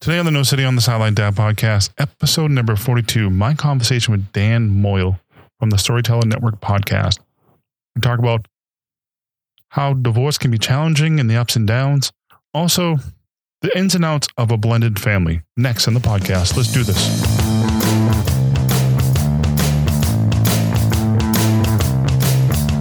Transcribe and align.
Today 0.00 0.18
on 0.18 0.24
the 0.24 0.30
No 0.30 0.42
Sitting 0.42 0.64
on 0.64 0.76
the 0.76 0.80
Sideline 0.80 1.12
Dad 1.12 1.34
podcast, 1.34 1.90
episode 1.98 2.50
number 2.50 2.74
42, 2.74 3.28
my 3.28 3.52
conversation 3.52 4.12
with 4.12 4.32
Dan 4.32 4.70
Moyle 4.70 5.20
from 5.58 5.68
the 5.68 5.76
Storyteller 5.76 6.26
Network 6.26 6.58
podcast. 6.58 7.18
We 7.94 8.00
talk 8.00 8.18
about 8.18 8.46
how 9.68 9.92
divorce 9.92 10.38
can 10.38 10.50
be 10.50 10.56
challenging 10.56 11.20
and 11.20 11.28
the 11.28 11.36
ups 11.36 11.54
and 11.54 11.66
downs. 11.66 12.12
Also, 12.54 12.96
the 13.60 13.76
ins 13.76 13.94
and 13.94 14.02
outs 14.02 14.26
of 14.38 14.50
a 14.50 14.56
blended 14.56 14.98
family. 14.98 15.42
Next 15.58 15.86
in 15.86 15.92
the 15.92 16.00
podcast. 16.00 16.56
Let's 16.56 16.72
do 16.72 16.82
this. 16.82 17.20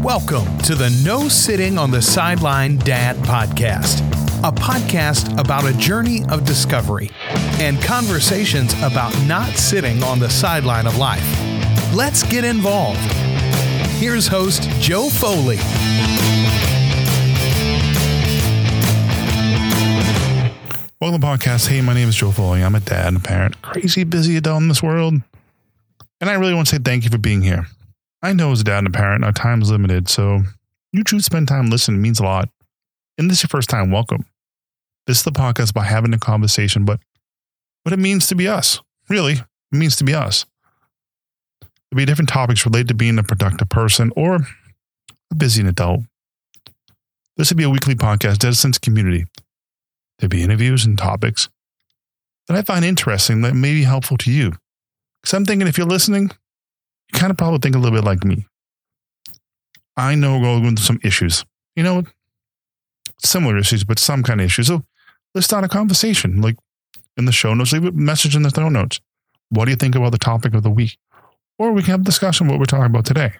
Welcome 0.02 0.58
to 0.60 0.74
the 0.74 0.90
No 1.04 1.28
Sitting 1.28 1.78
on 1.78 1.92
the 1.92 2.02
Sideline 2.02 2.78
Dad 2.78 3.18
podcast, 3.18 4.00
a 4.40 4.54
podcast 4.54 5.38
about 5.38 5.66
a 5.66 5.74
journey 5.78 6.24
of 6.30 6.46
discovery 6.46 7.12
and 7.60 7.82
conversations 7.82 8.74
about 8.82 9.14
not 9.26 9.50
sitting 9.50 10.02
on 10.02 10.18
the 10.18 10.30
sideline 10.30 10.88
of 10.88 10.98
life. 10.98 11.22
Let's 11.94 12.24
get 12.24 12.46
involved. 12.46 13.00
Here's 14.00 14.28
host 14.28 14.64
Joe 14.80 15.10
Foley. 15.10 15.58
Welcome 21.02 21.20
to 21.20 21.28
the 21.28 21.28
podcast. 21.28 21.68
Hey, 21.68 21.82
my 21.82 21.94
name 21.94 22.08
is 22.08 22.16
Joe 22.16 22.32
Foley. 22.32 22.64
I'm 22.64 22.76
a 22.76 22.80
dad 22.80 23.08
and 23.08 23.18
a 23.18 23.20
parent, 23.20 23.62
crazy 23.62 24.06
busy 24.06 24.38
adult 24.38 24.62
in 24.62 24.70
this 24.70 24.82
world. 24.82 25.16
And 26.22 26.30
I 26.30 26.36
really 26.36 26.54
want 26.54 26.68
to 26.68 26.76
say 26.76 26.82
thank 26.82 27.04
you 27.04 27.10
for 27.10 27.18
being 27.18 27.42
here. 27.42 27.68
I 28.22 28.32
know 28.32 28.54
as 28.54 28.62
a 28.62 28.64
dad 28.64 28.80
and 28.80 28.88
a 28.88 28.92
parent, 28.92 29.26
our 29.26 29.34
time 29.34 29.62
is 29.62 29.70
limited, 29.70 30.08
so 30.08 30.44
you 30.94 31.04
choose 31.04 31.24
to 31.24 31.26
spend 31.26 31.50
time 31.50 31.70
listening 31.70 32.02
means 32.02 32.22
a 32.22 32.24
lot. 32.24 32.48
And 33.18 33.30
this 33.30 33.40
is 33.40 33.44
your 33.44 33.50
first 33.50 33.70
time, 33.70 33.92
welcome. 33.92 34.26
This 35.10 35.18
is 35.18 35.24
the 35.24 35.32
podcast 35.32 35.74
by 35.74 35.86
having 35.86 36.14
a 36.14 36.20
conversation, 36.20 36.86
but 36.86 37.00
what 37.82 37.94
it 37.94 37.98
means 37.98 38.28
to 38.28 38.36
be 38.36 38.48
us. 38.48 38.80
Really, 39.10 39.34
it 39.34 39.48
means 39.72 39.96
to 39.96 40.04
be 40.04 40.14
us. 40.14 40.46
There'll 41.62 41.98
be 41.98 42.06
different 42.06 42.30
topics 42.30 42.64
related 42.64 42.90
to 42.90 42.94
being 42.94 43.18
a 43.18 43.24
productive 43.24 43.70
person 43.70 44.12
or 44.16 44.36
a 44.36 45.36
busy 45.36 45.66
adult. 45.66 46.02
This 47.38 47.50
would 47.50 47.58
be 47.58 47.64
a 47.64 47.72
weekly 47.72 47.96
podcast 47.96 48.38
dedicated 48.38 48.76
to 48.76 48.80
community. 48.82 49.26
There'll 50.20 50.30
be 50.30 50.44
interviews 50.44 50.86
and 50.86 50.96
topics 50.96 51.50
that 52.48 52.56
I 52.56 52.62
find 52.62 52.86
interesting 52.86 53.42
that 53.42 53.56
may 53.56 53.74
be 53.74 53.86
helpful 53.86 54.18
to 54.18 54.32
you. 54.32 54.58
Because 55.24 55.34
I'm 55.34 55.44
thinking 55.44 55.68
if 55.68 55.80
you're 55.80 55.88
listening, 55.88 56.30
you 57.12 57.20
kind 57.20 57.32
of 57.32 57.38
probably 57.38 57.58
think 57.58 57.74
a 57.74 57.80
little 57.80 57.98
bit 57.98 58.06
like 58.06 58.24
me. 58.24 58.46
I 59.98 60.14
know 60.14 60.38
we're 60.38 60.60
going 60.60 60.76
through 60.76 60.86
some 60.86 61.00
issues, 61.04 61.46
you 61.76 61.82
know, 61.82 62.04
similar 63.26 63.58
issues, 63.58 63.84
but 63.84 63.98
some 63.98 64.22
kind 64.22 64.40
of 64.40 64.46
issues. 64.46 64.68
So 64.68 64.84
let's 65.34 65.46
start 65.46 65.64
a 65.64 65.68
conversation. 65.68 66.42
Like 66.42 66.58
in 67.18 67.26
the 67.26 67.32
show 67.32 67.54
notes, 67.54 67.74
leave 67.74 67.86
a 67.86 67.92
message 67.92 68.36
in 68.36 68.44
the 68.44 68.50
show 68.50 68.70
notes. 68.70 69.00
What 69.50 69.66
do 69.66 69.72
you 69.72 69.78
think 69.78 69.96
about 69.96 70.12
the 70.12 70.18
topic 70.18 70.54
of 70.54 70.64
the 70.64 70.70
week? 70.70 70.98
Or 71.58 71.72
we 71.72 71.82
can 71.82 71.92
have 71.92 72.02
a 72.02 72.06
discussion 72.06 72.48
what 72.48 72.60
we're 72.60 72.66
talking 72.66 72.86
about 72.86 73.06
today. 73.06 73.34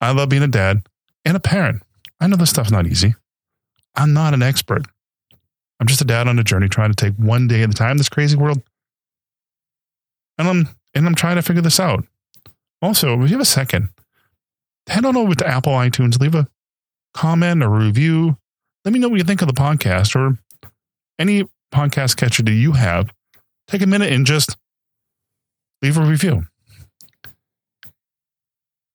I 0.00 0.12
love 0.12 0.28
being 0.28 0.42
a 0.42 0.48
dad 0.48 0.86
and 1.24 1.36
a 1.36 1.40
parent. 1.40 1.82
I 2.20 2.26
know 2.26 2.36
this 2.36 2.50
stuff's 2.50 2.70
not 2.70 2.86
easy. 2.86 3.14
I'm 3.94 4.12
not 4.12 4.34
an 4.34 4.42
expert. 4.42 4.86
I'm 5.80 5.86
just 5.86 6.00
a 6.00 6.04
dad 6.04 6.28
on 6.28 6.38
a 6.38 6.44
journey 6.44 6.68
trying 6.68 6.92
to 6.92 6.96
take 6.96 7.14
one 7.16 7.48
day 7.48 7.62
at 7.62 7.70
a 7.70 7.74
time 7.74 7.98
this 7.98 8.08
crazy 8.08 8.36
world. 8.36 8.62
And 10.38 10.48
I'm 10.48 10.68
and 10.94 11.06
I'm 11.06 11.14
trying 11.14 11.36
to 11.36 11.42
figure 11.42 11.62
this 11.62 11.80
out. 11.80 12.04
Also, 12.82 13.14
if 13.14 13.30
you 13.30 13.36
have 13.36 13.40
a 13.40 13.46
second, 13.46 13.90
head 14.88 15.04
on 15.04 15.16
over 15.16 15.34
to 15.34 15.46
Apple 15.46 15.72
iTunes, 15.72 16.20
leave 16.20 16.34
a 16.34 16.48
comment 17.14 17.62
or 17.62 17.70
review. 17.70 18.36
Let 18.84 18.92
me 18.92 18.98
know 18.98 19.08
what 19.08 19.18
you 19.18 19.24
think 19.24 19.42
of 19.42 19.48
the 19.48 19.54
podcast 19.54 20.16
or 20.16 20.38
any 21.18 21.46
podcast 21.72 22.16
catcher 22.16 22.42
that 22.42 22.52
you 22.52 22.72
have. 22.72 23.12
Take 23.68 23.82
a 23.82 23.86
minute 23.86 24.12
and 24.12 24.26
just 24.26 24.56
leave 25.82 25.98
a 25.98 26.02
review. 26.02 26.46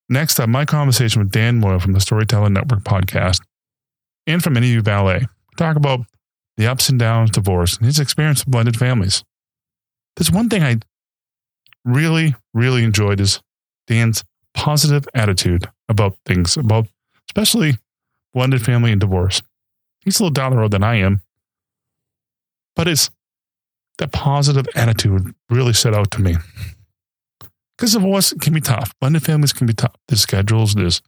Next 0.09 0.39
up, 0.39 0.49
my 0.49 0.65
conversation 0.65 1.21
with 1.21 1.31
Dan 1.31 1.59
Moyle 1.59 1.79
from 1.79 1.93
the 1.93 1.99
Storyteller 1.99 2.49
Network 2.49 2.83
podcast 2.83 3.41
and 4.27 4.43
from 4.43 4.57
Interview 4.57 4.81
Valet. 4.81 5.19
We 5.21 5.55
talk 5.57 5.75
about 5.75 6.01
the 6.57 6.67
ups 6.67 6.89
and 6.89 6.99
downs, 6.99 7.29
of 7.29 7.43
divorce, 7.43 7.77
and 7.77 7.85
his 7.85 7.99
experience 7.99 8.45
with 8.45 8.51
blended 8.51 8.77
families. 8.77 9.23
There's 10.15 10.31
one 10.31 10.49
thing 10.49 10.63
I 10.63 10.77
really, 11.83 12.35
really 12.53 12.83
enjoyed 12.83 13.19
is 13.19 13.41
Dan's 13.87 14.23
positive 14.53 15.07
attitude 15.13 15.69
about 15.89 16.17
things, 16.25 16.55
about 16.55 16.87
especially 17.29 17.77
blended 18.33 18.63
family 18.63 18.91
and 18.91 19.01
divorce. 19.01 19.41
He's 20.05 20.19
a 20.19 20.23
little 20.23 20.33
down 20.33 20.51
the 20.51 20.57
road 20.57 20.71
than 20.71 20.83
I 20.83 20.95
am, 20.95 21.21
but 22.75 22.87
it's 22.87 23.09
that 23.97 24.11
positive 24.11 24.67
attitude 24.75 25.33
really 25.49 25.73
stood 25.73 25.95
out 25.95 26.11
to 26.11 26.21
me. 26.21 26.35
Because 27.77 27.93
divorce 27.93 28.33
can 28.39 28.53
be 28.53 28.61
tough. 28.61 28.93
Blended 28.99 29.23
families 29.23 29.51
can 29.51 29.67
be 29.67 29.73
tough. 29.73 29.95
There's 30.07 30.21
schedules, 30.21 30.75
there's, 30.75 31.01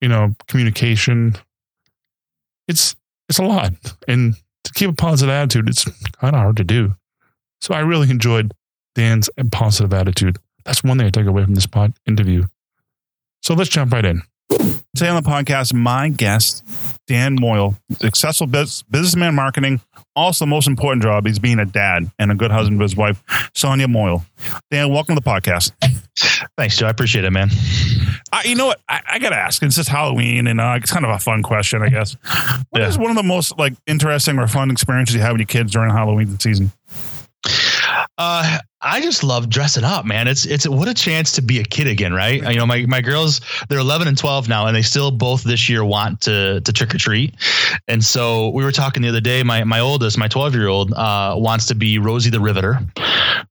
you 0.00 0.08
know, 0.08 0.34
communication. 0.48 1.36
It's 2.68 2.96
it's 3.28 3.38
a 3.38 3.44
lot. 3.44 3.72
And 4.06 4.34
to 4.64 4.72
keep 4.72 4.90
a 4.90 4.94
positive 4.94 5.32
attitude, 5.32 5.68
it's 5.68 5.84
kind 6.12 6.34
of 6.34 6.40
hard 6.40 6.56
to 6.58 6.64
do. 6.64 6.94
So 7.60 7.72
I 7.72 7.80
really 7.80 8.10
enjoyed 8.10 8.52
Dan's 8.94 9.30
positive 9.50 9.94
attitude. 9.94 10.38
That's 10.64 10.84
one 10.84 10.98
thing 10.98 11.06
I 11.06 11.10
take 11.10 11.26
away 11.26 11.44
from 11.44 11.54
this 11.54 11.66
pod 11.66 11.94
interview. 12.06 12.44
So 13.42 13.54
let's 13.54 13.70
jump 13.70 13.92
right 13.92 14.04
in. 14.04 14.22
Today 14.50 15.08
on 15.08 15.20
the 15.22 15.28
podcast, 15.28 15.74
my 15.74 16.08
guest, 16.08 16.64
Dan 17.06 17.36
Moyle, 17.40 17.76
successful 18.00 18.46
business, 18.46 18.82
businessman 18.82 19.34
marketing. 19.34 19.80
Also, 20.14 20.46
most 20.46 20.68
important 20.68 21.02
job 21.02 21.26
is 21.26 21.38
being 21.38 21.58
a 21.58 21.64
dad 21.64 22.10
and 22.18 22.30
a 22.30 22.34
good 22.34 22.50
husband 22.52 22.78
to 22.78 22.82
his 22.84 22.94
wife, 22.94 23.22
Sonia 23.54 23.88
Moyle. 23.88 24.24
Dan, 24.70 24.90
welcome 24.90 25.16
to 25.16 25.20
the 25.20 25.28
podcast. 25.28 25.72
Thanks, 26.56 26.76
Joe. 26.76 26.86
I 26.86 26.90
appreciate 26.90 27.24
it, 27.24 27.30
man. 27.32 27.48
Uh, 28.32 28.42
you 28.44 28.54
know 28.54 28.66
what? 28.66 28.80
I, 28.88 29.00
I 29.12 29.18
got 29.18 29.30
to 29.30 29.36
ask. 29.36 29.62
It's 29.62 29.74
just 29.76 29.88
Halloween, 29.88 30.46
and 30.46 30.60
uh, 30.60 30.74
it's 30.76 30.92
kind 30.92 31.04
of 31.04 31.10
a 31.10 31.18
fun 31.18 31.42
question, 31.42 31.82
I 31.82 31.88
guess. 31.88 32.16
What 32.70 32.82
Yeah. 32.82 32.88
is 32.88 32.98
one 32.98 33.10
of 33.10 33.16
the 33.16 33.22
most 33.24 33.58
like 33.58 33.72
interesting 33.86 34.38
or 34.38 34.46
fun 34.46 34.70
experiences 34.70 35.16
you 35.16 35.22
have 35.22 35.32
with 35.32 35.40
your 35.40 35.46
kids 35.46 35.72
during 35.72 35.90
Halloween 35.90 36.38
season? 36.38 36.70
Uh, 38.16 38.58
I 38.86 39.00
just 39.00 39.24
love 39.24 39.48
dressing 39.48 39.82
up, 39.82 40.04
man. 40.04 40.28
It's 40.28 40.44
it's 40.44 40.68
what 40.68 40.88
a 40.88 40.94
chance 40.94 41.32
to 41.32 41.42
be 41.42 41.58
a 41.58 41.64
kid 41.64 41.86
again, 41.86 42.12
right? 42.12 42.42
You 42.50 42.58
know, 42.58 42.66
my 42.66 42.84
my 42.86 43.00
girls 43.00 43.40
they're 43.68 43.78
11 43.78 44.08
and 44.08 44.18
12 44.18 44.48
now, 44.48 44.66
and 44.66 44.76
they 44.76 44.82
still 44.82 45.10
both 45.10 45.42
this 45.42 45.70
year 45.70 45.84
want 45.84 46.20
to 46.22 46.60
to 46.60 46.72
trick 46.72 46.94
or 46.94 46.98
treat. 46.98 47.34
And 47.88 48.04
so 48.04 48.50
we 48.50 48.62
were 48.62 48.72
talking 48.72 49.02
the 49.02 49.08
other 49.08 49.22
day. 49.22 49.42
My 49.42 49.64
my 49.64 49.80
oldest, 49.80 50.18
my 50.18 50.28
12 50.28 50.54
year 50.54 50.68
old, 50.68 50.92
uh, 50.92 51.34
wants 51.38 51.66
to 51.66 51.74
be 51.74 51.98
Rosie 51.98 52.28
the 52.28 52.40
Riveter, 52.40 52.78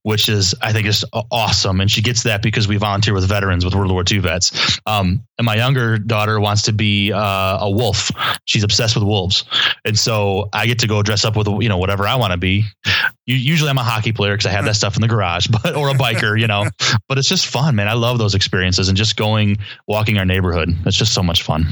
which 0.02 0.28
is 0.28 0.54
I 0.62 0.72
think 0.72 0.86
is 0.86 1.04
awesome, 1.32 1.80
and 1.80 1.90
she 1.90 2.00
gets 2.00 2.22
that 2.22 2.40
because 2.40 2.68
we 2.68 2.76
volunteer 2.76 3.12
with 3.12 3.28
veterans 3.28 3.64
with 3.64 3.74
World 3.74 3.90
War 3.90 4.04
II 4.08 4.18
vets. 4.18 4.78
Um, 4.86 5.24
and 5.38 5.44
my 5.44 5.56
younger 5.56 5.98
daughter 5.98 6.38
wants 6.38 6.62
to 6.62 6.72
be 6.72 7.12
uh, 7.12 7.58
a 7.60 7.70
wolf. 7.70 8.10
She's 8.44 8.62
obsessed 8.62 8.94
with 8.94 9.04
wolves, 9.04 9.44
and 9.84 9.98
so 9.98 10.48
I 10.52 10.66
get 10.66 10.78
to 10.80 10.86
go 10.86 11.02
dress 11.02 11.24
up 11.24 11.36
with 11.36 11.48
you 11.48 11.68
know 11.68 11.78
whatever 11.78 12.06
I 12.06 12.14
want 12.14 12.32
to 12.32 12.36
be. 12.36 12.64
Usually 13.26 13.70
I'm 13.70 13.78
a 13.78 13.82
hockey 13.82 14.12
player 14.12 14.34
because 14.34 14.46
I 14.46 14.50
have 14.50 14.66
that 14.66 14.76
stuff 14.76 14.96
in 14.96 15.00
the 15.00 15.08
garage, 15.08 15.23
but 15.50 15.74
or 15.76 15.90
a 15.90 15.94
biker, 15.94 16.38
you 16.38 16.46
know. 16.46 16.66
But 17.08 17.18
it's 17.18 17.28
just 17.28 17.46
fun, 17.46 17.76
man. 17.76 17.88
I 17.88 17.94
love 17.94 18.18
those 18.18 18.34
experiences 18.34 18.88
and 18.88 18.96
just 18.96 19.16
going 19.16 19.58
walking 19.86 20.18
our 20.18 20.24
neighborhood. 20.24 20.70
It's 20.86 20.96
just 20.96 21.14
so 21.14 21.22
much 21.22 21.42
fun. 21.42 21.66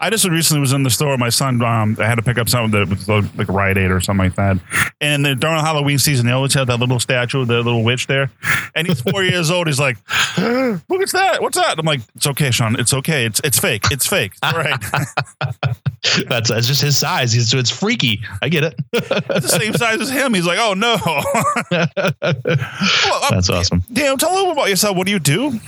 I 0.00 0.10
just 0.10 0.26
recently 0.28 0.60
was 0.60 0.72
in 0.72 0.82
the 0.82 0.90
store. 0.90 1.16
My 1.18 1.28
son, 1.28 1.62
um, 1.62 1.96
I 1.98 2.06
had 2.06 2.16
to 2.16 2.22
pick 2.22 2.38
up 2.38 2.48
something 2.48 2.78
that 2.78 2.88
was 2.88 3.08
uh, 3.08 3.22
like 3.36 3.48
a 3.48 3.52
Rite 3.52 3.78
Aid 3.78 3.90
or 3.90 4.00
something 4.00 4.26
like 4.26 4.36
that. 4.36 4.58
And 5.00 5.24
then 5.24 5.38
during 5.38 5.58
Halloween 5.60 5.98
season, 5.98 6.26
they 6.26 6.32
always 6.32 6.54
have 6.54 6.66
that 6.68 6.78
little 6.78 7.00
statue, 7.00 7.42
of 7.42 7.48
the 7.48 7.56
little 7.56 7.84
witch 7.84 8.06
there. 8.06 8.30
And 8.74 8.86
he's 8.86 9.00
four 9.00 9.22
years 9.24 9.50
old. 9.50 9.66
He's 9.66 9.80
like, 9.80 9.96
"Look, 10.38 11.02
it's 11.02 11.12
that. 11.12 11.42
What's 11.42 11.56
that?" 11.56 11.78
I'm 11.78 11.86
like, 11.86 12.00
"It's 12.14 12.26
okay, 12.26 12.50
Sean. 12.50 12.78
It's 12.78 12.92
okay. 12.92 13.26
It's 13.26 13.40
it's 13.44 13.58
fake. 13.58 13.84
It's 13.90 14.06
fake. 14.06 14.32
It's 14.42 14.52
all 14.52 14.58
right. 14.58 15.76
That's 16.28 16.50
it's 16.50 16.66
just 16.66 16.82
his 16.82 16.96
size. 16.96 17.32
He's 17.32 17.52
it's 17.52 17.70
freaky. 17.70 18.20
I 18.42 18.48
get 18.48 18.64
it. 18.64 18.74
it's 18.92 19.08
the 19.08 19.58
same 19.60 19.74
size 19.74 20.00
as 20.00 20.10
him." 20.10 20.34
He's 20.34 20.46
like, 20.46 20.58
"Oh 20.60 20.74
no." 20.74 20.96
well, 21.70 23.30
That's 23.30 23.50
awesome. 23.50 23.82
Dan, 23.92 24.16
tell 24.16 24.32
a 24.32 24.34
little 24.34 24.52
about 24.52 24.68
yourself. 24.68 24.96
What 24.96 25.06
do 25.06 25.12
you 25.12 25.18
do? 25.18 25.58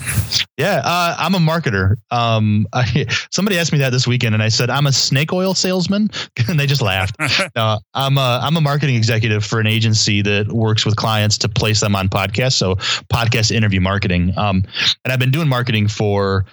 Yeah, 0.57 0.83
uh, 0.85 1.17
I'm 1.19 1.35
a 1.35 1.39
marketer. 1.39 1.97
Um, 2.11 2.67
I, 2.73 3.07
somebody 3.31 3.59
asked 3.59 3.73
me 3.73 3.79
that 3.79 3.91
this 3.91 4.07
weekend, 4.07 4.35
and 4.35 4.43
I 4.43 4.49
said 4.49 4.71
I'm 4.71 4.87
a 4.87 4.93
snake 4.93 5.33
oil 5.33 5.55
salesman, 5.55 6.11
and 6.49 6.59
they 6.59 6.67
just 6.67 6.83
laughed. 6.83 7.17
uh, 7.57 7.79
I'm 7.95 8.19
a 8.19 8.41
I'm 8.43 8.57
a 8.57 8.61
marketing 8.61 8.97
executive 8.97 9.45
for 9.45 9.61
an 9.61 9.67
agency 9.67 10.23
that 10.23 10.49
works 10.53 10.85
with 10.85 10.97
clients 10.97 11.39
to 11.39 11.49
place 11.49 11.81
them 11.81 11.97
on 11.97 12.09
podcasts. 12.09 12.55
So 12.55 12.77
podcast 13.13 13.51
interview 13.51 13.81
marketing. 13.81 14.37
Um, 14.37 14.65
and 15.05 15.13
I've 15.13 15.19
been 15.19 15.31
doing 15.31 15.49
marketing 15.49 15.89
for 15.89 16.45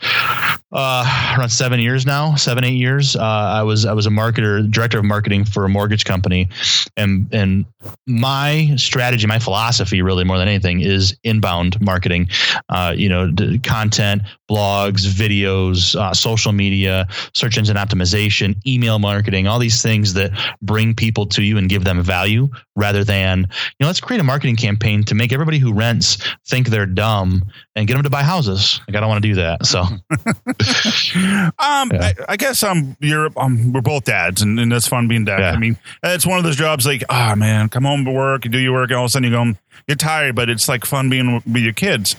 uh, 0.72 1.36
around 1.38 1.50
seven 1.50 1.80
years 1.80 2.06
now, 2.06 2.36
seven 2.36 2.64
eight 2.64 2.78
years. 2.78 3.16
Uh, 3.16 3.22
I 3.22 3.64
was 3.64 3.77
I 3.86 3.94
was 3.94 4.06
a 4.06 4.10
marketer, 4.10 4.70
director 4.70 5.00
of 5.00 5.06
marketing 5.06 5.46
for 5.46 5.66
a 5.66 5.70
mortgage 5.70 6.06
company, 6.06 6.50
and 6.96 7.28
and 7.34 7.66
my 8.06 8.74
strategy, 8.78 9.28
my 9.28 9.40
philosophy, 9.40 10.02
really 10.02 10.24
more 10.24 10.38
than 10.38 10.48
anything, 10.48 10.82
is 10.82 11.16
inbound 11.24 11.80
marketing. 11.82 12.30
Uh, 12.70 12.94
you 12.96 13.10
know, 13.10 13.32
content, 13.64 14.24
blogs, 14.50 15.06
videos, 15.08 15.96
uh, 15.96 16.14
social 16.14 16.52
media, 16.52 17.08
search 17.34 17.58
engine 17.58 17.76
optimization, 17.78 18.56
email 18.66 19.00
marketing, 19.00 19.48
all 19.48 19.60
these 19.60 19.82
things 19.82 20.14
that 20.14 20.32
bring 20.62 20.94
people 20.96 21.26
to 21.26 21.44
you 21.44 21.58
and 21.58 21.70
give 21.70 21.84
them 21.84 22.02
value 22.02 22.48
rather 22.76 23.04
than, 23.04 23.40
you 23.40 23.46
know, 23.82 23.88
let's 23.88 24.00
create 24.00 24.20
a 24.20 24.24
marketing 24.24 24.56
campaign 24.56 25.04
to 25.04 25.16
make 25.16 25.34
everybody 25.34 25.58
who 25.60 25.74
rents 25.74 26.18
think 26.48 26.68
they're 26.70 26.86
dumb 26.86 27.44
and 27.76 27.88
get 27.88 27.94
them 27.96 28.04
to 28.04 28.10
buy 28.10 28.24
houses. 28.24 28.80
Like, 28.88 28.96
I 28.96 29.00
don't 29.00 29.10
want 29.10 29.22
to 29.22 29.28
do 29.30 29.36
that. 29.36 29.66
So, 29.66 29.80
um, 31.60 31.92
Yeah. 31.92 32.02
I, 32.02 32.14
I 32.30 32.38
guess 32.38 32.64
um, 32.64 32.96
you're 33.00 33.30
um, 33.38 33.74
we're 33.74 33.82
both 33.82 34.06
dads, 34.06 34.42
and, 34.42 34.60
and 34.60 34.72
it's 34.74 34.88
fun 34.88 35.08
being 35.08 35.26
dad. 35.26 35.40
Yeah. 35.40 35.52
I 35.52 35.58
mean, 35.58 35.78
it's 36.04 36.26
one 36.26 36.38
of 36.38 36.44
those 36.44 36.56
jobs 36.56 36.86
like, 36.86 37.04
ah, 37.10 37.36
man, 37.36 37.70
come 37.70 37.84
home 37.84 38.06
to 38.06 38.12
work, 38.12 38.46
you 38.46 38.52
do 38.52 38.58
your 38.58 38.74
work, 38.74 38.90
and 38.90 38.98
all 38.98 39.06
of 39.06 39.10
a 39.10 39.12
sudden 39.12 39.30
you 39.32 39.36
go, 39.36 39.54
you're 39.88 39.96
tired, 39.96 40.36
but 40.36 40.50
it's 40.50 40.68
like 40.68 40.86
fun 40.86 41.10
being 41.10 41.36
with 41.36 41.46
with 41.48 41.64
your 41.64 41.74
kids. 41.74 42.16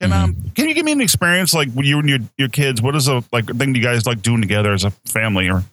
Can 0.00 0.12
um, 0.12 0.34
Mm-hmm. 0.34 0.48
can 0.50 0.68
you 0.68 0.74
give 0.74 0.84
me 0.84 0.92
an 0.92 1.00
experience 1.00 1.52
like 1.54 1.68
with 1.74 1.86
you 1.86 1.98
and 1.98 2.08
your 2.08 2.18
your 2.38 2.48
kids? 2.48 2.80
What 2.82 2.94
is 2.96 3.08
a 3.08 3.22
like 3.32 3.46
thing 3.46 3.74
you 3.74 3.82
guys 3.82 4.06
like 4.06 4.22
doing 4.22 4.40
together 4.40 4.72
as 4.72 4.84
a 4.84 4.90
family? 5.06 5.48
Or 5.50 5.64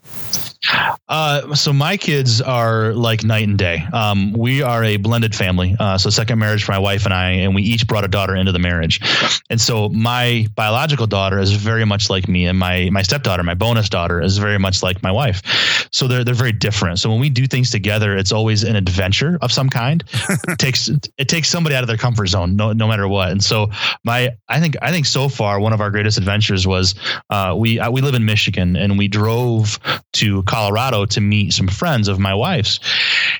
Uh, 1.07 1.55
so 1.55 1.73
my 1.73 1.97
kids 1.97 2.41
are 2.41 2.93
like 2.93 3.23
night 3.23 3.47
and 3.47 3.57
day. 3.57 3.83
Um, 3.93 4.33
we 4.33 4.61
are 4.61 4.83
a 4.83 4.97
blended 4.97 5.33
family. 5.33 5.75
Uh, 5.79 5.97
so 5.97 6.09
second 6.09 6.37
marriage 6.37 6.63
for 6.65 6.73
my 6.73 6.79
wife 6.79 7.05
and 7.05 7.13
I, 7.13 7.29
and 7.31 7.55
we 7.55 7.63
each 7.63 7.87
brought 7.87 8.03
a 8.03 8.07
daughter 8.07 8.35
into 8.35 8.51
the 8.51 8.59
marriage. 8.59 8.99
And 9.49 9.59
so 9.59 9.89
my 9.89 10.45
biological 10.55 11.07
daughter 11.07 11.39
is 11.39 11.53
very 11.53 11.85
much 11.85 12.09
like 12.09 12.27
me, 12.27 12.45
and 12.45 12.59
my 12.59 12.89
my 12.91 13.01
stepdaughter, 13.01 13.41
my 13.43 13.55
bonus 13.55 13.89
daughter, 13.89 14.21
is 14.21 14.37
very 14.37 14.59
much 14.59 14.83
like 14.83 15.01
my 15.01 15.11
wife. 15.11 15.87
So 15.91 16.07
they're 16.07 16.23
they're 16.23 16.35
very 16.35 16.51
different. 16.51 16.99
So 16.99 17.09
when 17.09 17.19
we 17.19 17.29
do 17.29 17.47
things 17.47 17.71
together, 17.71 18.15
it's 18.15 18.31
always 18.31 18.63
an 18.63 18.75
adventure 18.75 19.39
of 19.41 19.51
some 19.51 19.69
kind. 19.69 20.03
it 20.47 20.59
takes 20.59 20.89
it 20.89 21.28
takes 21.29 21.47
somebody 21.47 21.75
out 21.75 21.83
of 21.83 21.87
their 21.87 21.97
comfort 21.97 22.27
zone, 22.27 22.55
no 22.55 22.73
no 22.73 22.87
matter 22.87 23.07
what. 23.07 23.29
And 23.29 23.43
so 23.43 23.69
my 24.03 24.31
I 24.49 24.59
think 24.59 24.75
I 24.81 24.91
think 24.91 25.05
so 25.05 25.29
far 25.29 25.59
one 25.59 25.73
of 25.73 25.81
our 25.81 25.91
greatest 25.91 26.17
adventures 26.17 26.67
was 26.67 26.95
uh, 27.29 27.55
we 27.57 27.79
uh, 27.79 27.89
we 27.91 28.01
live 28.01 28.15
in 28.15 28.25
Michigan 28.25 28.75
and 28.75 28.97
we 28.97 29.07
drove 29.07 29.79
to 30.13 30.43
Colorado 30.43 31.05
to 31.05 31.21
meet 31.21 31.53
some 31.53 31.67
friends 31.67 32.07
of 32.07 32.19
my 32.19 32.33
wife's. 32.33 32.79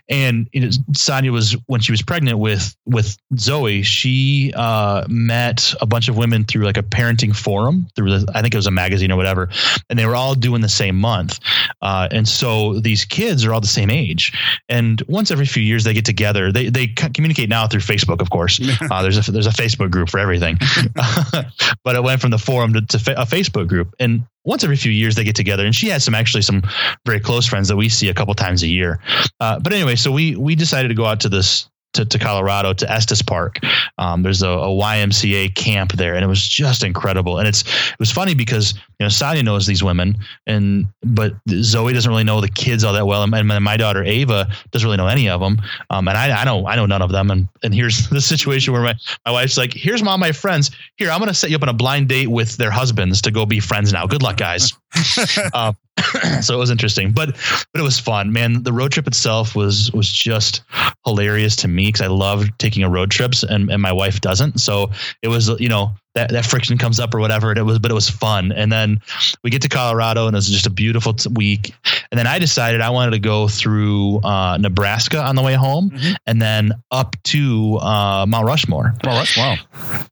And 0.08 0.48
know, 0.54 0.70
Sonia 0.94 1.32
was 1.32 1.56
when 1.68 1.82
she 1.82 1.92
was 1.92 2.02
pregnant 2.02 2.40
with 2.40 2.76
with 2.86 3.18
Zoe, 3.38 3.84
she 3.84 4.54
uh, 4.56 5.06
met 5.10 5.74
a 5.82 5.86
bunch 5.86 6.08
of 6.08 6.18
women 6.18 6.46
through 6.46 6.64
like 6.66 6.78
a 6.78 6.84
parenting 6.84 7.36
forum 7.36 7.88
through 7.96 8.20
the, 8.20 8.32
I 8.34 8.42
think 8.42 8.54
it 8.54 8.58
was 8.58 8.68
a 8.68 8.72
magazine 8.72 9.12
or 9.12 9.18
whatever, 9.18 9.50
and 9.90 9.98
they 9.98 10.06
were 10.06 10.16
all 10.16 10.36
doing 10.36 10.62
the 10.62 10.70
same 10.70 10.96
month. 10.96 11.40
Uh, 11.82 12.08
and 12.12 12.28
so 12.28 12.80
these 12.80 13.06
kids 13.06 13.46
are 13.46 13.54
all 13.54 13.62
the 13.62 13.68
same 13.68 13.90
age, 13.90 14.32
and 14.70 15.02
once 15.08 15.32
every 15.32 15.46
few 15.46 15.64
years 15.64 15.84
they 15.84 15.94
get 15.94 16.06
together. 16.06 16.52
They 16.52 16.70
they 16.70 16.88
communicate 16.88 17.50
now 17.50 17.68
through 17.68 17.79
Facebook, 17.80 18.22
of 18.22 18.30
course. 18.30 18.60
Uh, 18.90 19.02
there's 19.02 19.28
a 19.28 19.32
there's 19.32 19.48
a 19.48 19.52
Facebook 19.52 19.92
group 19.92 20.10
for 20.10 20.20
everything, 20.20 20.58
but 21.84 21.96
it 21.96 22.04
went 22.04 22.22
from 22.22 22.32
the 22.32 22.38
forum 22.38 22.74
to, 22.74 22.82
to 22.82 23.00
fa- 23.00 23.16
a 23.18 23.26
Facebook 23.26 23.68
group, 23.68 23.94
and 24.00 24.24
once 24.46 24.64
every 24.64 24.78
few 24.78 24.92
years 24.92 25.16
they 25.16 25.24
get 25.24 25.36
together. 25.36 25.66
And 25.66 25.76
she 25.76 25.90
has 25.90 26.04
some 26.04 26.16
actually 26.16 26.42
some 26.42 26.64
very 27.06 27.20
close 27.20 27.46
friends 27.46 27.68
that 27.68 27.76
we 27.76 27.90
see 27.90 28.10
a 28.10 28.14
couple 28.14 28.34
times 28.34 28.64
a 28.64 28.68
year. 28.68 29.00
Uh, 29.40 29.60
but 29.60 29.74
anyway, 29.74 29.96
so 29.96 30.12
we 30.12 30.36
we 30.36 30.56
decided 30.56 30.90
to 30.90 30.96
go 30.96 31.06
out 31.06 31.20
to 31.22 31.30
this. 31.30 31.70
To, 31.94 32.06
to 32.06 32.20
Colorado 32.20 32.72
to 32.72 32.92
Estes 32.92 33.24
Park. 33.24 33.58
Um, 33.98 34.22
there's 34.22 34.44
a, 34.44 34.48
a 34.48 34.68
YMCA 34.68 35.56
camp 35.56 35.94
there, 35.94 36.14
and 36.14 36.24
it 36.24 36.28
was 36.28 36.48
just 36.48 36.84
incredible. 36.84 37.40
And 37.40 37.48
it's 37.48 37.64
it 37.64 38.00
was 38.00 38.12
funny 38.12 38.36
because 38.36 38.76
you 38.76 39.06
know 39.06 39.10
Sonia 39.10 39.42
knows 39.42 39.66
these 39.66 39.84
women, 39.84 40.16
and 40.46 40.86
but 41.04 41.34
Zoe 41.50 41.92
doesn't 41.92 42.10
really 42.10 42.24
know 42.24 42.42
the 42.42 42.48
kids 42.48 42.84
all 42.84 42.94
that 42.94 43.08
well, 43.08 43.24
and, 43.24 43.64
my 43.64 43.76
daughter 43.76 44.04
Ava 44.04 44.48
doesn't 44.70 44.86
really 44.86 44.98
know 44.98 45.08
any 45.08 45.30
of 45.30 45.42
them. 45.42 45.60
Um, 45.90 46.08
and 46.08 46.16
I, 46.16 46.42
I 46.42 46.46
know 46.46 46.68
I 46.68 46.76
know 46.76 46.86
none 46.86 47.02
of 47.02 47.12
them. 47.12 47.32
And 47.32 47.48
and 47.64 47.74
here's 47.74 48.08
the 48.10 48.22
situation 48.22 48.72
where 48.72 48.84
my 48.84 48.94
my 49.26 49.32
wife's 49.32 49.58
like, 49.58 49.74
"Here's 49.74 50.04
all 50.04 50.18
my 50.20 50.32
friends. 50.32 50.70
Here, 50.98 51.10
I'm 51.10 51.20
to 51.22 51.34
set 51.34 51.50
you 51.50 51.56
up 51.56 51.64
on 51.64 51.70
a 51.70 51.74
blind 51.74 52.08
date 52.08 52.28
with 52.28 52.58
their 52.58 52.72
husbands 52.72 53.22
to 53.24 53.32
go 53.32 53.46
be 53.46 53.60
friends 53.60 53.92
now. 53.92 54.06
Good 54.06 54.22
luck, 54.22 54.38
guys." 54.38 54.72
um, 55.54 55.76
so 56.42 56.56
it 56.56 56.58
was 56.58 56.70
interesting, 56.72 57.12
but 57.12 57.36
but 57.74 57.80
it 57.80 57.84
was 57.84 58.00
fun, 58.00 58.32
man. 58.32 58.64
The 58.64 58.72
road 58.74 58.92
trip 58.92 59.06
itself 59.08 59.56
was 59.56 59.92
was 59.92 60.10
just 60.10 60.62
hilarious 61.06 61.56
to 61.58 61.68
me 61.68 61.88
because 61.88 62.02
I 62.02 62.08
love 62.08 62.46
taking 62.58 62.84
a 62.84 62.90
road 62.90 63.12
trips, 63.12 63.44
and 63.44 63.70
and 63.70 63.82
my 63.82 63.92
wife 63.92 64.22
doesn't. 64.22 64.60
So 64.60 64.92
it 65.22 65.28
was 65.28 65.50
you 65.60 65.68
know 65.70 65.92
that 66.16 66.32
that 66.32 66.46
friction 66.46 66.78
comes 66.78 67.00
up 67.02 67.14
or 67.14 67.20
whatever, 67.20 67.50
and 67.50 67.60
it 67.60 67.64
was 67.64 67.80
but 67.80 67.92
it 67.92 67.96
was 67.96 68.10
fun. 68.10 68.52
And 68.54 68.72
then 68.72 69.02
we 69.44 69.50
get 69.50 69.62
to 69.64 69.70
Colorado, 69.70 70.28
and 70.28 70.36
it 70.36 70.38
was 70.38 70.48
just 70.50 70.66
a 70.68 70.72
beautiful 70.72 71.14
t- 71.14 71.30
week. 71.36 71.74
And 72.12 72.18
then 72.18 72.28
I 72.28 72.40
decided 72.40 72.80
I 72.82 72.90
wanted 72.92 73.12
to 73.12 73.20
go 73.20 73.50
through 73.50 74.20
uh, 74.22 74.58
Nebraska 74.58 75.22
on 75.22 75.36
the 75.36 75.44
way 75.44 75.54
home, 75.56 75.90
Mhm. 75.92 76.16
and 76.26 76.42
then 76.42 76.72
up 76.92 77.16
to 77.26 77.78
uh, 77.82 78.26
Mount 78.28 78.46
Rushmore 78.48 78.96
well, 79.04 79.16
that's 79.16 79.36
wow. 79.38 79.58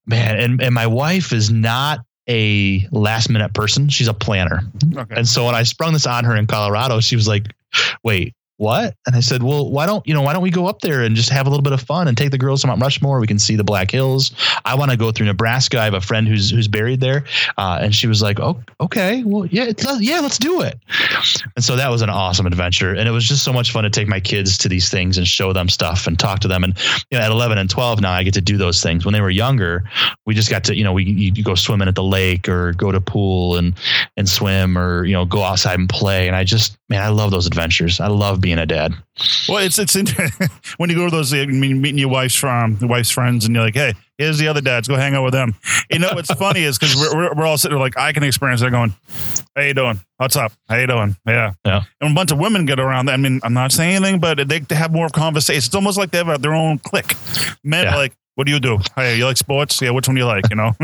man 0.05 0.37
and, 0.37 0.61
and 0.61 0.73
my 0.75 0.85
wife 0.87 1.31
is 1.33 1.49
not 1.49 1.99
a 2.29 2.87
last 2.91 3.29
minute 3.29 3.53
person 3.53 3.89
she's 3.89 4.07
a 4.07 4.13
planner 4.13 4.61
Okay. 4.95 5.15
and 5.15 5.27
so 5.27 5.45
when 5.45 5.55
i 5.55 5.63
sprung 5.63 5.93
this 5.93 6.05
on 6.05 6.23
her 6.23 6.35
in 6.35 6.47
colorado 6.47 6.99
she 6.99 7.15
was 7.15 7.27
like 7.27 7.53
wait 8.03 8.33
what? 8.57 8.95
And 9.05 9.15
i 9.15 9.19
said 9.19 9.43
well 9.43 9.69
why 9.69 9.85
don't 9.85 10.05
you 10.07 10.13
know 10.13 10.21
why 10.23 10.33
don't 10.33 10.41
we 10.41 10.49
go 10.49 10.65
up 10.65 10.81
there 10.81 11.03
and 11.03 11.15
just 11.15 11.29
have 11.29 11.45
a 11.45 11.49
little 11.49 11.63
bit 11.63 11.73
of 11.73 11.81
fun 11.81 12.07
and 12.07 12.17
take 12.17 12.31
the 12.31 12.37
girls 12.37 12.61
to 12.61 12.67
mount 12.67 12.81
rushmore? 12.81 13.19
We 13.19 13.27
can 13.27 13.37
see 13.37 13.55
the 13.55 13.63
black 13.63 13.91
hills. 13.91 14.31
I 14.65 14.75
want 14.75 14.89
to 14.91 14.97
go 14.97 15.11
through 15.11 15.27
nebraska. 15.27 15.79
I 15.79 15.85
have 15.85 15.93
a 15.93 16.01
friend 16.01 16.27
who's 16.27 16.49
who's 16.49 16.67
buried 16.67 16.99
there. 16.99 17.23
Uh, 17.57 17.79
and 17.81 17.93
she 17.93 18.07
was 18.07 18.21
like 18.21 18.39
oh 18.39 18.59
okay. 18.81 19.23
Well 19.23 19.45
yeah 19.45 19.71
yeah 19.99 20.19
let's 20.19 20.39
do 20.39 20.61
it. 20.61 20.79
And 21.55 21.63
so 21.63 21.75
that 21.75 21.89
was 21.89 22.01
an 22.01 22.09
awesome 22.09 22.47
adventure. 22.47 22.93
And 22.93 23.07
it 23.07 23.11
was 23.11 23.27
just 23.27 23.43
so 23.43 23.53
much 23.53 23.71
fun 23.71 23.83
to 23.83 23.91
take 23.91 24.07
my 24.07 24.19
kids 24.19 24.57
to 24.59 24.69
these 24.69 24.89
things 24.89 25.17
and 25.17 25.27
show 25.27 25.53
them 25.53 25.69
stuff 25.69 26.07
and 26.07 26.17
talk 26.17 26.39
to 26.39 26.47
them. 26.47 26.63
And 26.63 26.75
you 27.11 27.17
know 27.17 27.23
at 27.23 27.31
11 27.31 27.57
and 27.59 27.69
12 27.69 28.01
now 28.01 28.11
i 28.11 28.23
get 28.23 28.33
to 28.33 28.41
do 28.41 28.57
those 28.57 28.81
things. 28.81 29.05
When 29.05 29.13
they 29.13 29.21
were 29.21 29.29
younger 29.29 29.83
we 30.25 30.33
just 30.33 30.49
got 30.49 30.63
to 30.65 30.75
you 30.75 30.83
know 30.83 30.93
we 30.93 31.03
you 31.03 31.43
go 31.43 31.53
swimming 31.53 31.87
at 31.87 31.95
the 31.95 32.03
lake 32.03 32.49
or 32.49 32.73
go 32.73 32.91
to 32.91 32.99
pool 32.99 33.57
and 33.57 33.75
and 34.15 34.27
swim 34.27 34.77
or 34.77 35.05
you 35.05 35.13
know 35.13 35.25
go 35.25 35.43
outside 35.43 35.77
and 35.77 35.87
play. 35.87 36.27
And 36.27 36.35
i 36.35 36.43
just 36.43 36.77
man 36.89 37.03
i 37.03 37.09
love 37.09 37.29
those 37.29 37.45
adventures. 37.45 37.99
I 37.99 38.07
love 38.07 38.41
being 38.41 38.46
a 38.57 38.65
dad 38.65 38.93
Well, 39.49 39.57
it's 39.57 39.79
it's 39.79 39.95
when 40.77 40.89
you 40.89 40.95
go 40.95 41.05
to 41.05 41.11
those 41.11 41.33
I 41.33 41.45
mean, 41.45 41.81
meeting 41.81 41.97
your 41.97 42.09
wife's 42.09 42.35
from 42.35 42.77
your 42.79 42.89
wife's 42.89 43.09
friends, 43.11 43.45
and 43.45 43.55
you're 43.55 43.63
like, 43.63 43.73
hey, 43.75 43.93
here's 44.17 44.37
the 44.37 44.47
other 44.47 44.61
dads, 44.61 44.87
go 44.87 44.95
hang 44.95 45.15
out 45.15 45.23
with 45.23 45.33
them. 45.33 45.55
You 45.89 45.99
know 45.99 46.11
what's 46.13 46.31
funny 46.33 46.61
is 46.63 46.77
because 46.77 46.95
we're, 46.95 47.15
we're 47.15 47.33
we're 47.35 47.45
all 47.45 47.57
sitting 47.57 47.75
there 47.75 47.83
like 47.83 47.97
I 47.97 48.13
can 48.13 48.23
experience 48.23 48.61
it 48.61 48.69
going, 48.71 48.93
how 49.55 49.61
you 49.63 49.73
doing? 49.73 49.99
What's 50.17 50.35
up? 50.35 50.51
How 50.69 50.75
you 50.77 50.87
doing? 50.87 51.15
Yeah, 51.27 51.53
Yeah. 51.65 51.81
And 52.01 52.11
a 52.11 52.13
bunch 52.15 52.31
of 52.31 52.37
women 52.39 52.65
get 52.65 52.79
around. 52.79 53.09
I 53.09 53.17
mean, 53.17 53.39
I'm 53.43 53.53
not 53.53 53.71
saying 53.71 53.95
anything, 53.95 54.19
but 54.19 54.47
they, 54.47 54.59
they 54.59 54.75
have 54.75 54.91
more 54.91 55.09
conversation. 55.09 55.57
It's 55.57 55.75
almost 55.75 55.97
like 55.97 56.11
they 56.11 56.23
have 56.23 56.41
their 56.41 56.53
own 56.55 56.77
clique. 56.79 57.15
Men 57.63 57.83
Yeah. 57.85 57.93
are 57.93 57.97
like. 57.97 58.13
What 58.35 58.45
do 58.45 58.53
you 58.53 58.59
do? 58.59 58.77
Hey, 58.95 59.17
you 59.17 59.25
like 59.25 59.35
sports? 59.37 59.81
Yeah, 59.81 59.89
which 59.89 60.07
one 60.07 60.13
do 60.13 60.21
you 60.21 60.27
like? 60.27 60.47
You 60.51 60.57
know, 60.57 60.71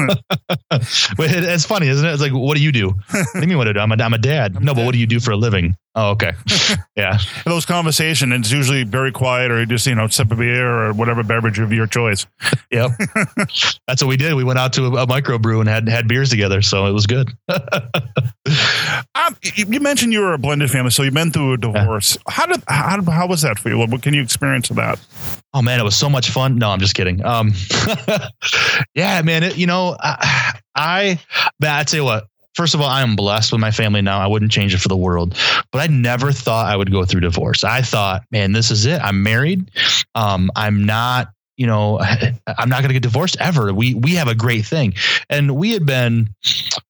it's 0.71 1.65
funny 1.65 1.87
isn't 1.87 2.05
it 2.07 2.11
it's 2.11 2.21
like 2.21 2.31
what 2.33 2.57
do 2.57 2.63
you 2.63 2.71
do 2.71 2.89
what 2.89 3.27
do 3.35 3.41
you 3.41 3.47
mean 3.47 3.57
what 3.59 3.65
do 3.65 3.69
I 3.69 3.73
do 3.73 3.79
i'm 3.79 3.91
a, 3.91 4.03
I'm 4.03 4.13
a 4.13 4.17
dad 4.17 4.61
no 4.63 4.73
but 4.73 4.85
what 4.85 4.93
do 4.93 4.97
you 4.97 5.05
do 5.05 5.19
for 5.19 5.31
a 5.31 5.35
living 5.37 5.75
oh 5.95 6.11
okay 6.11 6.31
yeah 6.95 7.17
those 7.45 7.65
conversation. 7.65 8.31
It's 8.31 8.51
usually 8.51 8.83
very 8.83 9.11
quiet, 9.11 9.51
or 9.51 9.59
you 9.59 9.65
just 9.65 9.85
you 9.87 9.95
know 9.95 10.07
sip 10.07 10.31
a 10.31 10.35
beer 10.35 10.67
or 10.67 10.93
whatever 10.93 11.23
beverage 11.23 11.59
of 11.59 11.71
your 11.71 11.87
choice. 11.87 12.25
yep 12.71 12.91
that's 13.87 14.01
what 14.01 14.07
we 14.07 14.17
did 14.17 14.33
we 14.33 14.43
went 14.43 14.59
out 14.59 14.73
to 14.73 14.85
a, 14.85 15.03
a 15.03 15.07
microbrew 15.07 15.59
and 15.59 15.69
had 15.69 15.87
had 15.87 16.07
beers 16.07 16.29
together 16.29 16.61
so 16.61 16.85
it 16.87 16.91
was 16.91 17.05
good 17.05 17.31
Um, 19.15 19.37
you 19.43 19.65
you 19.69 19.79
mentioned 19.79 20.11
you 20.11 20.19
were 20.19 20.33
a 20.33 20.37
blended 20.37 20.69
family, 20.69 20.91
so 20.91 21.03
you've 21.03 21.13
been 21.13 21.31
through 21.31 21.53
a 21.53 21.57
divorce. 21.57 22.17
How 22.27 22.45
did 22.45 22.61
how, 22.67 23.01
how 23.03 23.27
was 23.27 23.41
that 23.43 23.57
for 23.57 23.69
you? 23.69 23.77
What, 23.77 24.01
can 24.01 24.13
you 24.13 24.21
experience 24.21 24.69
of 24.69 24.75
that? 24.77 24.99
Oh 25.53 25.61
man, 25.61 25.79
it 25.79 25.83
was 25.83 25.95
so 25.95 26.09
much 26.09 26.29
fun. 26.29 26.57
No, 26.57 26.69
I'm 26.69 26.79
just 26.79 26.95
kidding. 26.95 27.23
Um, 27.23 27.53
yeah, 28.95 29.21
man. 29.21 29.43
It, 29.43 29.57
you 29.57 29.67
know, 29.67 29.95
I, 29.99 30.59
I, 30.75 31.19
but 31.59 31.69
I 31.69 31.83
tell 31.83 31.99
you 31.99 32.03
what. 32.03 32.25
First 32.55 32.75
of 32.75 32.81
all, 32.81 32.87
I 32.87 33.01
am 33.01 33.15
blessed 33.15 33.51
with 33.51 33.61
my 33.61 33.71
family 33.71 34.01
now. 34.01 34.19
I 34.19 34.27
wouldn't 34.27 34.51
change 34.51 34.73
it 34.73 34.79
for 34.79 34.87
the 34.87 34.97
world. 34.97 35.35
But 35.71 35.81
I 35.81 35.87
never 35.87 36.31
thought 36.31 36.67
I 36.67 36.75
would 36.75 36.91
go 36.91 37.03
through 37.03 37.21
divorce. 37.21 37.63
I 37.63 37.81
thought, 37.81 38.25
man, 38.31 38.51
this 38.51 38.69
is 38.69 38.85
it. 38.85 39.01
I'm 39.01 39.23
married. 39.23 39.71
Um, 40.13 40.51
I'm 40.55 40.85
not. 40.85 41.33
You 41.57 41.67
know, 41.67 41.99
I'm 42.47 42.69
not 42.69 42.79
going 42.79 42.89
to 42.89 42.93
get 42.93 43.03
divorced 43.03 43.37
ever. 43.39 43.73
We 43.73 43.93
we 43.95 44.15
have 44.15 44.27
a 44.27 44.35
great 44.35 44.65
thing, 44.65 44.93
and 45.29 45.55
we 45.55 45.71
had 45.71 45.85
been, 45.85 46.33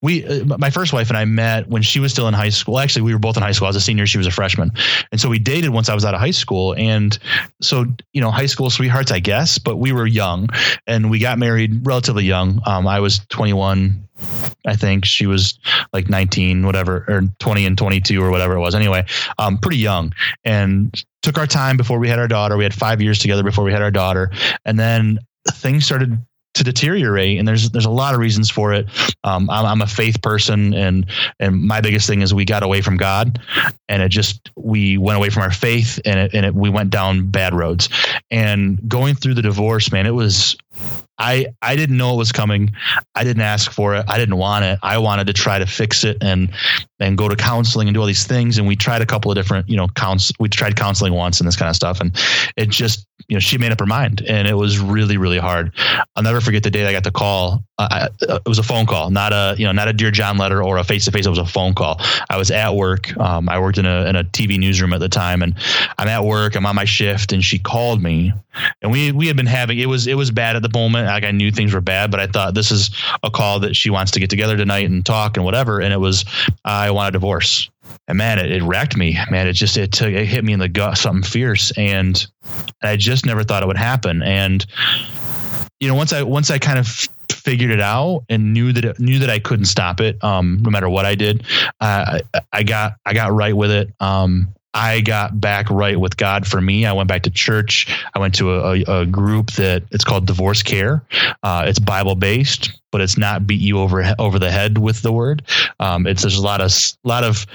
we 0.01 0.25
uh, 0.25 0.58
my 0.58 0.70
first 0.70 0.93
wife 0.93 1.10
and 1.10 1.17
I 1.17 1.25
met 1.25 1.67
when 1.67 1.82
she 1.82 2.00
was 2.00 2.12
still 2.12 2.27
in 2.27 2.34
high 2.34 2.50
school. 2.50 2.79
Actually, 2.79 3.03
we 3.03 3.13
were 3.13 3.20
both 3.20 3.38
in 3.38 3.43
high 3.43 3.51
school. 3.51 3.65
I 3.65 3.70
was 3.70 3.75
a 3.75 3.82
senior, 3.82 4.05
she 4.05 4.17
was 4.17 4.27
a 4.27 4.32
freshman, 4.32 4.72
and 5.12 5.20
so 5.20 5.29
we 5.29 5.39
dated 5.39 5.72
once 5.72 5.89
I 5.89 5.93
was 5.93 6.05
out 6.05 6.13
of 6.13 6.20
high 6.20 6.32
school. 6.32 6.74
And 6.77 7.17
so 7.62 7.86
you 8.13 8.22
know 8.22 8.32
high 8.32 8.46
school 8.46 8.70
sweethearts 8.70 9.12
i 9.12 9.20
guess 9.20 9.58
but 9.58 9.77
we 9.77 9.91
were 9.91 10.05
young 10.05 10.48
and 10.88 11.10
we 11.10 11.20
got 11.20 11.38
married 11.38 11.86
relatively 11.86 12.24
young 12.24 12.62
um, 12.65 12.88
i 12.88 13.00
was 13.00 13.20
21 13.29 14.08
i 14.67 14.75
think 14.75 15.05
she 15.05 15.25
was 15.25 15.60
like 15.91 16.10
19 16.10 16.65
whatever 16.65 17.05
or 17.08 17.24
20 17.39 17.65
and 17.65 17.77
22 17.77 18.22
or 18.22 18.32
whatever 18.32 18.55
it 18.55 18.60
was 18.60 18.75
anyway 18.75 19.05
um, 19.38 19.58
pretty 19.58 19.77
young 19.77 20.13
and 20.43 21.03
took 21.24 21.38
our 21.38 21.48
time 21.48 21.77
before 21.77 21.98
we 21.98 22.08
had 22.08 22.20
our 22.20 22.27
daughter 22.27 22.56
we 22.58 22.63
had 22.63 22.74
five 22.74 23.01
years 23.01 23.18
together 23.18 23.44
before 23.44 23.63
we 23.63 23.72
had 23.72 23.82
our 23.82 23.92
daughter 23.92 24.30
and 24.65 24.80
then 24.80 25.18
things 25.50 25.86
started 25.86 26.18
to 26.53 26.63
deteriorate 26.63 27.39
and 27.39 27.48
there's 27.48 27.72
there's 27.72 27.86
a 27.86 27.89
lot 27.89 28.13
of 28.13 28.20
reasons 28.20 28.50
for 28.50 28.74
it 28.74 28.88
um, 29.24 29.50
I'm, 29.50 29.65
I'm 29.65 29.82
a 29.82 29.88
faith 29.88 30.22
person 30.22 30.74
and 30.74 31.06
and 31.39 31.63
my 31.63 31.82
biggest 31.82 32.08
thing 32.08 32.22
is 32.22 32.34
we 32.34 32.46
got 32.46 32.62
away 32.62 32.82
from 32.82 32.98
god 32.98 33.39
and 33.89 34.03
it 34.03 34.10
just 34.10 34.51
we 34.56 34.98
went 34.98 35.18
away 35.18 35.30
from 35.30 35.42
our 35.42 35.51
faith 35.51 36.00
and 36.06 36.20
it, 36.20 36.34
and 36.34 36.46
it, 36.46 36.53
we 36.53 36.70
went 36.70 36.92
down 36.92 37.27
bad 37.27 37.56
roads 37.56 37.89
and 38.30 38.80
going 38.88 39.15
through 39.15 39.34
the 39.34 39.42
divorce 39.42 39.92
man 39.92 40.06
it 40.06 40.13
was 40.13 40.56
I 41.20 41.48
I 41.62 41.75
didn't 41.75 41.98
know 41.98 42.15
it 42.15 42.18
was 42.18 42.32
coming. 42.32 42.72
I 43.13 43.24
didn't 43.24 43.44
ask 43.44 43.72
for 43.72 43.96
it. 43.96 44.06
I 44.08 44.18
didn't 44.18 44.38
want 44.38 44.65
it. 44.65 44.80
I 44.82 44.98
wanted 44.98 45.27
to 45.27 45.34
try 45.34 45.60
to 45.60 45.65
fix 45.65 46.03
it 46.03 46.18
and 46.22 46.51
and 47.03 47.17
go 47.17 47.27
to 47.27 47.36
counseling 47.36 47.88
and 47.88 47.93
do 47.93 48.00
all 48.00 48.07
these 48.07 48.25
things. 48.25 48.57
And 48.57 48.67
we 48.67 48.75
tried 48.75 49.01
a 49.01 49.05
couple 49.05 49.29
of 49.29 49.36
different, 49.36 49.69
you 49.69 49.75
know. 49.75 49.88
We 50.39 50.50
tried 50.50 50.75
counseling 50.75 51.13
once 51.13 51.39
and 51.39 51.48
this 51.48 51.55
kind 51.55 51.69
of 51.69 51.75
stuff. 51.75 52.00
And 52.00 52.15
it 52.55 52.69
just, 52.69 53.05
you 53.27 53.36
know, 53.36 53.39
she 53.39 53.57
made 53.57 53.72
up 53.72 53.79
her 53.79 53.86
mind, 53.86 54.22
and 54.27 54.48
it 54.48 54.55
was 54.55 54.79
really 54.79 55.17
really 55.17 55.38
hard. 55.38 55.72
I'll 56.15 56.24
never 56.24 56.41
forget 56.41 56.63
the 56.63 56.72
day 56.72 56.86
I 56.86 56.91
got 56.91 57.03
the 57.03 57.12
call. 57.12 57.63
Uh, 57.77 58.07
it 58.22 58.48
was 58.48 58.60
a 58.60 58.63
phone 58.63 58.86
call, 58.86 59.10
not 59.10 59.33
a 59.33 59.55
you 59.57 59.65
know 59.65 59.72
not 59.72 59.88
a 59.88 59.93
dear 59.93 60.12
John 60.12 60.38
letter 60.38 60.63
or 60.63 60.77
a 60.77 60.83
face 60.83 61.05
to 61.05 61.12
face. 61.12 61.25
It 61.25 61.29
was 61.29 61.39
a 61.39 61.45
phone 61.45 61.74
call. 61.74 62.00
I 62.29 62.38
was 62.38 62.51
at 62.51 62.75
work. 62.75 63.15
Um, 63.17 63.50
I 63.50 63.60
worked 63.60 63.77
in 63.77 63.86
a 63.86 64.05
in 64.05 64.15
a 64.15 64.24
TV 64.24 64.60
newsroom 64.60 64.93
at 64.93 65.00
the 65.00 65.10
time, 65.10 65.41
and 65.41 65.55
I'm 65.98 66.07
at 66.07 66.24
work. 66.24 66.55
I'm 66.55 66.65
on 66.65 66.75
my 66.75 66.86
shift, 66.86 67.33
and 67.33 67.43
she 67.43 67.60
called 67.60 68.01
me, 68.01 68.33
and 68.81 68.91
we 68.91 69.12
we 69.12 69.27
had 69.27 69.36
been 69.36 69.48
having 69.48 69.79
it 69.79 69.88
was 69.88 70.05
it 70.05 70.15
was 70.15 70.29
bad 70.29 70.55
at 70.55 70.62
the 70.62 70.69
moment. 70.74 71.07
Like 71.07 71.24
I 71.24 71.31
knew 71.31 71.51
things 71.51 71.74
were 71.74 71.81
bad, 71.81 72.12
but 72.12 72.19
I 72.19 72.27
thought 72.27 72.53
this 72.53 72.72
is 72.72 72.91
a 73.24 73.31
call 73.31 73.60
that 73.62 73.75
she 73.75 73.89
wants 73.89 74.12
to 74.12 74.19
get 74.19 74.29
together 74.29 74.55
tonight 74.55 74.89
and 74.89 75.05
talk 75.05 75.38
and 75.38 75.45
whatever. 75.45 75.79
And 75.79 75.93
it 75.93 76.00
was 76.00 76.25
I 76.63 76.91
want 76.93 77.09
a 77.09 77.12
divorce. 77.12 77.69
And 78.07 78.17
man, 78.17 78.39
it, 78.39 78.51
it 78.51 78.63
wrecked 78.63 78.97
me. 78.97 79.17
Man, 79.29 79.47
it 79.47 79.53
just 79.53 79.77
it 79.77 79.91
took 79.91 80.09
it 80.09 80.25
hit 80.25 80.43
me 80.43 80.53
in 80.53 80.59
the 80.59 80.69
gut, 80.69 80.97
something 80.97 81.23
fierce, 81.23 81.71
and 81.77 82.25
I 82.81 82.95
just 82.97 83.25
never 83.25 83.43
thought 83.43 83.63
it 83.63 83.67
would 83.67 83.77
happen. 83.77 84.21
And 84.23 84.65
you 85.79 85.88
know, 85.88 85.95
once 85.95 86.13
I 86.13 86.23
once 86.23 86.50
I 86.50 86.59
kind 86.59 86.79
of 86.79 86.88
figured 87.31 87.71
it 87.71 87.81
out 87.81 88.23
and 88.29 88.53
knew 88.53 88.71
that 88.71 88.85
it, 88.85 89.00
knew 89.00 89.19
that 89.19 89.29
I 89.29 89.39
couldn't 89.39 89.65
stop 89.65 90.00
it, 90.00 90.23
um, 90.23 90.59
no 90.62 90.69
matter 90.69 90.89
what 90.89 91.05
I 91.05 91.15
did, 91.15 91.43
uh, 91.81 92.19
I 92.51 92.63
got 92.63 92.93
I 93.05 93.13
got 93.13 93.33
right 93.33 93.55
with 93.55 93.71
it. 93.71 93.93
Um, 94.00 94.53
I 94.74 95.01
got 95.01 95.39
back 95.39 95.70
right 95.70 96.00
with 96.00 96.18
God 96.18 96.48
for 96.48 96.60
me. 96.60 96.86
I 96.86 96.94
went 96.94 97.08
back 97.08 97.24
to 97.24 97.30
church. 97.30 97.88
I 98.13 98.20
went 98.20 98.36
to 98.36 98.53
a, 98.53 98.74
a, 98.74 99.01
a 99.01 99.06
group 99.06 99.51
that 99.51 99.84
it's 99.92 100.03
called 100.03 100.25
Divorce 100.25 100.63
Care. 100.63 101.03
Uh, 101.44 101.65
it's 101.68 101.80
Bible 101.80 102.15
based, 102.15 102.80
but 102.92 103.01
it's 103.01 103.18
not 103.18 103.46
beat 103.46 103.62
you 103.62 103.80
over 103.80 104.03
over 104.18 104.39
the 104.39 104.51
head 104.51 104.77
with 104.77 105.01
the 105.01 105.12
word. 105.12 105.44
Um, 105.80 106.08
it's 106.08 106.22
there's 106.22 106.38
a 106.38 106.42
lot 106.42 106.62
of 106.62 106.74
lot 107.03 107.24
of 107.24 107.46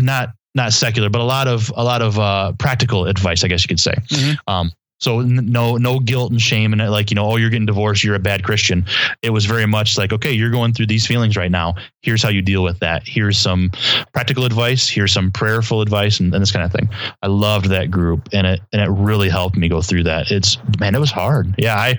not 0.00 0.34
not 0.54 0.72
secular, 0.72 1.10
but 1.10 1.20
a 1.20 1.24
lot 1.24 1.48
of 1.48 1.72
a 1.76 1.82
lot 1.82 2.02
of 2.02 2.18
uh, 2.18 2.52
practical 2.52 3.06
advice, 3.06 3.42
I 3.44 3.48
guess 3.48 3.64
you 3.64 3.68
could 3.68 3.80
say. 3.80 3.94
Mm-hmm. 3.94 4.34
Um, 4.46 4.72
so 5.00 5.20
no, 5.20 5.76
no 5.76 5.98
guilt 5.98 6.30
and 6.30 6.40
shame 6.40 6.72
and 6.72 6.90
like, 6.90 7.10
you 7.10 7.14
know, 7.14 7.26
oh, 7.26 7.36
you're 7.36 7.50
getting 7.50 7.66
divorced. 7.66 8.04
You're 8.04 8.14
a 8.14 8.20
bad 8.20 8.44
Christian. 8.44 8.86
It 9.22 9.30
was 9.30 9.44
very 9.44 9.66
much 9.66 9.98
like, 9.98 10.12
okay, 10.12 10.32
you're 10.32 10.50
going 10.50 10.72
through 10.72 10.86
these 10.86 11.06
feelings 11.06 11.36
right 11.36 11.50
now. 11.50 11.74
Here's 12.02 12.22
how 12.22 12.30
you 12.30 12.42
deal 12.42 12.62
with 12.62 12.78
that. 12.80 13.02
Here's 13.04 13.36
some 13.36 13.70
practical 14.12 14.44
advice. 14.44 14.88
Here's 14.88 15.12
some 15.12 15.30
prayerful 15.30 15.80
advice 15.82 16.20
and, 16.20 16.32
and 16.32 16.40
this 16.40 16.52
kind 16.52 16.64
of 16.64 16.72
thing. 16.72 16.88
I 17.22 17.26
loved 17.26 17.66
that 17.66 17.90
group 17.90 18.28
and 18.32 18.46
it, 18.46 18.60
and 18.72 18.80
it 18.80 18.90
really 18.90 19.28
helped 19.28 19.56
me 19.56 19.68
go 19.68 19.82
through 19.82 20.04
that. 20.04 20.30
It's 20.30 20.58
man, 20.78 20.94
it 20.94 21.00
was 21.00 21.10
hard. 21.10 21.54
Yeah. 21.58 21.76
I, 21.76 21.98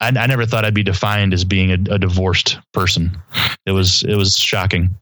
I, 0.00 0.08
I, 0.08 0.26
never 0.26 0.44
thought 0.44 0.66
I'd 0.66 0.74
be 0.74 0.82
defined 0.82 1.32
as 1.32 1.44
being 1.44 1.70
a, 1.70 1.94
a, 1.94 1.98
divorced 1.98 2.58
person. 2.74 3.16
It 3.64 3.72
was 3.72 4.02
it 4.02 4.14
was 4.14 4.34
shocking. 4.34 4.94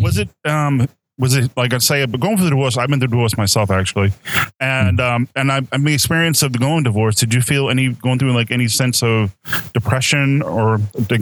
Was 0.00 0.18
it 0.18 0.28
um 0.44 0.88
was 1.20 1.36
it 1.36 1.50
like 1.56 1.74
I 1.74 1.78
say, 1.78 2.04
but 2.06 2.18
going 2.18 2.36
through 2.36 2.46
the 2.46 2.50
divorce, 2.50 2.78
I've 2.78 2.88
been 2.88 2.98
through 2.98 3.08
divorce 3.08 3.36
myself 3.36 3.70
actually, 3.70 4.12
and 4.58 4.98
hmm. 4.98 5.06
um, 5.06 5.28
and 5.36 5.52
I, 5.52 5.60
I 5.70 5.76
mean, 5.76 5.94
experience 5.94 6.42
of 6.42 6.52
the 6.52 6.58
going 6.58 6.82
divorce. 6.82 7.16
Did 7.16 7.34
you 7.34 7.42
feel 7.42 7.68
any 7.68 7.90
going 7.90 8.18
through 8.18 8.32
like 8.32 8.50
any 8.50 8.66
sense 8.66 9.02
of 9.02 9.36
depression 9.74 10.42
or 10.42 10.80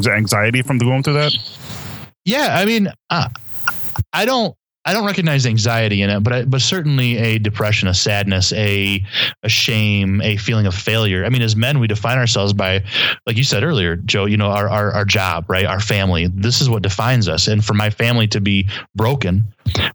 anxiety 0.09 0.63
from 0.63 0.79
the 0.79 0.85
going 0.85 1.03
through 1.03 1.15
that? 1.15 1.33
Yeah, 2.25 2.57
I 2.59 2.65
mean, 2.65 2.93
uh, 3.11 3.29
I 4.13 4.25
don't 4.25 4.55
I 4.89 4.95
don't 4.95 5.05
recognize 5.05 5.45
anxiety 5.45 6.01
in 6.01 6.09
it, 6.09 6.21
but 6.21 6.33
I, 6.33 6.45
but 6.47 6.63
certainly 6.63 7.19
a 7.19 7.39
depression, 7.39 7.89
a 7.89 7.95
sadness, 7.95 8.55
a 8.55 9.05
a 9.43 9.49
shame, 9.49 10.23
a 10.23 10.39
feeling 10.39 10.67
of 10.67 10.75
failure. 10.75 11.27
I 11.27 11.29
mean, 11.29 11.43
as 11.43 11.55
men, 11.55 11.79
we 11.79 11.87
define 11.87 12.17
ourselves 12.17 12.55
by, 12.55 12.83
like 13.27 13.37
you 13.37 13.45
said 13.45 13.65
earlier, 13.65 13.97
Joe. 13.97 14.25
You 14.25 14.39
know, 14.39 14.47
our 14.47 14.67
our, 14.67 14.91
our 14.93 15.05
job, 15.05 15.45
right? 15.51 15.67
Our 15.67 15.79
family. 15.79 16.29
This 16.29 16.63
is 16.63 16.71
what 16.71 16.83
defines 16.83 17.29
us. 17.29 17.49
And 17.49 17.63
for 17.63 17.75
my 17.75 17.91
family 17.91 18.29
to 18.29 18.41
be 18.41 18.67
broken, 18.95 19.45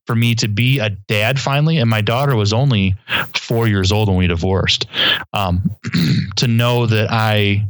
for 0.06 0.16
me 0.16 0.36
to 0.36 0.48
be 0.48 0.78
a 0.78 0.92
dad 0.92 1.40
finally, 1.40 1.80
and 1.80 1.90
my 1.90 2.02
daughter 2.02 2.36
was 2.36 2.54
only 2.54 2.96
four 3.36 3.68
years 3.68 3.92
old 3.92 4.10
when 4.10 4.18
we 4.18 4.28
divorced. 4.28 4.86
Um, 5.34 5.76
to 6.36 6.48
know 6.48 6.86
that 6.86 7.10
I 7.10 7.66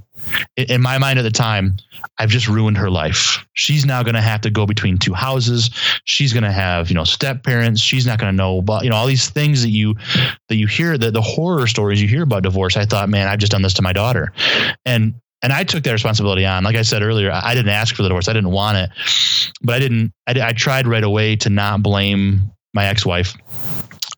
in 0.55 0.81
my 0.81 0.97
mind 0.97 1.19
at 1.19 1.23
the 1.23 1.31
time, 1.31 1.77
I've 2.17 2.29
just 2.29 2.47
ruined 2.47 2.77
her 2.77 2.89
life. 2.89 3.45
She's 3.53 3.85
now 3.85 4.03
going 4.03 4.15
to 4.15 4.21
have 4.21 4.41
to 4.41 4.49
go 4.49 4.65
between 4.65 4.97
two 4.97 5.13
houses. 5.13 5.69
She's 6.05 6.33
going 6.33 6.43
to 6.43 6.51
have, 6.51 6.89
you 6.89 6.95
know, 6.95 7.03
step 7.03 7.43
parents. 7.43 7.81
She's 7.81 8.05
not 8.05 8.19
going 8.19 8.31
to 8.31 8.35
know 8.35 8.59
about, 8.59 8.83
you 8.83 8.89
know, 8.89 8.95
all 8.95 9.07
these 9.07 9.29
things 9.29 9.61
that 9.61 9.69
you, 9.69 9.95
that 10.49 10.55
you 10.55 10.67
hear, 10.67 10.97
the, 10.97 11.11
the 11.11 11.21
horror 11.21 11.67
stories 11.67 12.01
you 12.01 12.07
hear 12.07 12.23
about 12.23 12.43
divorce. 12.43 12.77
I 12.77 12.85
thought, 12.85 13.09
man, 13.09 13.27
I've 13.27 13.39
just 13.39 13.51
done 13.51 13.61
this 13.61 13.73
to 13.75 13.81
my 13.81 13.93
daughter. 13.93 14.31
And, 14.85 15.15
and 15.41 15.51
I 15.51 15.63
took 15.63 15.83
that 15.83 15.91
responsibility 15.91 16.45
on. 16.45 16.63
Like 16.63 16.75
I 16.75 16.83
said 16.83 17.01
earlier, 17.01 17.31
I 17.31 17.53
didn't 17.53 17.71
ask 17.71 17.95
for 17.95 18.03
the 18.03 18.09
divorce. 18.09 18.27
I 18.27 18.33
didn't 18.33 18.51
want 18.51 18.77
it, 18.77 18.89
but 19.61 19.75
I 19.75 19.79
didn't, 19.79 20.13
I, 20.27 20.49
I 20.49 20.53
tried 20.53 20.87
right 20.87 21.03
away 21.03 21.35
to 21.37 21.49
not 21.49 21.83
blame 21.83 22.51
my 22.73 22.85
ex-wife 22.85 23.35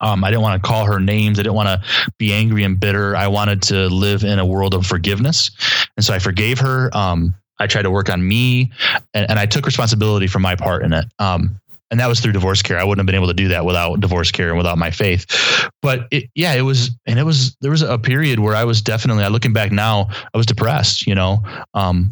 um, 0.01 0.23
I 0.23 0.29
didn't 0.29 0.43
want 0.43 0.61
to 0.61 0.67
call 0.67 0.85
her 0.85 0.99
names. 0.99 1.39
I 1.39 1.43
didn't 1.43 1.55
want 1.55 1.69
to 1.69 2.11
be 2.17 2.33
angry 2.33 2.63
and 2.63 2.79
bitter. 2.79 3.15
I 3.15 3.27
wanted 3.27 3.61
to 3.63 3.87
live 3.87 4.23
in 4.23 4.39
a 4.39 4.45
world 4.45 4.73
of 4.73 4.85
forgiveness. 4.85 5.51
And 5.97 6.05
so 6.05 6.13
I 6.13 6.19
forgave 6.19 6.59
her. 6.59 6.95
Um, 6.95 7.35
I 7.59 7.67
tried 7.67 7.83
to 7.83 7.91
work 7.91 8.09
on 8.09 8.27
me 8.27 8.71
and, 9.13 9.29
and, 9.29 9.39
I 9.39 9.45
took 9.45 9.65
responsibility 9.65 10.27
for 10.27 10.39
my 10.39 10.55
part 10.55 10.83
in 10.83 10.91
it. 10.91 11.05
Um, 11.19 11.59
and 11.91 11.99
that 11.99 12.07
was 12.07 12.19
through 12.19 12.33
divorce 12.33 12.61
care. 12.61 12.77
I 12.77 12.83
wouldn't 12.83 12.99
have 12.99 13.05
been 13.05 13.15
able 13.15 13.27
to 13.27 13.33
do 13.33 13.47
that 13.49 13.63
without 13.63 13.99
divorce 13.99 14.31
care 14.31 14.49
and 14.49 14.57
without 14.57 14.77
my 14.77 14.91
faith. 14.91 15.25
But 15.81 16.07
it, 16.11 16.29
yeah, 16.35 16.53
it 16.53 16.63
was, 16.63 16.89
and 17.05 17.19
it 17.19 17.23
was, 17.23 17.55
there 17.61 17.71
was 17.71 17.81
a 17.81 17.97
period 17.97 18.39
where 18.39 18.55
I 18.55 18.63
was 18.63 18.81
definitely, 18.81 19.23
I 19.23 19.27
looking 19.29 19.53
back 19.53 19.71
now, 19.71 20.07
I 20.33 20.37
was 20.37 20.45
depressed, 20.45 21.07
you 21.07 21.15
know, 21.15 21.43
um, 21.73 22.11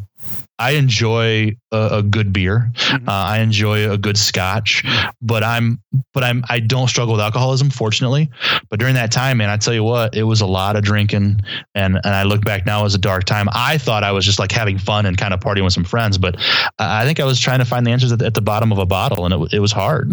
I 0.63 0.71
enjoy 0.71 1.57
a, 1.73 1.97
a 1.97 2.03
good 2.03 2.31
beer. 2.31 2.71
Mm-hmm. 2.73 3.09
Uh, 3.09 3.11
I 3.11 3.39
enjoy 3.39 3.91
a 3.91 3.97
good 3.97 4.17
scotch, 4.17 4.85
but 5.21 5.43
I'm, 5.43 5.81
but 6.13 6.23
I'm, 6.23 6.43
I 6.49 6.61
don't 6.61 6.87
struggle 6.87 7.15
with 7.15 7.21
alcoholism, 7.21 7.69
fortunately. 7.69 8.29
But 8.69 8.79
during 8.79 8.95
that 8.95 9.11
time, 9.11 9.39
man, 9.39 9.49
I 9.49 9.57
tell 9.57 9.73
you 9.73 9.83
what, 9.83 10.15
it 10.15 10.23
was 10.23 10.39
a 10.39 10.45
lot 10.45 10.77
of 10.77 10.83
drinking, 10.83 11.41
and 11.75 11.99
and 12.03 12.15
I 12.15 12.23
look 12.23 12.45
back 12.45 12.65
now 12.65 12.85
as 12.85 12.95
a 12.95 12.97
dark 12.97 13.25
time. 13.25 13.49
I 13.51 13.77
thought 13.77 14.03
I 14.05 14.13
was 14.13 14.25
just 14.25 14.39
like 14.39 14.53
having 14.53 14.77
fun 14.77 15.05
and 15.05 15.17
kind 15.17 15.33
of 15.33 15.41
partying 15.41 15.65
with 15.65 15.73
some 15.73 15.83
friends, 15.83 16.17
but 16.17 16.37
I 16.79 17.03
think 17.03 17.19
I 17.19 17.25
was 17.25 17.39
trying 17.39 17.59
to 17.59 17.65
find 17.65 17.85
the 17.85 17.91
answers 17.91 18.13
at 18.13 18.19
the, 18.19 18.25
at 18.25 18.33
the 18.33 18.41
bottom 18.41 18.71
of 18.71 18.77
a 18.77 18.85
bottle, 18.85 19.25
and 19.25 19.33
it, 19.33 19.55
it 19.55 19.59
was 19.59 19.73
hard. 19.73 20.11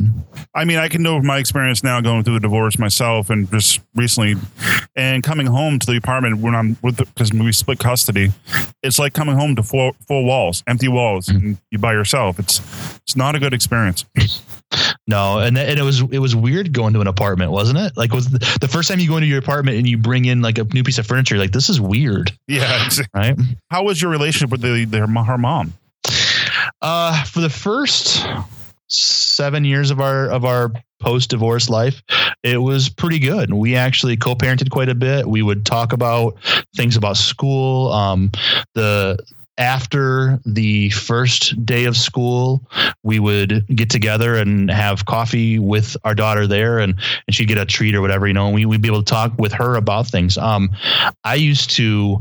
I 0.54 0.64
mean, 0.64 0.78
I 0.78 0.88
can 0.88 1.02
know 1.02 1.22
my 1.22 1.38
experience 1.38 1.84
now 1.84 2.00
going 2.00 2.24
through 2.24 2.36
a 2.36 2.40
divorce 2.40 2.76
myself, 2.76 3.30
and 3.30 3.48
just 3.52 3.80
recently, 3.94 4.34
and 4.96 5.22
coming 5.22 5.46
home 5.46 5.78
to 5.78 5.86
the 5.86 5.96
apartment 5.96 6.38
when 6.38 6.56
I'm 6.56 6.76
with 6.82 6.96
because 6.96 7.32
we 7.32 7.52
split 7.52 7.78
custody. 7.78 8.32
It's 8.82 8.98
like 8.98 9.12
coming 9.12 9.36
home 9.36 9.54
to 9.56 9.62
four 9.62 9.92
four 10.08 10.24
walls, 10.24 10.39
empty 10.66 10.88
walls, 10.88 11.26
mm-hmm. 11.26 11.46
and 11.46 11.58
you 11.70 11.78
by 11.78 11.92
yourself. 11.92 12.38
It's 12.38 12.60
it's 13.02 13.16
not 13.16 13.34
a 13.34 13.38
good 13.38 13.54
experience. 13.54 14.04
No, 15.06 15.40
and 15.40 15.58
and 15.58 15.78
it 15.78 15.82
was 15.82 16.00
it 16.00 16.20
was 16.20 16.36
weird 16.36 16.72
going 16.72 16.94
to 16.94 17.00
an 17.00 17.08
apartment, 17.08 17.50
wasn't 17.50 17.78
it? 17.78 17.96
Like 17.96 18.12
was 18.12 18.30
the, 18.30 18.38
the, 18.60 18.68
first 18.68 18.88
time 18.88 19.00
you 19.00 19.08
go 19.08 19.16
into 19.16 19.26
your 19.26 19.40
apartment 19.40 19.76
and 19.76 19.88
you 19.88 19.98
bring 19.98 20.26
in 20.26 20.42
like 20.42 20.58
a 20.58 20.64
new 20.64 20.84
piece 20.84 20.98
of 20.98 21.06
furniture, 21.06 21.36
like 21.38 21.50
this 21.50 21.68
is 21.68 21.80
weird. 21.80 22.30
Yeah, 22.46 22.88
right. 23.12 23.36
How 23.70 23.82
was 23.82 24.00
your 24.00 24.10
relationship 24.10 24.50
with 24.50 24.60
the, 24.60 24.84
the 24.84 24.98
her 25.00 25.38
mom? 25.38 25.74
Uh, 26.80 27.24
for 27.24 27.40
the 27.40 27.50
first 27.50 28.24
seven 28.86 29.64
years 29.64 29.90
of 29.90 30.00
our 30.00 30.28
of 30.30 30.44
our 30.44 30.70
post 31.00 31.30
divorce 31.30 31.68
life, 31.68 32.02
it 32.44 32.58
was 32.58 32.88
pretty 32.88 33.18
good. 33.18 33.52
We 33.52 33.74
actually 33.74 34.16
co 34.16 34.34
parented 34.34 34.70
quite 34.70 34.88
a 34.88 34.94
bit. 34.94 35.26
We 35.26 35.42
would 35.42 35.66
talk 35.66 35.92
about 35.92 36.36
things 36.76 36.96
about 36.96 37.16
school. 37.16 37.90
Um, 37.92 38.30
the 38.74 39.18
after 39.60 40.40
the 40.46 40.88
first 40.90 41.64
day 41.66 41.84
of 41.84 41.96
school, 41.96 42.62
we 43.02 43.20
would 43.20 43.66
get 43.68 43.90
together 43.90 44.36
and 44.36 44.70
have 44.70 45.04
coffee 45.04 45.58
with 45.58 45.96
our 46.02 46.14
daughter 46.14 46.46
there, 46.46 46.78
and, 46.78 46.94
and 47.26 47.34
she'd 47.34 47.46
get 47.46 47.58
a 47.58 47.66
treat 47.66 47.94
or 47.94 48.00
whatever, 48.00 48.26
you 48.26 48.32
know, 48.32 48.46
and 48.46 48.54
we, 48.54 48.64
would 48.64 48.80
be 48.80 48.88
able 48.88 49.02
to 49.02 49.10
talk 49.10 49.32
with 49.38 49.52
her 49.52 49.76
about 49.76 50.06
things. 50.06 50.38
Um, 50.38 50.70
I 51.24 51.34
used 51.34 51.70
to, 51.70 52.18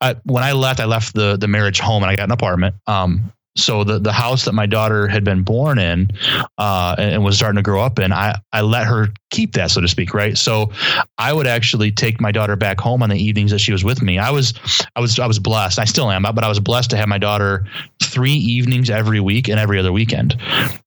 I, 0.00 0.16
when 0.24 0.42
I 0.42 0.52
left, 0.52 0.78
I 0.78 0.84
left 0.84 1.14
the 1.14 1.36
the 1.36 1.48
marriage 1.48 1.80
home 1.80 2.02
and 2.02 2.10
I 2.10 2.16
got 2.16 2.24
an 2.24 2.32
apartment. 2.32 2.74
Um, 2.86 3.32
so 3.56 3.84
the 3.84 3.98
the 3.98 4.12
house 4.12 4.44
that 4.46 4.52
my 4.52 4.66
daughter 4.66 5.06
had 5.06 5.22
been 5.22 5.42
born 5.42 5.78
in 5.78 6.10
uh, 6.58 6.96
and, 6.98 7.22
was 7.22 7.36
starting 7.36 7.56
to 7.56 7.62
grow 7.62 7.82
up 7.82 7.98
in, 7.98 8.12
I 8.12 8.36
I 8.52 8.62
let 8.62 8.86
her 8.86 9.08
keep 9.30 9.52
that, 9.52 9.70
so 9.70 9.80
to 9.80 9.88
speak, 9.88 10.12
right? 10.12 10.36
So 10.36 10.72
I 11.18 11.32
would 11.32 11.46
actually 11.46 11.92
take 11.92 12.20
my 12.20 12.32
daughter 12.32 12.56
back 12.56 12.80
home 12.80 13.02
on 13.02 13.10
the 13.10 13.16
evenings 13.16 13.52
that 13.52 13.60
she 13.60 13.72
was 13.72 13.84
with 13.84 14.02
me. 14.02 14.18
I 14.18 14.30
was 14.30 14.54
I 14.96 15.00
was 15.00 15.18
I 15.18 15.26
was 15.26 15.38
blessed. 15.38 15.78
I 15.78 15.84
still 15.84 16.10
am, 16.10 16.22
but 16.22 16.42
I 16.42 16.48
was 16.48 16.58
blessed 16.58 16.90
to 16.90 16.96
have 16.96 17.08
my 17.08 17.18
daughter 17.18 17.64
three 18.02 18.32
evenings 18.32 18.90
every 18.90 19.20
week 19.20 19.48
and 19.48 19.60
every 19.60 19.78
other 19.78 19.92
weekend, 19.92 20.36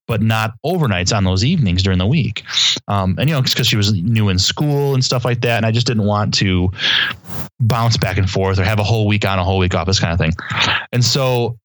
but 0.06 0.20
not 0.20 0.52
overnights 0.64 1.16
on 1.16 1.24
those 1.24 1.44
evenings 1.44 1.82
during 1.82 1.98
the 1.98 2.06
week. 2.06 2.44
Um, 2.86 3.16
and 3.18 3.30
you 3.30 3.34
know, 3.34 3.42
because 3.42 3.66
she 3.66 3.76
was 3.76 3.94
new 3.94 4.28
in 4.28 4.38
school 4.38 4.92
and 4.92 5.02
stuff 5.02 5.24
like 5.24 5.40
that, 5.40 5.56
and 5.56 5.64
I 5.64 5.70
just 5.70 5.86
didn't 5.86 6.04
want 6.04 6.34
to 6.34 6.70
bounce 7.60 7.96
back 7.96 8.18
and 8.18 8.28
forth 8.28 8.58
or 8.58 8.64
have 8.64 8.78
a 8.78 8.84
whole 8.84 9.06
week 9.06 9.26
on, 9.26 9.38
a 9.38 9.44
whole 9.44 9.58
week 9.58 9.74
off, 9.74 9.86
this 9.86 10.00
kind 10.00 10.12
of 10.12 10.18
thing. 10.18 10.32
And 10.92 11.04
so 11.04 11.58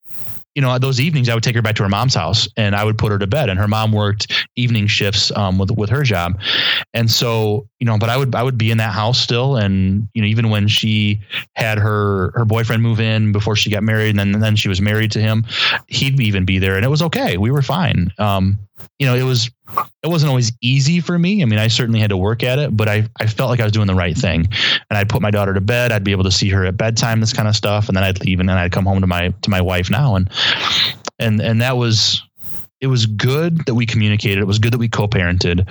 you 0.55 0.61
know, 0.61 0.77
those 0.77 0.99
evenings 0.99 1.29
I 1.29 1.33
would 1.33 1.43
take 1.43 1.55
her 1.55 1.61
back 1.61 1.75
to 1.75 1.83
her 1.83 1.89
mom's 1.89 2.13
house 2.13 2.47
and 2.57 2.75
I 2.75 2.83
would 2.83 2.97
put 2.97 3.11
her 3.11 3.17
to 3.17 3.27
bed. 3.27 3.49
And 3.49 3.59
her 3.59 3.67
mom 3.67 3.91
worked 3.91 4.31
evening 4.55 4.87
shifts 4.87 5.31
um, 5.35 5.57
with 5.57 5.71
with 5.71 5.89
her 5.89 6.03
job, 6.03 6.39
and 6.93 7.09
so 7.09 7.67
you 7.79 7.85
know, 7.85 7.97
but 7.97 8.09
I 8.09 8.17
would 8.17 8.35
I 8.35 8.43
would 8.43 8.57
be 8.57 8.71
in 8.71 8.77
that 8.77 8.93
house 8.93 9.19
still, 9.19 9.57
and 9.57 10.07
you 10.13 10.21
know, 10.21 10.27
even 10.27 10.49
when 10.49 10.67
she 10.67 11.19
had 11.55 11.77
her 11.77 12.31
her 12.35 12.45
boyfriend 12.45 12.83
move 12.83 12.99
in 12.99 13.31
before 13.31 13.55
she 13.55 13.69
got 13.69 13.83
married, 13.83 14.11
and 14.11 14.19
then 14.19 14.33
and 14.33 14.43
then 14.43 14.55
she 14.55 14.69
was 14.69 14.79
married 14.81 15.11
to 15.11 15.19
him, 15.19 15.45
he'd 15.87 16.19
even 16.19 16.45
be 16.45 16.59
there, 16.59 16.75
and 16.75 16.85
it 16.85 16.89
was 16.89 17.01
okay. 17.01 17.37
We 17.37 17.51
were 17.51 17.61
fine. 17.61 18.11
Um, 18.17 18.59
you 18.99 19.05
know, 19.05 19.15
it 19.15 19.23
was 19.23 19.51
it 20.03 20.07
wasn't 20.07 20.29
always 20.29 20.51
easy 20.61 20.99
for 20.99 21.17
me. 21.17 21.41
I 21.41 21.45
mean, 21.45 21.59
I 21.59 21.67
certainly 21.67 21.99
had 21.99 22.09
to 22.09 22.17
work 22.17 22.43
at 22.43 22.59
it, 22.59 22.75
but 22.75 22.87
I, 22.87 23.07
I 23.19 23.27
felt 23.27 23.49
like 23.49 23.59
I 23.59 23.63
was 23.63 23.71
doing 23.71 23.87
the 23.87 23.95
right 23.95 24.15
thing. 24.15 24.47
And 24.89 24.97
I'd 24.97 25.09
put 25.09 25.21
my 25.21 25.31
daughter 25.31 25.53
to 25.53 25.61
bed. 25.61 25.91
I'd 25.91 26.03
be 26.03 26.11
able 26.11 26.25
to 26.25 26.31
see 26.31 26.49
her 26.49 26.65
at 26.65 26.77
bedtime, 26.77 27.19
this 27.19 27.33
kind 27.33 27.47
of 27.47 27.55
stuff. 27.55 27.87
And 27.87 27.95
then 27.95 28.03
I'd 28.03 28.23
leave 28.23 28.39
and 28.39 28.49
then 28.49 28.57
I'd 28.57 28.71
come 28.71 28.85
home 28.85 29.01
to 29.01 29.07
my, 29.07 29.29
to 29.41 29.49
my 29.49 29.61
wife 29.61 29.89
now. 29.89 30.15
And, 30.15 30.29
and, 31.19 31.41
and 31.41 31.61
that 31.61 31.77
was, 31.77 32.21
it 32.81 32.87
was 32.87 33.05
good 33.05 33.65
that 33.65 33.75
we 33.75 33.85
communicated. 33.85 34.39
It 34.39 34.47
was 34.47 34.59
good 34.59 34.73
that 34.73 34.79
we 34.79 34.89
co-parented. 34.89 35.67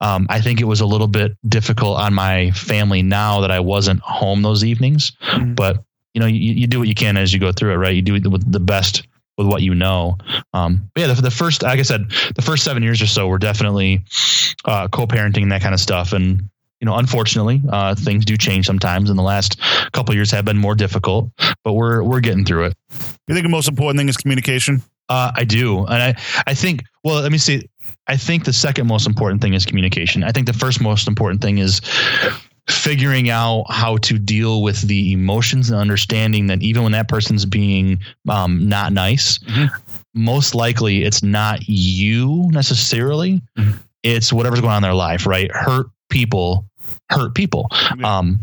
Um, 0.00 0.26
I 0.30 0.40
think 0.40 0.60
it 0.60 0.64
was 0.64 0.80
a 0.80 0.86
little 0.86 1.08
bit 1.08 1.36
difficult 1.48 1.98
on 1.98 2.14
my 2.14 2.52
family 2.52 3.02
now 3.02 3.40
that 3.40 3.50
I 3.50 3.60
wasn't 3.60 4.00
home 4.00 4.42
those 4.42 4.62
evenings, 4.62 5.12
mm-hmm. 5.22 5.54
but 5.54 5.82
you 6.14 6.20
know, 6.20 6.26
you, 6.26 6.52
you 6.52 6.66
do 6.68 6.78
what 6.78 6.86
you 6.86 6.94
can 6.94 7.16
as 7.16 7.34
you 7.34 7.40
go 7.40 7.50
through 7.50 7.72
it, 7.72 7.76
right? 7.76 7.94
You 7.94 8.02
do 8.02 8.14
it 8.14 8.26
with 8.26 8.50
the 8.50 8.60
best 8.60 9.02
with 9.36 9.46
what 9.46 9.62
you 9.62 9.74
know. 9.74 10.16
Um, 10.52 10.90
but 10.94 11.00
yeah, 11.02 11.06
the, 11.08 11.22
the, 11.22 11.30
first, 11.30 11.62
like 11.62 11.78
I 11.78 11.82
said, 11.82 12.10
the 12.34 12.42
first 12.42 12.64
seven 12.64 12.82
years 12.82 13.02
or 13.02 13.06
so 13.06 13.28
were 13.28 13.38
definitely 13.38 14.02
uh, 14.64 14.88
co-parenting 14.88 15.50
that 15.50 15.62
kind 15.62 15.74
of 15.74 15.80
stuff. 15.80 16.12
And 16.12 16.48
you 16.80 16.86
know, 16.86 16.96
unfortunately, 16.96 17.62
uh, 17.70 17.94
things 17.94 18.24
do 18.24 18.36
change 18.36 18.66
sometimes. 18.66 19.08
And 19.08 19.18
the 19.18 19.22
last 19.22 19.58
couple 19.92 20.14
years 20.14 20.30
have 20.32 20.44
been 20.44 20.58
more 20.58 20.74
difficult, 20.74 21.30
but 21.62 21.72
we're 21.72 22.02
we're 22.02 22.20
getting 22.20 22.44
through 22.44 22.64
it. 22.64 22.74
You 23.26 23.34
think 23.34 23.44
the 23.44 23.50
most 23.50 23.68
important 23.68 23.98
thing 23.98 24.08
is 24.08 24.16
communication? 24.16 24.82
Uh, 25.08 25.32
I 25.34 25.44
do, 25.44 25.78
and 25.86 26.02
I 26.02 26.14
I 26.46 26.54
think. 26.54 26.82
Well, 27.02 27.22
let 27.22 27.32
me 27.32 27.38
see. 27.38 27.68
I 28.06 28.18
think 28.18 28.44
the 28.44 28.52
second 28.52 28.86
most 28.86 29.06
important 29.06 29.40
thing 29.40 29.54
is 29.54 29.64
communication. 29.64 30.24
I 30.24 30.32
think 30.32 30.46
the 30.46 30.52
first 30.52 30.80
most 30.80 31.08
important 31.08 31.40
thing 31.40 31.56
is 31.56 31.80
figuring 32.68 33.30
out 33.30 33.64
how 33.68 33.96
to 33.98 34.18
deal 34.18 34.62
with 34.62 34.80
the 34.82 35.12
emotions 35.12 35.70
and 35.70 35.78
understanding 35.78 36.46
that 36.46 36.62
even 36.62 36.82
when 36.82 36.92
that 36.92 37.08
person's 37.08 37.44
being 37.44 37.98
um, 38.28 38.68
not 38.68 38.92
nice, 38.92 39.38
mm-hmm. 39.38 39.74
most 40.14 40.54
likely 40.54 41.04
it's 41.04 41.22
not 41.22 41.60
you 41.68 42.48
necessarily. 42.52 43.42
Mm-hmm. 43.58 43.78
It's 44.02 44.32
whatever's 44.32 44.60
going 44.60 44.72
on 44.72 44.78
in 44.78 44.82
their 44.82 44.94
life, 44.94 45.26
right? 45.26 45.50
Hurt 45.52 45.86
people 46.10 46.66
hurt 47.10 47.34
people. 47.34 47.68
Um, 48.02 48.38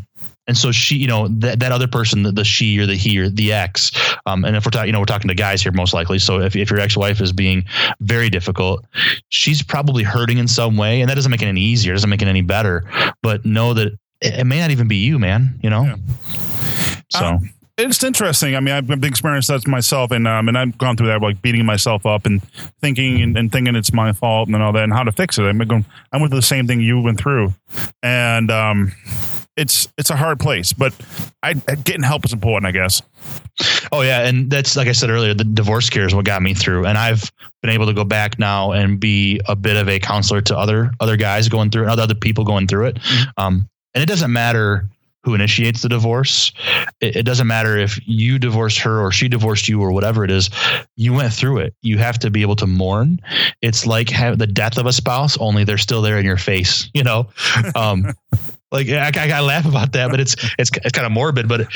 and 0.47 0.57
so 0.57 0.71
she, 0.71 0.95
you 0.95 1.07
know, 1.07 1.27
that, 1.27 1.59
that 1.59 1.71
other 1.71 1.87
person, 1.87 2.23
the, 2.23 2.31
the 2.31 2.43
she 2.43 2.77
or 2.79 2.85
the 2.85 2.95
he 2.95 3.19
or 3.19 3.29
the 3.29 3.53
ex, 3.53 3.91
um, 4.25 4.43
and 4.43 4.55
if 4.55 4.65
we're 4.65 4.71
talking, 4.71 4.87
you 4.87 4.93
know, 4.93 4.99
we're 4.99 5.05
talking 5.05 5.27
to 5.27 5.35
guys 5.35 5.61
here 5.61 5.71
most 5.71 5.93
likely. 5.93 6.19
So 6.19 6.41
if, 6.41 6.55
if 6.55 6.69
your 6.69 6.79
ex-wife 6.79 7.21
is 7.21 7.31
being 7.31 7.63
very 7.99 8.29
difficult, 8.29 8.83
she's 9.29 9.61
probably 9.61 10.03
hurting 10.03 10.39
in 10.39 10.47
some 10.47 10.77
way, 10.77 11.01
and 11.01 11.09
that 11.09 11.15
doesn't 11.15 11.31
make 11.31 11.41
it 11.41 11.47
any 11.47 11.61
easier, 11.61 11.93
doesn't 11.93 12.09
make 12.09 12.21
it 12.21 12.27
any 12.27 12.41
better. 12.41 12.83
But 13.21 13.45
know 13.45 13.73
that 13.75 13.97
it, 14.21 14.45
may 14.45 14.59
not 14.59 14.71
even 14.71 14.87
be 14.87 14.97
you, 14.97 15.19
man. 15.19 15.59
You 15.61 15.69
know. 15.69 15.83
Yeah. 15.83 15.95
So. 17.09 17.25
Um, 17.25 17.49
it's 17.77 18.03
interesting. 18.03 18.55
I 18.55 18.59
mean, 18.59 18.75
I've 18.75 19.03
experienced 19.03 19.47
that 19.47 19.67
myself, 19.67 20.11
and 20.11 20.27
um, 20.27 20.47
and 20.47 20.57
I've 20.57 20.77
gone 20.77 20.97
through 20.97 21.07
that, 21.07 21.21
like 21.21 21.41
beating 21.41 21.65
myself 21.65 22.05
up 22.05 22.25
and 22.25 22.43
thinking 22.81 23.21
and, 23.21 23.37
and 23.37 23.51
thinking 23.51 23.75
it's 23.75 23.91
my 23.91 24.13
fault 24.13 24.47
and 24.49 24.61
all 24.61 24.71
that, 24.73 24.83
and 24.83 24.93
how 24.93 25.03
to 25.03 25.11
fix 25.11 25.39
it. 25.39 25.43
I'm 25.43 25.57
going. 25.57 25.85
I 26.11 26.17
went 26.17 26.31
through 26.31 26.39
the 26.39 26.45
same 26.45 26.67
thing 26.67 26.81
you 26.81 26.99
went 27.01 27.19
through, 27.19 27.53
and 28.03 28.51
um, 28.51 28.91
it's 29.57 29.87
it's 29.97 30.09
a 30.09 30.15
hard 30.15 30.39
place, 30.39 30.73
but 30.73 30.93
I, 31.43 31.53
getting 31.53 32.03
help 32.03 32.25
is 32.25 32.33
important, 32.33 32.67
I 32.67 32.71
guess. 32.71 33.01
Oh 33.91 34.01
yeah, 34.01 34.27
and 34.27 34.49
that's 34.49 34.75
like 34.75 34.87
I 34.87 34.93
said 34.93 35.09
earlier, 35.09 35.33
the 35.33 35.43
divorce 35.43 35.89
care 35.89 36.05
is 36.05 36.15
what 36.15 36.25
got 36.25 36.41
me 36.41 36.53
through, 36.53 36.85
and 36.85 36.97
I've 36.97 37.31
been 37.61 37.71
able 37.71 37.85
to 37.87 37.93
go 37.93 38.03
back 38.03 38.39
now 38.39 38.71
and 38.71 38.99
be 38.99 39.41
a 39.47 39.55
bit 39.55 39.77
of 39.77 39.89
a 39.89 39.99
counselor 39.99 40.41
to 40.41 40.57
other 40.57 40.91
other 40.99 41.17
guys 41.17 41.49
going 41.49 41.69
through 41.69 41.83
it, 41.83 41.99
other 41.99 42.15
people 42.15 42.43
going 42.43 42.67
through 42.67 42.87
it. 42.87 42.95
Mm-hmm. 42.95 43.29
Um, 43.37 43.69
and 43.93 44.03
it 44.03 44.07
doesn't 44.07 44.31
matter 44.31 44.87
who 45.23 45.35
initiates 45.35 45.83
the 45.83 45.89
divorce. 45.89 46.51
It, 46.99 47.17
it, 47.17 47.23
doesn't 47.23 47.45
matter 47.45 47.77
if 47.77 47.99
you 48.07 48.39
divorced 48.39 48.79
her 48.79 48.99
or 48.99 49.11
she 49.11 49.27
divorced 49.27 49.67
you 49.67 49.79
or 49.81 49.91
whatever 49.91 50.23
it 50.23 50.31
is. 50.31 50.49
You 50.95 51.13
went 51.13 51.31
through 51.31 51.59
it. 51.59 51.75
You 51.81 51.99
have 51.99 52.17
to 52.19 52.31
be 52.31 52.41
able 52.41 52.55
to 52.57 52.67
mourn. 52.67 53.19
It's 53.61 53.85
like 53.85 54.09
have 54.09 54.39
the 54.39 54.47
death 54.47 54.77
of 54.77 54.87
a 54.87 54.93
spouse, 54.93 55.37
only 55.37 55.63
they're 55.63 55.77
still 55.77 56.01
there 56.01 56.17
in 56.17 56.25
your 56.25 56.37
face. 56.37 56.89
You 57.01 57.05
know, 57.05 57.29
um, 57.73 58.05
like 58.71 58.89
I, 58.89 59.11
I, 59.15 59.31
I, 59.31 59.39
laugh 59.39 59.65
about 59.65 59.93
that, 59.93 60.11
but 60.11 60.19
it's 60.19 60.35
it's 60.59 60.69
it's 60.83 60.91
kind 60.91 61.05
of 61.05 61.11
morbid. 61.11 61.47
But 61.47 61.67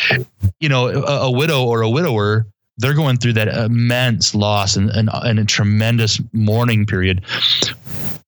you 0.59 0.69
know, 0.69 0.87
a, 0.87 1.27
a 1.27 1.31
widow 1.31 1.63
or 1.63 1.81
a 1.81 1.89
widower 1.89 2.45
they're 2.77 2.93
going 2.93 3.17
through 3.17 3.33
that 3.33 3.47
immense 3.47 4.35
loss 4.35 4.75
and, 4.75 4.89
and, 4.89 5.09
and 5.11 5.39
a 5.39 5.45
tremendous 5.45 6.21
mourning 6.33 6.85
period. 6.85 7.23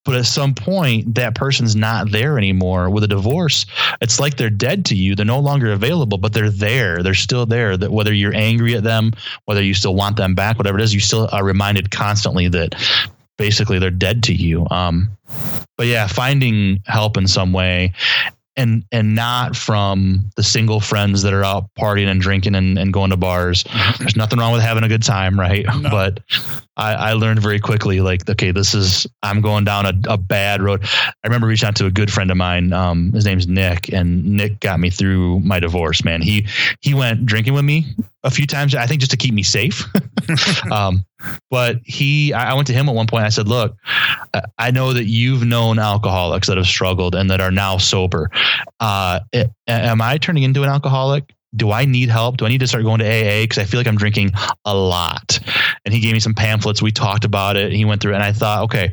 But 0.06 0.16
at 0.16 0.26
some 0.26 0.56
point 0.56 1.16
that 1.16 1.36
person's 1.36 1.76
not 1.76 2.12
there 2.12 2.38
anymore. 2.38 2.90
With 2.90 3.04
a 3.04 3.10
divorce 3.10 3.66
it's 4.02 4.20
like 4.20 4.38
they're 4.38 4.50
dead 4.50 4.86
to 4.86 4.96
you. 4.96 5.16
They're 5.16 5.26
no 5.26 5.40
longer 5.40 5.72
available 5.72 6.18
but 6.18 6.34
they're 6.34 6.50
there. 6.50 7.04
They're 7.04 7.14
still 7.14 7.46
there. 7.46 7.76
That 7.76 7.92
whether 7.92 8.14
you're 8.14 8.36
angry 8.36 8.76
at 8.76 8.84
them 8.84 9.12
whether 9.46 9.62
you 9.62 9.74
still 9.74 9.96
want 9.96 10.16
them 10.16 10.34
back 10.34 10.58
whatever 10.58 10.78
it 10.78 10.84
is 10.84 10.94
you 10.94 11.02
still 11.02 11.28
are 11.34 11.44
reminded 11.44 11.92
constantly 11.92 12.48
that 12.50 12.76
basically 13.38 13.80
they're 13.80 13.92
dead 13.92 14.24
to 14.24 14.34
you. 14.34 14.66
Um, 14.72 15.10
but 15.78 15.88
yeah 15.88 16.08
finding 16.08 16.82
help 16.86 17.18
in 17.18 17.28
some 17.28 17.52
way 17.52 17.94
and 18.58 18.84
and 18.92 19.16
not 19.16 19.56
from 19.56 20.30
the 20.36 20.44
single 20.44 20.80
friends 20.80 21.22
that 21.22 21.34
are 21.34 21.44
out 21.44 21.70
partying 21.76 22.08
and 22.08 22.20
drinking 22.20 22.56
and, 22.56 22.78
and 22.78 22.92
going 22.92 23.12
to 23.12 23.18
bars. 23.18 23.64
There's 24.00 24.16
nothing 24.16 24.40
wrong 24.40 24.52
with 24.52 24.62
having 24.62 24.84
a 24.84 24.88
good 24.88 25.04
time, 25.04 25.40
right? 25.40 25.66
No. 25.80 25.90
But 25.90 26.20
I, 26.76 26.94
I 26.94 27.14
learned 27.14 27.40
very 27.40 27.60
quickly, 27.60 28.02
like, 28.02 28.28
okay, 28.30 28.52
this 28.52 28.74
is 28.74 29.08
I'm 29.22 29.42
going 29.42 29.64
down 29.64 29.86
a, 29.86 29.94
a 30.10 30.18
bad 30.18 30.62
road. 30.62 30.84
I 30.84 31.14
remember 31.24 31.48
reaching 31.48 31.68
out 31.68 31.76
to 31.78 31.86
a 31.86 31.92
good 31.92 32.12
friend 32.12 32.32
of 32.32 32.38
mine. 32.38 32.74
Um, 32.74 33.12
his 33.14 33.26
name's 33.26 33.48
Nick, 33.48 33.94
and 33.94 34.26
Nick 34.26 34.60
got 34.60 34.80
me 34.80 34.90
through 34.90 35.40
my 35.42 35.60
divorce. 35.60 36.04
Man, 36.04 36.22
he 36.22 36.48
he 36.82 36.94
went 36.94 37.26
drinking 37.26 37.54
with 37.54 37.64
me 37.66 37.86
a 38.24 38.32
few 38.32 38.48
times. 38.48 38.74
I 38.76 38.88
think 38.88 39.02
just 39.02 39.12
to 39.12 39.18
keep 39.18 39.34
me 39.34 39.44
safe. 39.44 39.84
um, 40.72 41.06
but 41.50 41.78
he, 41.84 42.34
I 42.34 42.54
went 42.54 42.68
to 42.68 42.74
him 42.74 42.90
at 42.90 42.96
one 42.96 43.08
point. 43.08 43.24
I 43.24 43.30
said, 43.30 43.48
"Look, 43.48 43.76
I 44.58 44.72
know 44.72 44.94
that 44.94 45.06
you've 45.06 45.46
known 45.46 45.80
alcoholics 45.80 46.48
that 46.48 46.58
have 46.58 46.68
struggled 46.68 47.16
and 47.16 47.30
that 47.30 47.42
are 47.42 47.52
now 47.52 47.78
sober. 47.78 48.30
Uh, 48.80 49.20
am 49.68 50.02
I 50.02 50.18
turning 50.18 50.44
into 50.44 50.64
an 50.64 50.70
alcoholic? 50.70 51.34
Do 51.56 51.72
I 51.72 51.86
need 51.86 52.10
help? 52.10 52.38
Do 52.38 52.46
I 52.46 52.50
need 52.50 52.60
to 52.60 52.68
start 52.68 52.84
going 52.84 53.00
to 53.00 53.06
AA? 53.06 53.44
Because 53.44 53.58
I 53.58 53.64
feel 53.64 53.80
like 53.80 53.88
I'm 53.88 53.98
drinking 53.98 54.32
a 54.66 54.76
lot." 54.76 55.40
And 55.86 55.94
he 55.94 56.00
gave 56.00 56.14
me 56.14 56.20
some 56.20 56.34
pamphlets. 56.34 56.82
We 56.82 56.92
talked 56.92 57.26
about 57.26 57.56
it. 57.56 57.72
he 57.72 57.86
went 57.86 58.02
through 58.02 58.12
it, 58.12 58.16
and 58.16 58.24
I 58.24 58.34
thought, 58.34 58.64
okay, 58.64 58.92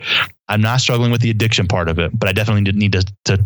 I'm 0.48 0.60
not 0.60 0.80
struggling 0.80 1.10
with 1.10 1.20
the 1.20 1.30
addiction 1.30 1.66
part 1.66 1.88
of 1.88 1.98
it, 1.98 2.16
but 2.18 2.28
I 2.28 2.32
definitely 2.32 2.70
need 2.72 2.92
to 2.92 3.04
to 3.24 3.44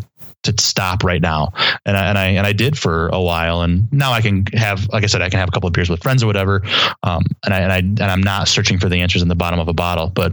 to 0.57 0.63
stop 0.63 1.05
right 1.05 1.21
now. 1.21 1.53
And 1.85 1.97
I, 1.97 2.09
and 2.09 2.19
I, 2.19 2.27
and 2.29 2.47
I 2.47 2.53
did 2.53 2.79
for 2.79 3.09
a 3.09 3.21
while. 3.21 3.63
And 3.63 3.91
now 3.93 4.13
I 4.13 4.21
can 4.21 4.47
have, 4.55 4.89
like 4.89 5.05
I 5.05 5.07
said, 5.07 5.23
I 5.23 5.29
can 5.29 5.39
have 5.39 5.49
a 5.49 5.53
couple 5.53 5.67
of 5.67 5.73
beers 5.73 5.89
with 5.89 6.03
friends 6.03 6.23
or 6.23 6.27
whatever. 6.27 6.63
Um, 7.03 7.25
and 7.45 7.55
I, 7.55 7.61
and 7.61 7.73
I, 7.73 7.79
and 7.79 8.03
I'm 8.03 8.23
not 8.23 8.49
searching 8.49 8.79
for 8.79 8.89
the 8.89 9.01
answers 9.01 9.23
in 9.23 9.29
the 9.29 9.35
bottom 9.35 9.59
of 9.59 9.69
a 9.69 9.73
bottle, 9.73 10.09
but, 10.09 10.33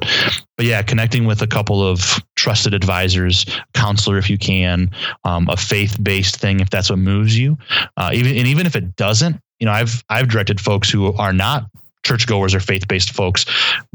but 0.58 0.66
yeah, 0.66 0.82
connecting 0.82 1.26
with 1.26 1.42
a 1.42 1.48
couple 1.48 1.86
of 1.86 2.20
trusted 2.36 2.74
advisors, 2.74 3.46
counselor, 3.74 4.18
if 4.18 4.30
you 4.30 4.38
can, 4.38 4.90
um, 5.24 5.48
a 5.50 5.58
faith 5.58 5.98
based 6.02 6.38
thing, 6.38 6.60
if 6.60 6.70
that's 6.70 6.90
what 6.90 7.00
moves 7.00 7.38
you, 7.38 7.58
uh, 7.98 8.12
even, 8.14 8.36
and 8.38 8.48
even 8.48 8.66
if 8.66 8.76
it 8.76 8.96
doesn't, 8.96 9.40
you 9.60 9.66
know, 9.66 9.72
I've, 9.72 10.04
I've 10.10 10.28
directed 10.28 10.60
folks 10.60 10.90
who 10.90 11.14
are 11.14 11.34
not 11.34 11.66
churchgoers 12.06 12.54
or 12.54 12.60
faith 12.60 12.88
based 12.88 13.12
folks, 13.12 13.46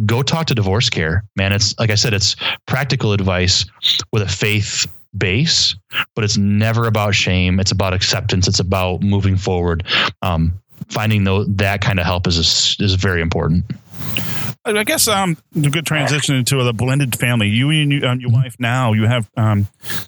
go 0.05 0.23
talk 0.23 0.47
to 0.47 0.55
divorce 0.55 0.91
care. 0.91 1.25
Man, 1.37 1.53
it's 1.53 1.79
like 1.79 1.91
I 1.91 1.95
said, 1.95 2.13
it's 2.13 2.37
practical 2.67 3.13
advice 3.13 3.65
with 4.13 4.23
a 4.23 4.29
faith 4.29 4.87
base, 5.17 5.77
but 6.15 6.25
it's 6.25 6.37
never 6.37 6.87
about 6.87 7.15
shame. 7.15 7.61
It's 7.61 7.73
about 7.73 7.93
acceptance. 7.93 8.49
It's 8.49 8.61
about 8.61 9.03
moving 9.03 9.37
forward. 9.37 9.85
Um, 10.23 10.61
finding 10.89 11.25
though 11.25 11.45
that 11.45 11.81
kind 11.81 11.99
of 11.99 12.07
help 12.07 12.27
is 12.27 12.77
is 12.81 12.95
very 12.95 13.21
important. 13.21 13.65
I 14.65 14.85
guess 14.85 15.09
um, 15.09 15.39
a 15.57 15.71
good 15.71 15.87
transition 15.87 16.37
into 16.37 16.61
a 16.61 16.73
blended 16.73 17.19
family. 17.19 17.49
You 17.49 17.71
and 17.71 17.93
you, 17.93 18.07
um, 18.07 18.21
your 18.21 18.31
wife 18.31 18.57
now. 18.59 18.93
You 18.93 19.07
have 19.07 19.29
um, 19.37 19.67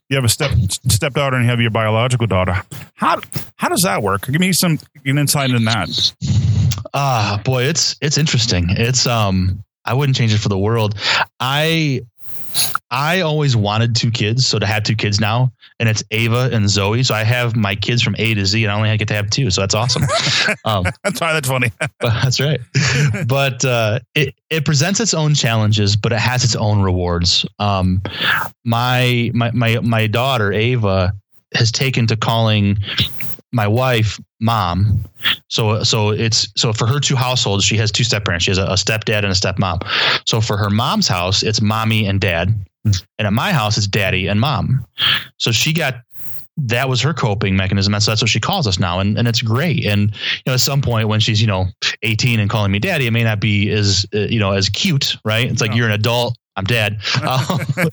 you 0.08 0.16
have 0.16 0.24
a 0.24 0.28
step 0.28 0.52
stepdaughter 0.88 1.36
and 1.36 1.46
you 1.46 1.50
have 1.50 1.60
your 1.60 1.70
biological 1.70 2.26
daughter. 2.26 2.62
How 2.94 3.20
how 3.56 3.68
does 3.68 3.82
that 3.82 4.02
work? 4.02 4.26
Give 4.26 4.40
me 4.40 4.52
some 4.52 4.78
an 5.04 5.18
insight 5.18 5.50
in 5.50 5.64
that. 5.64 6.12
Ah, 6.92 7.34
uh, 7.34 7.42
boy, 7.42 7.64
it's 7.64 7.96
it's 8.02 8.18
interesting. 8.18 8.66
It's 8.70 9.06
um, 9.06 9.64
I 9.84 9.94
wouldn't 9.94 10.16
change 10.16 10.34
it 10.34 10.38
for 10.38 10.48
the 10.48 10.58
world. 10.58 10.96
I 11.40 12.02
I 12.90 13.20
always 13.20 13.56
wanted 13.56 13.96
two 13.96 14.10
kids, 14.10 14.46
so 14.46 14.58
to 14.58 14.66
have 14.66 14.82
two 14.82 14.94
kids 14.94 15.18
now, 15.18 15.50
and 15.78 15.88
it's 15.88 16.04
Ava 16.10 16.50
and 16.52 16.68
Zoe. 16.68 17.02
So 17.02 17.14
I 17.14 17.24
have 17.24 17.56
my 17.56 17.74
kids 17.74 18.02
from 18.02 18.14
A 18.18 18.34
to 18.34 18.44
Z, 18.44 18.62
and 18.62 18.70
I 18.70 18.76
only 18.76 18.96
get 18.98 19.08
to 19.08 19.14
have 19.14 19.30
two, 19.30 19.50
so 19.50 19.62
that's 19.62 19.74
awesome. 19.74 20.02
Um, 20.64 20.84
that's 21.02 21.20
why 21.20 21.32
that's 21.32 21.48
funny. 21.48 21.72
that's 22.00 22.38
right. 22.40 22.60
But 23.26 23.64
uh, 23.64 24.00
it 24.14 24.34
it 24.50 24.64
presents 24.64 25.00
its 25.00 25.14
own 25.14 25.34
challenges, 25.34 25.96
but 25.96 26.12
it 26.12 26.18
has 26.18 26.44
its 26.44 26.56
own 26.56 26.82
rewards. 26.82 27.46
Um, 27.58 28.02
my 28.64 29.30
my 29.34 29.50
my 29.52 29.80
my 29.80 30.06
daughter 30.06 30.52
Ava 30.52 31.12
has 31.54 31.72
taken 31.72 32.06
to 32.08 32.16
calling 32.16 32.78
my 33.52 33.66
wife, 33.66 34.18
mom. 34.40 35.04
So 35.48 35.82
so 35.82 36.10
it's 36.10 36.48
so 36.56 36.72
for 36.72 36.86
her 36.86 36.98
two 37.00 37.16
households, 37.16 37.64
she 37.64 37.76
has 37.76 37.92
two 37.92 38.04
step 38.04 38.24
parents. 38.24 38.44
She 38.44 38.50
has 38.50 38.58
a, 38.58 38.64
a 38.64 38.74
stepdad 38.74 39.18
and 39.18 39.26
a 39.26 39.30
stepmom. 39.30 39.82
So 40.26 40.40
for 40.40 40.56
her 40.56 40.70
mom's 40.70 41.08
house, 41.08 41.42
it's 41.42 41.60
mommy 41.60 42.06
and 42.06 42.20
dad. 42.20 42.54
And 42.84 43.26
at 43.26 43.32
my 43.32 43.52
house, 43.52 43.78
it's 43.78 43.86
daddy 43.86 44.26
and 44.26 44.40
mom. 44.40 44.84
So 45.36 45.52
she 45.52 45.72
got 45.72 45.96
that 46.56 46.88
was 46.88 47.00
her 47.00 47.14
coping 47.14 47.56
mechanism. 47.56 47.92
That's 47.92 48.06
that's 48.06 48.20
what 48.22 48.28
she 48.28 48.40
calls 48.40 48.66
us 48.66 48.78
now, 48.78 49.00
and 49.00 49.16
and 49.16 49.28
it's 49.28 49.40
great. 49.42 49.86
And 49.86 50.10
you 50.10 50.42
know, 50.46 50.54
at 50.54 50.60
some 50.60 50.82
point 50.82 51.08
when 51.08 51.20
she's 51.20 51.40
you 51.40 51.46
know 51.46 51.66
18 52.02 52.40
and 52.40 52.50
calling 52.50 52.72
me 52.72 52.78
daddy, 52.78 53.06
it 53.06 53.12
may 53.12 53.24
not 53.24 53.40
be 53.40 53.70
as 53.70 54.04
uh, 54.14 54.18
you 54.20 54.40
know 54.40 54.52
as 54.52 54.68
cute, 54.68 55.16
right? 55.24 55.50
It's 55.50 55.60
like 55.60 55.70
No. 55.70 55.76
you're 55.76 55.86
an 55.86 55.92
adult. 55.92 56.36
I'm 56.56 56.64
dad. 56.64 56.98
Um, 57.22 57.58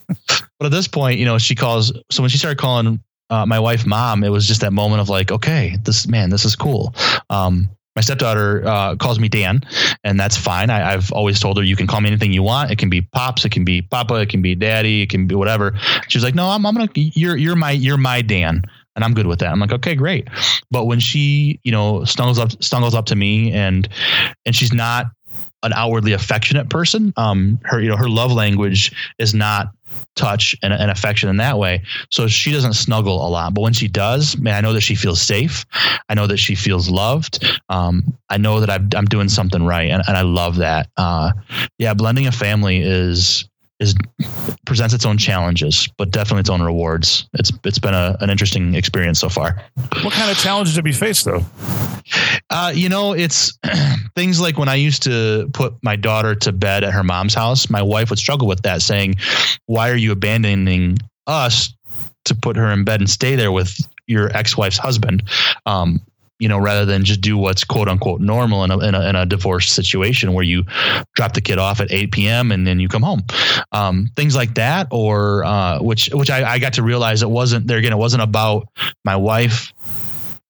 but 0.58 0.66
at 0.66 0.72
this 0.72 0.88
point, 0.88 1.18
you 1.18 1.24
know, 1.24 1.38
she 1.38 1.54
calls. 1.54 1.92
So 2.10 2.22
when 2.22 2.28
she 2.28 2.36
started 2.36 2.58
calling 2.58 3.02
uh, 3.30 3.46
my 3.46 3.58
wife 3.58 3.86
mom, 3.86 4.24
it 4.24 4.28
was 4.28 4.46
just 4.46 4.60
that 4.60 4.72
moment 4.72 5.00
of 5.00 5.08
like, 5.08 5.30
okay, 5.30 5.76
this 5.84 6.06
man, 6.06 6.30
this 6.30 6.44
is 6.44 6.56
cool. 6.56 6.94
Um, 7.30 7.70
my 7.96 8.02
stepdaughter 8.02 8.66
uh, 8.66 8.96
calls 8.96 9.18
me 9.18 9.28
Dan, 9.28 9.60
and 10.04 10.18
that's 10.18 10.36
fine. 10.36 10.70
I, 10.70 10.92
I've 10.92 11.12
always 11.12 11.40
told 11.40 11.58
her 11.58 11.62
you 11.62 11.76
can 11.76 11.86
call 11.86 12.00
me 12.00 12.08
anything 12.08 12.32
you 12.32 12.42
want. 12.42 12.70
It 12.70 12.78
can 12.78 12.88
be 12.88 13.02
pops, 13.02 13.44
it 13.44 13.50
can 13.50 13.64
be 13.64 13.82
papa, 13.82 14.14
it 14.14 14.28
can 14.28 14.42
be 14.42 14.54
daddy, 14.54 15.02
it 15.02 15.10
can 15.10 15.26
be 15.26 15.34
whatever. 15.34 15.72
She's 16.08 16.22
like, 16.22 16.34
no, 16.34 16.48
I'm, 16.48 16.64
I'm 16.66 16.74
gonna 16.74 16.88
you're 16.94 17.36
you're 17.36 17.56
my 17.56 17.72
you're 17.72 17.96
my 17.96 18.22
Dan, 18.22 18.62
and 18.94 19.04
I'm 19.04 19.12
good 19.12 19.26
with 19.26 19.40
that. 19.40 19.50
I'm 19.50 19.58
like, 19.58 19.72
okay, 19.72 19.94
great. 19.94 20.28
But 20.70 20.84
when 20.84 21.00
she 21.00 21.60
you 21.64 21.72
know 21.72 22.04
snuggles 22.04 22.38
up 22.38 22.62
snuggles 22.62 22.94
up 22.94 23.06
to 23.06 23.16
me 23.16 23.52
and 23.52 23.88
and 24.46 24.54
she's 24.54 24.72
not 24.72 25.06
an 25.62 25.72
outwardly 25.72 26.12
affectionate 26.12 26.70
person, 26.70 27.12
um, 27.16 27.60
her 27.64 27.80
you 27.80 27.88
know 27.88 27.96
her 27.96 28.08
love 28.08 28.32
language 28.32 28.92
is 29.18 29.34
not 29.34 29.72
touch 30.16 30.54
and, 30.62 30.72
and 30.72 30.90
affection 30.90 31.28
in 31.28 31.36
that 31.38 31.58
way. 31.58 31.82
So 32.10 32.28
she 32.28 32.52
doesn't 32.52 32.74
snuggle 32.74 33.26
a 33.26 33.28
lot, 33.28 33.54
but 33.54 33.62
when 33.62 33.72
she 33.72 33.88
does, 33.88 34.36
man, 34.36 34.54
I 34.54 34.60
know 34.60 34.72
that 34.72 34.80
she 34.82 34.94
feels 34.94 35.20
safe. 35.20 35.64
I 36.08 36.14
know 36.14 36.26
that 36.26 36.38
she 36.38 36.54
feels 36.54 36.90
loved. 36.90 37.44
Um, 37.68 38.14
I 38.28 38.36
know 38.36 38.60
that 38.60 38.70
I'm, 38.70 38.88
I'm 38.94 39.06
doing 39.06 39.28
something 39.28 39.64
right, 39.64 39.90
and, 39.90 40.02
and 40.06 40.16
I 40.16 40.22
love 40.22 40.56
that. 40.56 40.88
Uh, 40.96 41.32
yeah, 41.78 41.94
blending 41.94 42.26
a 42.26 42.32
family 42.32 42.80
is 42.80 43.46
is 43.80 43.94
presents 44.66 44.94
its 44.94 45.06
own 45.06 45.16
challenges, 45.16 45.88
but 45.96 46.10
definitely 46.10 46.40
its 46.40 46.50
own 46.50 46.60
rewards. 46.60 47.28
It's 47.32 47.50
it's 47.64 47.78
been 47.78 47.94
a, 47.94 48.16
an 48.20 48.28
interesting 48.28 48.74
experience 48.74 49.18
so 49.18 49.28
far. 49.30 49.62
What 50.02 50.12
kind 50.12 50.30
of 50.30 50.36
challenges 50.36 50.76
have 50.76 50.86
you 50.86 50.92
faced 50.92 51.24
though? 51.24 51.44
Uh, 52.50 52.72
you 52.74 52.88
know, 52.88 53.12
it's 53.12 53.58
things 54.16 54.40
like 54.40 54.58
when 54.58 54.68
I 54.68 54.74
used 54.74 55.04
to 55.04 55.48
put 55.52 55.74
my 55.82 55.96
daughter 55.96 56.34
to 56.34 56.52
bed 56.52 56.82
at 56.84 56.92
her 56.92 57.04
mom's 57.04 57.34
house, 57.34 57.70
my 57.70 57.82
wife 57.82 58.10
would 58.10 58.18
struggle 58.18 58.48
with 58.48 58.62
that, 58.62 58.82
saying, 58.82 59.16
Why 59.66 59.90
are 59.90 59.96
you 59.96 60.12
abandoning 60.12 60.98
us 61.26 61.72
to 62.24 62.34
put 62.34 62.56
her 62.56 62.70
in 62.70 62.84
bed 62.84 63.00
and 63.00 63.08
stay 63.08 63.36
there 63.36 63.52
with 63.52 63.78
your 64.06 64.36
ex 64.36 64.56
wife's 64.56 64.78
husband? 64.78 65.22
Um, 65.64 66.00
you 66.40 66.48
know, 66.48 66.58
rather 66.58 66.86
than 66.86 67.04
just 67.04 67.20
do 67.20 67.36
what's 67.36 67.64
quote 67.64 67.86
unquote 67.86 68.20
normal 68.20 68.64
in 68.64 68.70
a, 68.70 68.78
in 68.78 68.94
a, 68.94 69.08
in 69.10 69.14
a 69.14 69.26
divorce 69.26 69.70
situation 69.70 70.32
where 70.32 70.42
you 70.42 70.64
drop 71.14 71.34
the 71.34 71.40
kid 71.40 71.58
off 71.58 71.80
at 71.80 71.92
8 71.92 72.10
p.m. 72.12 72.50
and 72.50 72.66
then 72.66 72.80
you 72.80 72.88
come 72.88 73.02
home. 73.02 73.22
Um, 73.72 74.08
things 74.16 74.34
like 74.34 74.54
that, 74.54 74.88
or 74.90 75.44
uh, 75.44 75.80
which 75.82 76.08
which 76.12 76.30
I, 76.30 76.52
I 76.52 76.58
got 76.58 76.72
to 76.74 76.82
realize 76.82 77.22
it 77.22 77.30
wasn't 77.30 77.66
there 77.66 77.78
again. 77.78 77.92
It 77.92 77.98
wasn't 77.98 78.22
about 78.22 78.68
my 79.04 79.16
wife 79.16 79.72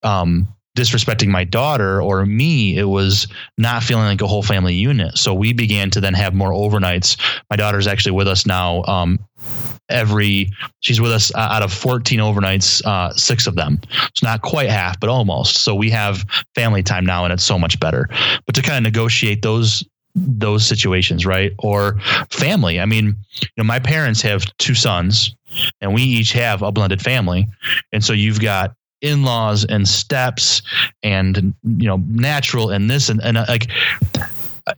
um, 0.03 0.47
disrespecting 0.81 1.29
my 1.29 1.45
daughter 1.45 2.01
or 2.01 2.25
me. 2.25 2.79
It 2.79 2.89
was 2.89 3.29
not 3.59 3.83
feeling 3.83 4.05
like 4.05 4.23
a 4.23 4.27
whole 4.27 4.43
family 4.43 4.75
unit. 4.75 5.19
So 5.19 5.35
we 5.35 5.53
began 5.53 5.91
to 5.91 6.01
then 6.01 6.15
have 6.15 6.35
more 6.35 6.51
overnights. 6.51 7.21
My 7.51 7.57
daughter's 7.57 7.87
actually 7.87 8.13
with 8.13 8.29
us 8.29 8.47
now. 8.47 8.83
Um, 8.85 9.19
every 9.89 10.51
she's 10.81 11.01
with 11.01 11.11
us 11.11 11.35
uh, 11.35 11.39
out 11.39 11.63
of 11.65 11.73
14 11.73 12.21
overnights 12.21 12.81
uh, 12.85 13.13
six 13.15 13.49
of 13.49 13.57
them 13.57 13.81
it's 14.07 14.23
not 14.23 14.41
quite 14.41 14.69
half 14.69 15.01
but 15.01 15.11
almost 15.11 15.65
so 15.65 15.75
we 15.75 15.91
have 15.91 16.25
family 16.55 16.81
time 16.81 17.05
now 17.05 17.25
and 17.25 17.33
it's 17.33 17.43
so 17.43 17.59
much 17.59 17.81
better 17.81 18.09
but 18.47 18.55
to 18.55 18.63
kind 18.63 18.77
of 18.77 18.83
negotiate 18.85 19.43
those 19.43 19.83
those 20.15 20.65
situations 20.65 21.27
right 21.27 21.53
or 21.59 21.99
family 22.31 22.79
i 22.79 22.87
mean 22.87 23.07
you 23.41 23.49
know 23.59 23.65
my 23.65 23.81
parents 23.81 24.23
have 24.23 24.45
two 24.59 24.75
sons 24.75 25.35
and 25.81 25.93
we 25.93 26.03
each 26.03 26.33
have 26.33 26.63
a 26.63 26.71
blended 26.71 27.03
family 27.03 27.49
and 27.93 28.05
so 28.05 28.13
you've 28.13 28.41
got 28.41 28.75
in-laws 29.03 29.65
and 29.65 29.89
steps 29.89 30.63
and 31.03 31.55
you 31.65 31.87
know 31.87 32.03
natural 32.09 32.71
and 32.71 32.91
this 32.91 33.09
and, 33.09 33.21
and 33.23 33.39
uh, 33.39 33.45
like 33.49 33.69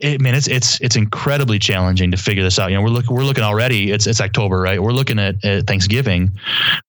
it, 0.00 0.20
man, 0.20 0.34
it's 0.34 0.48
it's 0.48 0.80
it's 0.80 0.96
incredibly 0.96 1.58
challenging 1.58 2.10
to 2.10 2.16
figure 2.16 2.42
this 2.42 2.58
out. 2.58 2.70
You 2.70 2.76
know, 2.76 2.82
we're 2.82 2.88
looking 2.88 3.14
we're 3.14 3.24
looking 3.24 3.44
already. 3.44 3.90
It's 3.90 4.06
it's 4.06 4.20
October, 4.20 4.60
right? 4.60 4.82
We're 4.82 4.92
looking 4.92 5.18
at, 5.18 5.44
at 5.44 5.66
Thanksgiving, 5.66 6.30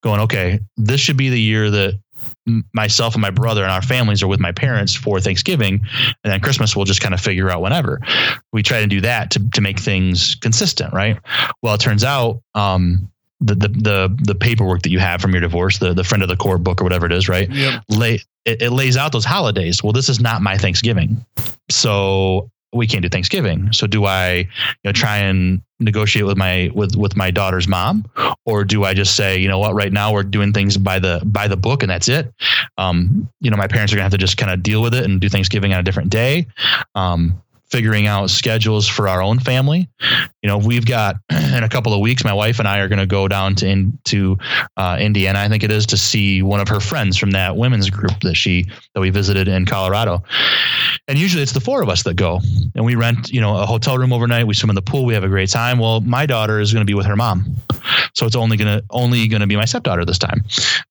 going 0.01 0.21
okay. 0.21 0.59
This 0.77 1.01
should 1.01 1.17
be 1.17 1.29
the 1.29 1.39
year 1.39 1.69
that 1.69 1.99
myself 2.73 3.15
and 3.15 3.21
my 3.21 3.29
brother 3.29 3.63
and 3.63 3.71
our 3.71 3.81
families 3.81 4.21
are 4.21 4.27
with 4.27 4.39
my 4.39 4.51
parents 4.51 4.93
for 4.93 5.19
Thanksgiving, 5.19 5.81
and 6.23 6.33
then 6.33 6.39
Christmas 6.39 6.75
we'll 6.75 6.85
just 6.85 7.01
kind 7.01 7.13
of 7.13 7.21
figure 7.21 7.49
out 7.49 7.61
whenever. 7.61 7.99
We 8.51 8.63
try 8.63 8.81
to 8.81 8.87
do 8.87 9.01
that 9.01 9.31
to 9.31 9.49
to 9.53 9.61
make 9.61 9.79
things 9.79 10.35
consistent, 10.35 10.93
right? 10.93 11.19
Well, 11.61 11.75
it 11.75 11.81
turns 11.81 12.03
out. 12.03 12.41
um 12.55 13.09
the, 13.43 13.55
the 13.55 13.67
the 13.67 14.17
the 14.23 14.35
paperwork 14.35 14.83
that 14.83 14.89
you 14.89 14.99
have 14.99 15.21
from 15.21 15.31
your 15.31 15.41
divorce, 15.41 15.77
the 15.79 15.93
the 15.93 16.03
friend 16.03 16.23
of 16.23 16.29
the 16.29 16.37
court 16.37 16.63
book 16.63 16.81
or 16.81 16.83
whatever 16.83 17.05
it 17.05 17.11
is, 17.11 17.27
right? 17.27 17.49
Yep. 17.49 17.83
lay 17.89 18.19
it, 18.45 18.61
it 18.61 18.71
lays 18.71 18.97
out 18.97 19.11
those 19.11 19.25
holidays. 19.25 19.83
Well, 19.83 19.93
this 19.93 20.09
is 20.09 20.19
not 20.19 20.41
my 20.41 20.57
Thanksgiving, 20.57 21.25
so 21.69 22.49
we 22.73 22.87
can't 22.87 23.03
do 23.03 23.09
Thanksgiving. 23.09 23.71
So 23.71 23.85
do 23.87 24.05
I, 24.05 24.33
you 24.33 24.47
know, 24.85 24.91
try 24.91 25.17
and 25.17 25.61
negotiate 25.79 26.25
with 26.25 26.37
my 26.37 26.71
with 26.73 26.95
with 26.95 27.15
my 27.15 27.31
daughter's 27.31 27.67
mom, 27.67 28.09
or 28.45 28.63
do 28.63 28.83
I 28.83 28.93
just 28.93 29.15
say, 29.15 29.37
you 29.37 29.47
know 29.47 29.59
what, 29.59 29.73
right 29.73 29.91
now 29.91 30.13
we're 30.13 30.23
doing 30.23 30.53
things 30.53 30.77
by 30.77 30.99
the 30.99 31.21
by 31.25 31.47
the 31.47 31.57
book 31.57 31.83
and 31.83 31.89
that's 31.89 32.07
it. 32.07 32.33
Um, 32.77 33.29
you 33.41 33.51
know, 33.51 33.57
my 33.57 33.67
parents 33.67 33.93
are 33.93 33.95
gonna 33.95 34.03
have 34.03 34.11
to 34.13 34.17
just 34.17 34.37
kind 34.37 34.51
of 34.51 34.63
deal 34.63 34.81
with 34.81 34.93
it 34.93 35.03
and 35.05 35.19
do 35.19 35.29
Thanksgiving 35.29 35.73
on 35.73 35.79
a 35.79 35.83
different 35.83 36.09
day. 36.09 36.47
Um, 36.95 37.41
figuring 37.73 38.05
out 38.05 38.29
schedules 38.29 38.87
for 38.87 39.07
our 39.07 39.19
own 39.19 39.39
family. 39.39 39.89
You 40.43 40.47
know, 40.47 40.59
we've 40.59 40.85
got 40.85 41.15
in 41.31 41.63
a 41.63 41.69
couple 41.69 41.91
of 41.91 42.01
weeks, 42.01 42.23
my 42.23 42.31
wife 42.31 42.59
and 42.59 42.67
I 42.67 42.77
are 42.77 42.87
going 42.87 42.99
to 42.99 43.07
go 43.07 43.27
down 43.27 43.55
to 43.55 43.67
in, 43.67 43.97
to 44.05 44.37
uh, 44.77 44.97
Indiana, 44.99 45.39
I 45.39 45.49
think 45.49 45.63
it 45.63 45.71
is, 45.71 45.87
to 45.87 45.97
see 45.97 46.43
one 46.43 46.59
of 46.59 46.67
her 46.67 46.79
friends 46.79 47.17
from 47.17 47.31
that 47.31 47.57
women's 47.57 47.89
group 47.89 48.19
that 48.21 48.35
she 48.35 48.67
that 48.93 49.01
we 49.01 49.09
visited 49.09 49.47
in 49.47 49.65
Colorado. 49.65 50.23
And 51.07 51.17
usually 51.17 51.41
it's 51.41 51.51
the 51.51 51.59
four 51.59 51.81
of 51.81 51.89
us 51.89 52.03
that 52.03 52.13
go, 52.13 52.41
and 52.75 52.85
we 52.85 52.93
rent, 52.93 53.31
you 53.31 53.41
know, 53.41 53.57
a 53.57 53.65
hotel 53.65 53.97
room 53.97 54.13
overnight. 54.13 54.45
We 54.45 54.53
swim 54.53 54.69
in 54.69 54.75
the 54.75 54.83
pool. 54.83 55.03
We 55.03 55.15
have 55.15 55.23
a 55.23 55.27
great 55.27 55.49
time. 55.49 55.79
Well, 55.79 55.99
my 56.01 56.27
daughter 56.27 56.59
is 56.59 56.71
going 56.71 56.85
to 56.85 56.89
be 56.89 56.93
with 56.93 57.07
her 57.07 57.15
mom, 57.15 57.57
so 58.13 58.27
it's 58.27 58.35
only 58.35 58.55
gonna 58.55 58.83
only 58.91 59.27
going 59.27 59.41
to 59.41 59.47
be 59.47 59.55
my 59.55 59.65
stepdaughter 59.65 60.05
this 60.05 60.19
time, 60.19 60.43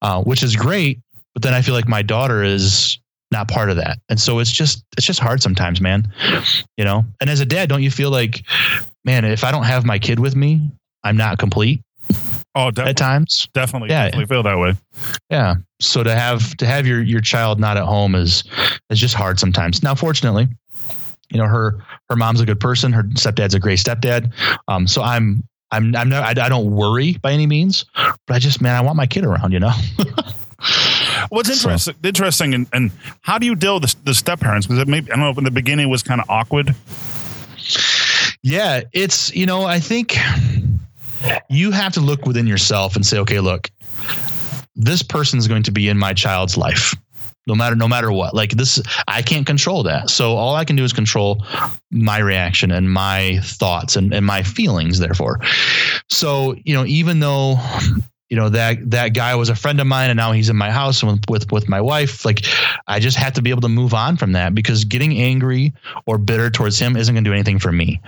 uh, 0.02 0.20
which 0.20 0.42
is 0.42 0.56
great. 0.56 0.98
But 1.32 1.42
then 1.42 1.54
I 1.54 1.62
feel 1.62 1.74
like 1.74 1.86
my 1.86 2.02
daughter 2.02 2.42
is 2.42 2.98
not 3.32 3.48
part 3.48 3.68
of 3.70 3.76
that, 3.76 3.98
and 4.08 4.20
so 4.20 4.38
it's 4.38 4.52
just 4.52 4.84
it's 4.96 5.06
just 5.06 5.18
hard 5.18 5.42
sometimes, 5.42 5.80
man. 5.80 6.06
You 6.76 6.84
know. 6.84 7.04
And 7.20 7.28
as 7.28 7.40
a 7.40 7.44
dad, 7.46 7.68
don't 7.68 7.82
you 7.82 7.90
feel 7.90 8.10
like, 8.10 8.44
man, 9.04 9.24
if 9.24 9.42
I 9.42 9.50
don't 9.50 9.64
have 9.64 9.84
my 9.84 9.98
kid 9.98 10.20
with 10.20 10.36
me, 10.36 10.70
I'm 11.02 11.16
not 11.16 11.38
complete 11.38 11.82
Oh, 12.54 12.70
at 12.76 12.96
times. 12.98 13.48
definitely, 13.54 13.88
Yeah. 13.88 14.04
definitely 14.04 14.26
feel 14.26 14.42
that 14.42 14.58
way. 14.58 14.74
Yeah. 15.30 15.54
So 15.80 16.02
to 16.02 16.14
have 16.14 16.54
to 16.58 16.66
have 16.66 16.86
your 16.86 17.02
your 17.02 17.20
child 17.22 17.58
not 17.58 17.76
at 17.78 17.84
home 17.84 18.14
is 18.14 18.44
is 18.90 19.00
just 19.00 19.14
hard 19.14 19.40
sometimes. 19.40 19.82
Now, 19.82 19.94
fortunately, 19.94 20.46
you 21.30 21.38
know 21.38 21.46
her 21.46 21.82
her 22.10 22.16
mom's 22.16 22.40
a 22.42 22.46
good 22.46 22.60
person. 22.60 22.92
Her 22.92 23.04
stepdad's 23.04 23.54
a 23.54 23.58
great 23.58 23.78
stepdad. 23.78 24.32
Um, 24.68 24.86
so 24.86 25.02
I'm 25.02 25.42
I'm 25.70 25.96
I'm 25.96 26.10
not 26.10 26.38
I, 26.38 26.44
I 26.44 26.48
don't 26.50 26.70
worry 26.72 27.16
by 27.22 27.32
any 27.32 27.46
means, 27.46 27.86
but 28.26 28.34
I 28.34 28.38
just 28.38 28.60
man 28.60 28.76
I 28.76 28.82
want 28.82 28.96
my 28.96 29.06
kid 29.06 29.24
around. 29.24 29.52
You 29.52 29.60
know. 29.60 29.72
What's 31.30 31.48
So- 31.48 31.68
interesting, 31.70 31.94
interesting, 32.02 32.54
and, 32.54 32.66
and 32.72 32.90
how 33.22 33.38
do 33.38 33.46
you 33.46 33.54
deal 33.54 33.74
with 33.80 33.90
the, 33.90 33.96
the 34.04 34.14
step 34.14 34.40
parents? 34.40 34.66
Because 34.66 34.80
it 34.82 34.88
maybe 34.88 35.10
I 35.10 35.16
don't 35.16 35.24
know 35.24 35.30
if 35.30 35.38
in 35.38 35.44
the 35.44 35.50
beginning 35.50 35.86
it 35.86 35.90
was 35.90 36.02
kind 36.02 36.20
of 36.20 36.28
awkward. 36.30 36.74
Yeah, 38.42 38.82
it's 38.92 39.34
you 39.34 39.46
know 39.46 39.64
I 39.64 39.78
think 39.80 40.16
you 41.48 41.70
have 41.70 41.92
to 41.94 42.00
look 42.00 42.26
within 42.26 42.46
yourself 42.46 42.96
and 42.96 43.06
say, 43.06 43.18
okay, 43.18 43.40
look, 43.40 43.70
this 44.74 45.02
person 45.02 45.38
is 45.38 45.46
going 45.46 45.62
to 45.64 45.70
be 45.72 45.88
in 45.88 45.98
my 45.98 46.12
child's 46.12 46.56
life. 46.56 46.94
No 47.46 47.54
matter 47.56 47.74
no 47.74 47.88
matter 47.88 48.12
what. 48.12 48.34
Like 48.34 48.52
this 48.52 48.80
I 49.08 49.22
can't 49.22 49.46
control 49.46 49.82
that. 49.84 50.10
So 50.10 50.36
all 50.36 50.54
I 50.54 50.64
can 50.64 50.76
do 50.76 50.84
is 50.84 50.92
control 50.92 51.44
my 51.90 52.18
reaction 52.18 52.70
and 52.70 52.90
my 52.90 53.40
thoughts 53.42 53.96
and, 53.96 54.14
and 54.14 54.24
my 54.24 54.42
feelings, 54.44 54.98
therefore. 55.00 55.40
So, 56.08 56.54
you 56.64 56.74
know, 56.74 56.84
even 56.86 57.18
though 57.20 57.56
you 58.32 58.36
know 58.36 58.48
that 58.48 58.90
that 58.92 59.10
guy 59.10 59.34
was 59.34 59.50
a 59.50 59.54
friend 59.54 59.78
of 59.78 59.86
mine 59.86 60.08
and 60.08 60.16
now 60.16 60.32
he's 60.32 60.48
in 60.48 60.56
my 60.56 60.70
house 60.70 61.04
with, 61.04 61.22
with 61.28 61.52
with 61.52 61.68
my 61.68 61.82
wife. 61.82 62.24
Like 62.24 62.46
i 62.86 62.98
just 62.98 63.18
have 63.18 63.34
to 63.34 63.42
be 63.42 63.50
able 63.50 63.60
to 63.60 63.68
move 63.68 63.92
on 63.92 64.16
from 64.16 64.32
that 64.32 64.54
because 64.54 64.86
getting 64.86 65.18
angry 65.18 65.74
or 66.06 66.16
bitter 66.16 66.48
towards 66.48 66.78
him 66.78 66.96
isn't 66.96 67.14
going 67.14 67.24
to 67.24 67.28
do 67.28 67.34
anything 67.34 67.58
for 67.58 67.70
me. 67.70 68.00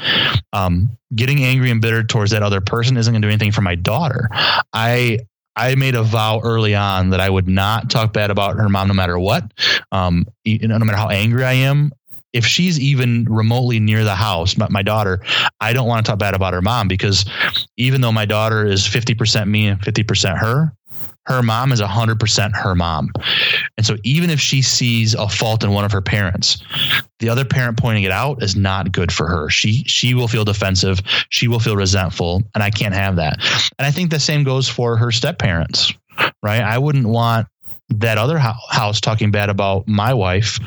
Um, 0.55 0.97
getting 1.15 1.45
angry 1.45 1.71
and 1.71 1.83
bitter 1.83 2.03
towards 2.03 2.31
that 2.31 2.43
other 2.43 2.63
person 2.63 2.97
isn't 2.97 3.13
going 3.13 3.21
to 3.21 3.29
do 3.29 3.31
anything 3.31 3.53
for 3.53 3.61
my 3.61 3.75
daughter. 3.75 4.31
I 4.73 5.19
I 5.57 5.75
made 5.75 5.95
a 5.95 6.03
vow 6.03 6.41
early 6.43 6.75
on 6.75 7.11
that 7.11 7.21
I 7.21 7.29
would 7.29 7.47
not 7.47 7.91
talk 7.91 8.15
bad 8.15 8.31
about 8.31 8.57
her 8.57 8.71
mom 8.71 8.89
no 8.89 8.95
matter 8.95 9.19
what. 9.19 9.53
Um, 9.93 10.25
no 10.47 10.79
matter 10.79 10.97
how 10.97 11.11
angry 11.11 11.45
I 11.45 11.53
am, 11.53 11.93
if 12.35 12.45
she's 12.45 12.79
even 12.79 13.25
remotely 13.31 13.81
near 13.81 14.05
the 14.05 14.15
house, 14.15 14.59
my, 14.59 14.69
my 14.69 14.83
daughter, 14.83 15.21
I 15.61 15.73
don't 15.73 15.89
want 15.89 16.05
to 16.05 16.11
talk 16.11 16.19
bad 16.19 16.35
about 16.35 16.53
her 16.53 16.61
mom 16.61 16.89
because 16.89 17.25
even 17.79 18.01
though 18.01 18.13
my 18.13 18.27
daughter 18.27 18.67
is 18.67 18.83
50% 18.83 19.49
me 19.49 19.69
and 19.69 19.81
50% 19.81 20.39
her, 20.39 20.75
her 21.27 21.43
mom 21.43 21.73
is 21.73 21.81
100% 21.81 22.55
her 22.55 22.75
mom. 22.75 23.11
And 23.79 23.87
so 23.87 23.97
even 24.03 24.29
if 24.29 24.41
she 24.41 24.61
sees 24.61 25.15
a 25.15 25.29
fault 25.29 25.65
in 25.65 25.73
one 25.73 25.85
of 25.85 25.93
her 25.93 26.03
parents, 26.03 26.63
the 27.19 27.29
other 27.29 27.45
parent 27.45 27.79
pointing 27.79 28.03
it 28.05 28.11
out 28.11 28.43
is 28.43 28.57
not 28.57 28.93
good 28.93 29.11
for 29.11 29.27
her. 29.27 29.49
She 29.49 29.85
she 29.87 30.13
will 30.13 30.29
feel 30.29 30.45
defensive, 30.45 31.01
she 31.31 31.49
will 31.49 31.61
feel 31.61 31.77
resentful, 31.77 32.43
and 32.55 32.63
I 32.63 32.69
can't 32.69 32.95
have 32.95 33.17
that. 33.17 33.39
And 33.79 33.87
I 33.87 33.91
think 33.91 34.11
the 34.11 34.21
same 34.21 34.45
goes 34.45 34.69
for 34.69 34.99
her 34.99 35.11
step 35.11 35.39
parents, 35.39 35.95
right? 36.43 36.61
I 36.61 36.77
wouldn't 36.77 37.07
want 37.07 37.47
that 37.91 38.19
other 38.19 38.39
house 38.39 39.01
talking 39.01 39.31
bad 39.31 39.51
about 39.51 39.87
my 39.87 40.15
wife. 40.15 40.59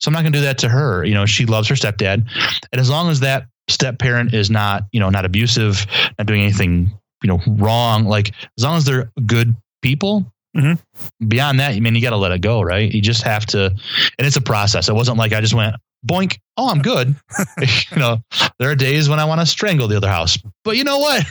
So 0.00 0.08
I'm 0.08 0.12
not 0.12 0.22
going 0.22 0.32
to 0.32 0.38
do 0.38 0.44
that 0.44 0.58
to 0.58 0.68
her. 0.68 1.04
You 1.04 1.14
know, 1.14 1.26
she 1.26 1.46
loves 1.46 1.68
her 1.68 1.74
stepdad. 1.74 2.26
And 2.72 2.80
as 2.80 2.90
long 2.90 3.10
as 3.10 3.20
that 3.20 3.46
step 3.68 3.98
parent 3.98 4.34
is 4.34 4.50
not, 4.50 4.84
you 4.92 5.00
know, 5.00 5.10
not 5.10 5.24
abusive, 5.24 5.86
not 6.18 6.26
doing 6.26 6.42
anything, 6.42 6.90
you 7.22 7.28
know, 7.28 7.40
wrong, 7.46 8.04
like 8.04 8.32
as 8.58 8.64
long 8.64 8.76
as 8.76 8.84
they're 8.84 9.10
good 9.24 9.54
people, 9.82 10.26
mm-hmm. 10.56 11.26
beyond 11.26 11.60
that, 11.60 11.74
I 11.74 11.80
mean, 11.80 11.94
you 11.94 12.02
got 12.02 12.10
to 12.10 12.16
let 12.16 12.32
it 12.32 12.40
go, 12.40 12.60
right? 12.60 12.92
You 12.92 13.00
just 13.00 13.22
have 13.22 13.46
to, 13.46 13.66
and 13.66 14.26
it's 14.26 14.36
a 14.36 14.42
process. 14.42 14.88
It 14.88 14.94
wasn't 14.94 15.16
like 15.16 15.32
I 15.32 15.40
just 15.40 15.54
went, 15.54 15.76
boink, 16.04 16.38
oh, 16.56 16.70
I'm 16.70 16.82
good. 16.82 17.14
you 17.60 17.96
know, 17.96 18.18
there 18.58 18.70
are 18.70 18.74
days 18.74 19.08
when 19.08 19.18
I 19.18 19.24
want 19.24 19.40
to 19.40 19.46
strangle 19.46 19.88
the 19.88 19.96
other 19.96 20.08
house, 20.08 20.38
but 20.62 20.76
you 20.76 20.84
know 20.84 20.98
what? 20.98 21.24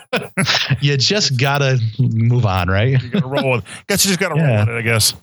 you 0.80 0.96
just 0.96 1.38
gotta 1.38 1.80
move 1.98 2.46
on, 2.46 2.68
right? 2.68 3.02
you 3.02 3.10
gotta 3.10 3.26
roll 3.26 3.52
with. 3.52 3.64
It. 3.64 3.70
Guess 3.88 4.04
you 4.04 4.10
just 4.10 4.20
gotta 4.20 4.36
yeah. 4.36 4.48
roll 4.48 4.66
with 4.66 4.68
it, 4.68 4.78
I 4.78 4.82
guess. 4.82 5.14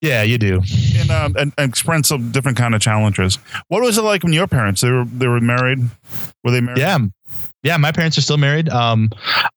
Yeah, 0.00 0.22
you 0.22 0.38
do. 0.38 0.60
And, 0.96 1.10
um, 1.10 1.36
and, 1.36 1.52
and 1.58 1.68
experience 1.70 2.08
some 2.08 2.30
different 2.30 2.58
kind 2.58 2.74
of 2.74 2.80
challenges. 2.80 3.38
What 3.68 3.82
was 3.82 3.98
it 3.98 4.02
like 4.02 4.22
when 4.22 4.32
your 4.32 4.46
parents 4.46 4.80
they 4.80 4.90
were 4.90 5.04
they 5.04 5.28
were 5.28 5.40
married? 5.40 5.78
Were 6.44 6.50
they 6.50 6.60
married? 6.60 6.78
Yeah. 6.78 6.98
Yeah, 7.62 7.76
my 7.76 7.92
parents 7.92 8.18
are 8.18 8.22
still 8.22 8.38
married. 8.38 8.68
Um, 8.68 9.10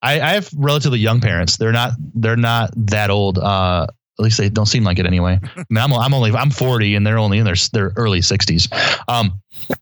I, 0.04 0.22
I 0.22 0.34
have 0.36 0.50
relatively 0.56 1.00
young 1.00 1.22
parents. 1.22 1.58
They're 1.58 1.72
not 1.72 1.94
they're 2.14 2.38
not 2.38 2.70
that 2.76 3.10
old. 3.10 3.40
Uh, 3.40 3.88
at 4.18 4.24
least 4.24 4.38
they 4.38 4.50
don't 4.50 4.66
seem 4.66 4.84
like 4.84 5.00
it 5.00 5.06
anyway. 5.06 5.40
I 5.56 5.64
mean, 5.70 5.84
I'm, 5.84 5.94
I'm 5.94 6.14
only 6.14 6.32
I'm 6.32 6.50
40 6.50 6.96
and 6.96 7.06
they're 7.06 7.18
only 7.18 7.38
in 7.38 7.46
their 7.46 7.56
their 7.74 7.92
early 7.96 8.20
60s. 8.20 8.72
Um, 9.10 9.42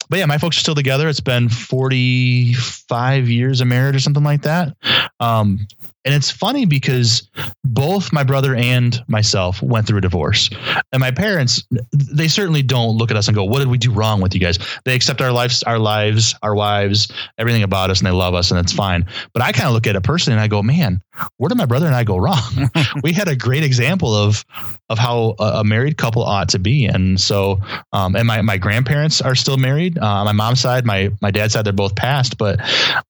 but 0.09 0.19
yeah, 0.19 0.25
my 0.25 0.37
folks 0.37 0.57
are 0.57 0.61
still 0.61 0.75
together. 0.75 1.07
It's 1.07 1.19
been 1.19 1.49
45 1.49 3.29
years 3.29 3.61
of 3.61 3.67
marriage 3.67 3.95
or 3.95 3.99
something 3.99 4.23
like 4.23 4.43
that. 4.43 4.75
Um, 5.19 5.67
and 6.05 6.13
it's 6.13 6.29
funny 6.29 6.65
because 6.65 7.29
both 7.63 8.11
my 8.11 8.23
brother 8.23 8.55
and 8.55 9.01
myself 9.07 9.61
went 9.61 9.87
through 9.87 9.99
a 9.99 10.01
divorce. 10.01 10.49
And 10.91 10.99
my 10.99 11.11
parents, 11.11 11.63
they 11.91 12.27
certainly 12.27 12.61
don't 12.61 12.97
look 12.97 13.09
at 13.09 13.17
us 13.17 13.27
and 13.27 13.35
go, 13.35 13.43
What 13.43 13.59
did 13.59 13.69
we 13.69 13.77
do 13.77 13.91
wrong 13.91 14.21
with 14.21 14.33
you 14.33 14.39
guys? 14.39 14.59
They 14.85 14.95
accept 14.95 15.21
our 15.21 15.31
lives, 15.31 15.63
our 15.63 15.79
lives, 15.79 16.35
our 16.43 16.55
wives, 16.55 17.11
everything 17.37 17.63
about 17.63 17.89
us, 17.89 17.99
and 17.99 18.07
they 18.07 18.11
love 18.11 18.33
us, 18.33 18.51
and 18.51 18.59
it's 18.59 18.73
fine. 18.73 19.05
But 19.33 19.43
I 19.43 19.51
kind 19.51 19.67
of 19.67 19.73
look 19.73 19.87
at 19.87 19.95
it 19.95 20.03
personally 20.03 20.35
and 20.35 20.43
I 20.43 20.47
go, 20.47 20.61
Man, 20.61 21.01
where 21.37 21.49
did 21.49 21.57
my 21.57 21.65
brother 21.65 21.85
and 21.85 21.95
I 21.95 22.03
go 22.03 22.17
wrong? 22.17 22.69
we 23.03 23.13
had 23.13 23.27
a 23.27 23.35
great 23.35 23.63
example 23.63 24.15
of 24.15 24.43
of 24.89 24.97
how 24.97 25.35
a, 25.39 25.63
married 25.63 25.97
couple 25.97 26.21
ought 26.23 26.49
to 26.49 26.59
be. 26.59 26.85
And 26.85 27.19
so 27.19 27.59
um, 27.93 28.15
and 28.15 28.27
my, 28.27 28.41
my 28.41 28.57
grandparents 28.57 29.21
are 29.21 29.33
still 29.33 29.57
married. 29.57 29.97
Uh, 29.97 30.25
my 30.25 30.33
mom's 30.33 30.59
side, 30.59 30.85
my 30.85 31.09
my 31.21 31.31
dad's 31.31 31.53
side, 31.53 31.65
they're 31.65 31.73
both 31.73 31.95
passed, 31.95 32.37
but 32.37 32.59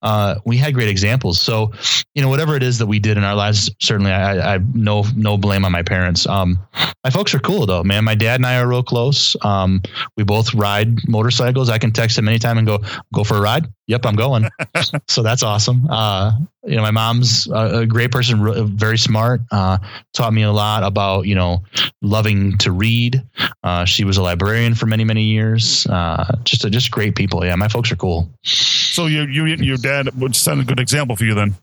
uh, 0.01 0.35
we 0.45 0.57
had 0.57 0.73
great 0.73 0.89
examples. 0.89 1.41
So, 1.41 1.71
you 2.13 2.21
know, 2.21 2.29
whatever 2.29 2.55
it 2.55 2.63
is 2.63 2.82
that 2.83 2.87
we 2.87 2.99
did 2.99 3.17
in 3.17 3.23
our 3.23 3.33
lives, 3.33 3.71
certainly 3.79 4.11
I, 4.11 4.55
I 4.55 4.57
no 4.73 5.05
no 5.15 5.37
blame 5.37 5.63
on 5.63 5.71
my 5.71 5.83
parents. 5.83 6.27
Um, 6.27 6.59
my 7.03 7.09
folks 7.09 7.33
are 7.33 7.39
cool 7.39 7.65
though, 7.65 7.81
man. 7.81 8.03
My 8.03 8.15
dad 8.15 8.35
and 8.35 8.45
I 8.45 8.59
are 8.59 8.67
real 8.67 8.83
close. 8.83 9.37
Um, 9.41 9.81
we 10.17 10.23
both 10.23 10.53
ride 10.53 11.07
motorcycles. 11.07 11.69
I 11.69 11.77
can 11.77 11.91
text 11.91 12.17
him 12.17 12.27
anytime 12.27 12.57
and 12.57 12.67
go 12.67 12.79
go 13.13 13.23
for 13.23 13.37
a 13.37 13.41
ride. 13.41 13.67
Yep, 13.87 14.05
I'm 14.05 14.15
going. 14.15 14.47
so 15.09 15.23
that's 15.23 15.43
awesome. 15.43 15.87
Uh, 15.89 16.31
you 16.63 16.77
know, 16.77 16.81
my 16.81 16.91
mom's 16.91 17.47
a, 17.47 17.79
a 17.79 17.85
great 17.85 18.11
person, 18.11 18.77
very 18.77 18.97
smart. 18.97 19.41
Uh, 19.51 19.77
taught 20.13 20.33
me 20.33 20.43
a 20.43 20.51
lot 20.51 20.83
about 20.83 21.25
you 21.25 21.35
know 21.35 21.63
loving 22.01 22.57
to 22.59 22.71
read. 22.71 23.21
Uh, 23.63 23.83
she 23.83 24.05
was 24.05 24.15
a 24.15 24.21
librarian 24.21 24.73
for 24.73 24.85
many 24.85 25.03
many 25.03 25.23
years. 25.23 25.85
Uh, 25.87 26.37
just 26.45 26.63
a, 26.63 26.69
just 26.69 26.91
great 26.91 27.15
people. 27.15 27.43
Yeah, 27.43 27.55
my 27.55 27.67
folks 27.67 27.91
are 27.91 27.97
cool. 27.97 28.29
So 28.43 29.07
you 29.07 29.23
you 29.23 29.45
your 29.45 29.77
dad 29.77 30.17
would 30.19 30.35
set 30.35 30.57
a 30.57 30.63
good 30.63 30.79
example 30.79 31.17
for 31.17 31.25
you 31.25 31.33
then. 31.33 31.53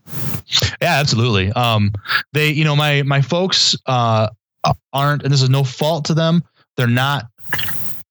Yeah, 0.79 0.99
absolutely. 0.99 1.51
Um, 1.53 1.91
they 2.33 2.49
you 2.49 2.63
know 2.63 2.75
my 2.75 3.01
my 3.01 3.21
folks 3.21 3.75
uh, 3.87 4.29
aren't, 4.93 5.23
and 5.23 5.33
this 5.33 5.41
is 5.41 5.49
no 5.49 5.63
fault 5.63 6.05
to 6.05 6.13
them. 6.13 6.43
They're 6.77 6.87
not 6.87 7.25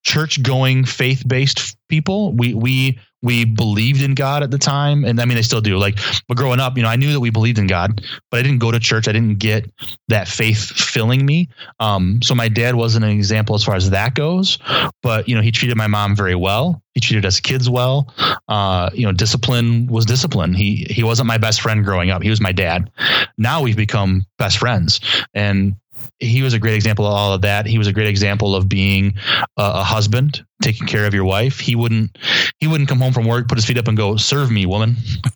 church 0.03 0.41
going 0.43 0.85
faith 0.85 1.23
based 1.25 1.77
people. 1.87 2.33
We 2.33 2.53
we 2.53 2.99
we 3.21 3.45
believed 3.45 4.01
in 4.01 4.15
God 4.15 4.43
at 4.43 4.51
the 4.51 4.57
time, 4.57 5.05
and 5.05 5.19
I 5.19 5.25
mean, 5.25 5.35
they 5.35 5.41
still 5.41 5.61
do. 5.61 5.77
Like, 5.77 5.99
but 6.27 6.37
growing 6.37 6.59
up, 6.59 6.75
you 6.75 6.83
know, 6.83 6.89
I 6.89 6.95
knew 6.95 7.11
that 7.13 7.19
we 7.19 7.29
believed 7.29 7.59
in 7.59 7.67
God, 7.67 8.01
but 8.29 8.39
I 8.39 8.43
didn't 8.43 8.59
go 8.59 8.71
to 8.71 8.79
church. 8.79 9.07
I 9.07 9.11
didn't 9.11 9.39
get 9.39 9.69
that 10.07 10.27
faith 10.27 10.59
filling 10.59 11.25
me. 11.25 11.49
Um, 11.79 12.21
so 12.21 12.33
my 12.33 12.49
dad 12.49 12.75
wasn't 12.75 13.05
an 13.05 13.11
example 13.11 13.55
as 13.55 13.63
far 13.63 13.75
as 13.75 13.89
that 13.91 14.15
goes, 14.15 14.57
but 15.03 15.29
you 15.29 15.35
know, 15.35 15.41
he 15.41 15.51
treated 15.51 15.77
my 15.77 15.87
mom 15.87 16.15
very 16.15 16.35
well. 16.35 16.81
He 16.93 16.99
treated 16.99 17.25
us 17.25 17.39
kids 17.39 17.69
well. 17.69 18.13
Uh, 18.47 18.89
you 18.93 19.05
know, 19.05 19.11
discipline 19.11 19.87
was 19.87 20.05
discipline. 20.05 20.53
He 20.53 20.87
he 20.89 21.03
wasn't 21.03 21.27
my 21.27 21.37
best 21.37 21.61
friend 21.61 21.85
growing 21.85 22.09
up. 22.09 22.21
He 22.21 22.29
was 22.29 22.41
my 22.41 22.51
dad. 22.51 22.89
Now 23.37 23.61
we've 23.61 23.77
become 23.77 24.25
best 24.37 24.57
friends, 24.57 24.99
and 25.33 25.75
he 26.21 26.43
was 26.43 26.53
a 26.53 26.59
great 26.59 26.75
example 26.75 27.05
of 27.05 27.13
all 27.13 27.33
of 27.33 27.41
that. 27.41 27.65
He 27.65 27.77
was 27.77 27.87
a 27.87 27.93
great 27.93 28.07
example 28.07 28.55
of 28.55 28.69
being 28.69 29.15
a, 29.57 29.63
a, 29.63 29.83
husband, 29.83 30.45
taking 30.61 30.85
care 30.85 31.05
of 31.05 31.13
your 31.15 31.25
wife. 31.25 31.59
He 31.59 31.75
wouldn't 31.75 32.15
he 32.59 32.67
wouldn't 32.67 32.87
come 32.87 32.99
home 32.99 33.11
from 33.11 33.25
work, 33.25 33.47
put 33.47 33.57
his 33.57 33.65
feet 33.65 33.77
up, 33.79 33.87
and 33.87 33.97
go, 33.97 34.17
"Serve 34.17 34.51
me, 34.51 34.67
woman." 34.67 34.97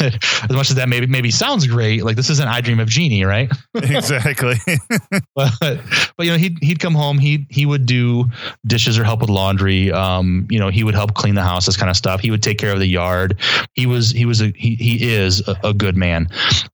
as 0.00 0.50
much 0.50 0.68
as 0.70 0.76
that 0.76 0.88
maybe 0.88 1.06
maybe 1.06 1.30
sounds 1.30 1.66
great, 1.66 2.04
like 2.04 2.16
this 2.16 2.28
isn't 2.28 2.46
I 2.46 2.60
Dream 2.60 2.80
of 2.80 2.88
Jeannie, 2.88 3.24
right? 3.24 3.50
exactly. 3.74 4.56
but 5.34 5.52
but 5.58 6.26
you 6.26 6.30
know 6.30 6.38
he'd 6.38 6.62
he'd 6.62 6.80
come 6.80 6.94
home. 6.94 7.18
He 7.18 7.46
he 7.48 7.64
would 7.64 7.86
do 7.86 8.26
dishes 8.66 8.98
or 8.98 9.04
help 9.04 9.22
with 9.22 9.30
laundry. 9.30 9.90
Um, 9.90 10.46
you 10.50 10.58
know 10.58 10.68
he 10.68 10.84
would 10.84 10.94
help 10.94 11.14
clean 11.14 11.34
the 11.34 11.42
house, 11.42 11.64
this 11.64 11.78
kind 11.78 11.90
of 11.90 11.96
stuff. 11.96 12.20
He 12.20 12.30
would 12.30 12.42
take 12.42 12.58
care 12.58 12.72
of 12.72 12.78
the 12.78 12.86
yard. 12.86 13.40
He 13.74 13.86
was 13.86 14.10
he 14.10 14.26
was 14.26 14.42
a 14.42 14.52
he 14.54 14.74
he 14.74 15.14
is 15.14 15.46
a, 15.48 15.56
a 15.64 15.72
good 15.72 15.96
man. 15.96 16.28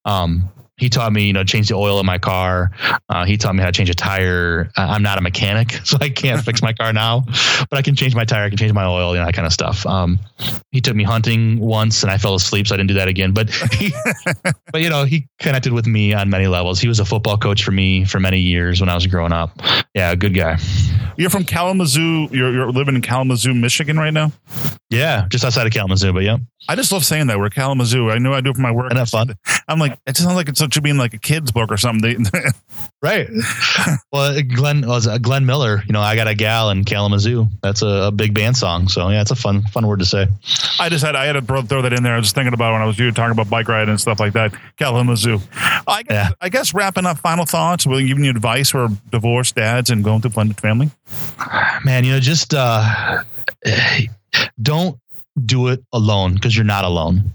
Um, 0.05 0.51
he 0.79 0.89
taught 0.89 1.13
me, 1.13 1.25
you 1.27 1.33
know, 1.33 1.45
change 1.45 1.69
the 1.69 1.75
oil 1.75 2.01
in 2.01 2.07
my 2.07 2.19
car. 2.19 2.71
Uh, 3.09 3.25
he 3.25 3.37
taught 3.37 3.55
me 3.55 3.61
how 3.61 3.67
to 3.67 3.73
change 3.73 3.91
a 3.91 3.95
tire. 3.95 4.71
I'm 4.77 5.03
not 5.03 5.19
a 5.19 5.21
mechanic, 5.21 5.73
so 5.85 5.99
I 6.01 6.09
can't 6.09 6.43
fix 6.45 6.63
my 6.63 6.73
car 6.73 6.93
now, 6.93 7.25
but 7.71 7.79
I 7.79 7.83
can 7.83 7.95
change 7.95 8.15
my 8.15 8.25
tire. 8.25 8.45
I 8.45 8.49
can 8.49 8.59
change 8.59 8.73
my 8.73 8.85
oil, 8.85 9.13
you 9.13 9.21
know, 9.21 9.27
that 9.27 9.35
kind 9.35 9.47
of 9.47 9.53
stuff. 9.53 9.87
Um, 9.87 10.19
he 10.71 10.81
took 10.81 10.97
me 10.97 11.05
hunting 11.05 11.61
once, 11.61 12.03
and 12.03 12.11
I 12.11 12.19
fell 12.19 12.35
asleep, 12.35 12.67
so 12.67 12.75
I 12.75 12.79
didn't 12.79 12.89
do 12.89 12.95
that 12.95 13.09
again. 13.09 13.33
But, 13.33 13.51
he, 13.51 13.93
but 14.73 14.81
you 14.81 14.91
know, 14.91 15.05
he 15.05 15.29
connected 15.39 15.73
with 15.73 15.87
me 15.87 16.15
on 16.15 16.31
many 16.31 16.47
levels. 16.47 16.81
He 16.81 16.89
was 16.89 17.01
a 17.01 17.05
football 17.05 17.37
coach 17.37 17.63
for 17.65 17.73
me 17.73 18.05
for 18.05 18.19
many 18.19 18.41
years 18.41 18.81
when 18.81 18.89
I 18.89 18.95
was 18.95 19.07
growing 19.07 19.33
up. 19.33 19.61
Yeah, 19.95 20.15
good 20.15 20.35
guy. 20.35 20.59
You're 21.17 21.31
from 21.31 21.45
Kalamazoo. 21.45 22.29
You're, 22.33 22.53
you're 22.53 22.73
living 22.73 22.95
in 22.95 23.03
Kalamazoo, 23.03 23.55
Michigan, 23.55 23.99
right 23.99 24.13
now. 24.13 24.33
Yeah, 24.93 25.27
just 25.29 25.45
outside 25.45 25.67
of 25.67 25.73
Kalamazoo, 25.73 26.13
but 26.13 26.23
yeah. 26.23 26.39
I 26.69 26.77
just 26.77 26.93
love 26.93 27.05
saying 27.05 27.27
that 27.27 27.39
we're 27.39 27.51
Kalamazoo. 27.51 28.11
I 28.11 28.19
know 28.19 28.33
I 28.33 28.41
do 28.41 28.51
it 28.51 28.57
for 28.57 28.63
my 28.63 28.71
work. 28.71 28.93
Isn't 28.93 28.99
that 28.99 29.09
fun? 29.09 29.35
I'm 29.67 29.81
like, 29.81 29.99
it 30.07 30.17
sounds 30.17 30.37
like 30.37 30.49
it's 30.49 30.61
should 30.61 30.83
be 30.83 30.91
in 30.91 30.99
like 30.99 31.13
a 31.13 31.19
kid's 31.19 31.51
book 31.51 31.73
or 31.73 31.77
something. 31.77 32.25
right. 33.03 33.29
Well, 34.13 34.41
Glenn 34.43 34.87
was 34.87 35.07
uh, 35.07 35.19
Glenn 35.19 35.45
Miller. 35.45 35.83
You 35.87 35.93
know, 35.93 36.01
I 36.01 36.15
got 36.15 36.29
a 36.29 36.35
gal 36.35 36.71
in 36.71 36.85
Kalamazoo. 36.85 37.49
That's 37.63 37.83
a, 37.83 37.87
a, 37.87 38.11
big 38.13 38.35
band 38.35 38.57
song. 38.57 38.89
So 38.89 39.09
yeah, 39.09 39.23
it's 39.23 39.31
a 39.31 39.37
fun 39.37 39.63
fun 39.63 39.87
word 39.87 39.99
to 40.01 40.05
say. 40.05 40.29
I 40.79 40.89
just 40.89 41.05
had 41.05 41.17
I 41.17 41.25
had 41.25 41.33
to 41.33 41.63
throw 41.63 41.83
that 41.83 41.93
in 41.93 42.03
there. 42.03 42.15
I 42.15 42.17
was 42.17 42.27
just 42.27 42.35
thinking 42.35 42.55
about 42.55 42.73
when 42.73 42.83
I 42.83 42.85
was 42.85 42.99
you 42.99 43.11
talking 43.11 43.33
about 43.33 43.51
bike 43.51 43.69
ride 43.69 43.89
and 43.89 44.01
stuff 44.01 44.21
like 44.21 44.35
that. 44.35 44.55
Kalamazoo. 44.77 45.41
I 45.87 46.03
guess, 46.03 46.11
yeah. 46.11 46.29
I 46.41 46.49
guess 46.49 46.75
wrapping 46.75 47.07
up 47.07 47.19
final 47.19 47.45
thoughts. 47.45 47.87
Will 47.87 48.01
you 48.01 48.09
give 48.09 48.19
me 48.19 48.29
advice 48.29 48.71
for 48.71 48.89
divorced 49.11 49.57
dads 49.57 49.91
and 49.91 50.05
going 50.05 50.21
through 50.21 50.31
blended 50.31 50.61
family? 50.61 50.91
Man, 51.85 52.05
you 52.05 52.13
know, 52.13 52.21
just 52.21 52.55
uh, 52.55 53.25
don't 54.61 54.99
do 55.45 55.69
it 55.69 55.83
alone 55.93 56.35
because 56.35 56.57
you're 56.57 56.65
not 56.65 56.85
alone, 56.85 57.33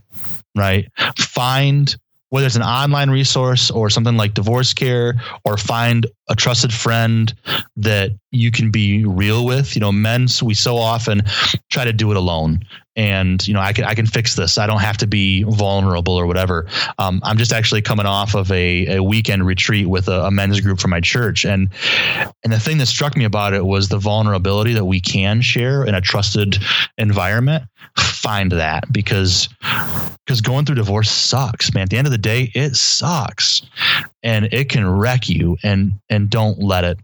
right? 0.55 0.87
Find 1.17 1.95
whether 2.29 2.45
it's 2.45 2.55
an 2.55 2.61
online 2.61 3.09
resource 3.09 3.71
or 3.71 3.89
something 3.89 4.17
like 4.17 4.33
divorce 4.33 4.73
care 4.73 5.15
or 5.45 5.57
find 5.57 6.05
a 6.29 6.35
trusted 6.35 6.73
friend 6.73 7.33
that 7.77 8.11
you 8.31 8.51
can 8.51 8.69
be 8.69 9.05
real 9.05 9.45
with 9.45 9.75
you 9.75 9.79
know 9.79 9.91
men 9.91 10.27
we 10.43 10.53
so 10.53 10.75
often 10.75 11.21
try 11.71 11.85
to 11.85 11.93
do 11.93 12.11
it 12.11 12.17
alone 12.17 12.59
and 12.97 13.47
you 13.47 13.53
know 13.53 13.61
I 13.61 13.71
can 13.71 13.85
I 13.85 13.93
can 13.93 14.07
fix 14.07 14.35
this. 14.35 14.57
I 14.57 14.67
don't 14.67 14.81
have 14.81 14.97
to 14.97 15.07
be 15.07 15.43
vulnerable 15.43 16.15
or 16.15 16.25
whatever. 16.25 16.65
Um, 16.97 17.21
I'm 17.23 17.37
just 17.37 17.53
actually 17.53 17.83
coming 17.83 18.07
off 18.07 18.35
of 18.35 18.51
a, 18.51 18.97
a 18.97 19.03
weekend 19.03 19.45
retreat 19.45 19.87
with 19.87 20.07
a, 20.07 20.25
a, 20.25 20.31
men's 20.31 20.59
group 20.59 20.79
from 20.79 20.91
my 20.91 20.99
church, 20.99 21.45
and 21.45 21.69
and 22.43 22.51
the 22.51 22.59
thing 22.59 22.79
that 22.79 22.87
struck 22.87 23.15
me 23.15 23.23
about 23.23 23.53
it 23.53 23.65
was 23.65 23.87
the 23.87 23.99
vulnerability 23.99 24.73
that 24.73 24.85
we 24.85 24.99
can 24.99 25.41
share 25.41 25.85
in 25.85 25.93
a 25.93 26.01
trusted 26.01 26.57
environment. 26.97 27.63
Find 27.97 28.51
that 28.51 28.91
because 28.91 29.47
because 30.25 30.41
going 30.41 30.65
through 30.65 30.75
divorce 30.75 31.09
sucks, 31.09 31.73
man. 31.73 31.83
At 31.83 31.89
the 31.91 31.97
end 31.97 32.07
of 32.07 32.11
the 32.11 32.17
day, 32.17 32.51
it 32.55 32.75
sucks, 32.75 33.61
and 34.23 34.51
it 34.51 34.69
can 34.69 34.87
wreck 34.89 35.29
you. 35.29 35.57
And 35.63 35.93
and 36.09 36.29
don't 36.29 36.59
let 36.59 36.83
it. 36.83 36.97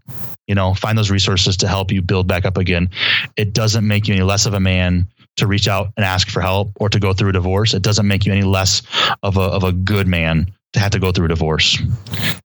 You 0.48 0.54
know, 0.54 0.74
find 0.74 0.98
those 0.98 1.10
resources 1.10 1.56
to 1.58 1.68
help 1.68 1.90
you 1.90 2.02
build 2.02 2.26
back 2.26 2.44
up 2.44 2.58
again. 2.58 2.90
It 3.36 3.54
doesn't 3.54 3.86
make 3.86 4.08
you 4.08 4.14
any 4.14 4.24
less 4.24 4.44
of 4.44 4.54
a 4.54 4.60
man 4.60 5.08
to 5.36 5.46
reach 5.46 5.68
out 5.68 5.88
and 5.96 6.04
ask 6.04 6.28
for 6.28 6.40
help 6.40 6.72
or 6.80 6.88
to 6.88 7.00
go 7.00 7.12
through 7.12 7.30
a 7.30 7.32
divorce. 7.32 7.74
It 7.74 7.82
doesn't 7.82 8.06
make 8.06 8.26
you 8.26 8.32
any 8.32 8.42
less 8.42 8.82
of 9.22 9.36
a, 9.36 9.42
of 9.42 9.64
a 9.64 9.72
good 9.72 10.06
man 10.06 10.52
to 10.74 10.80
have 10.80 10.90
to 10.90 10.98
go 10.98 11.12
through 11.12 11.26
a 11.26 11.28
divorce. 11.28 11.80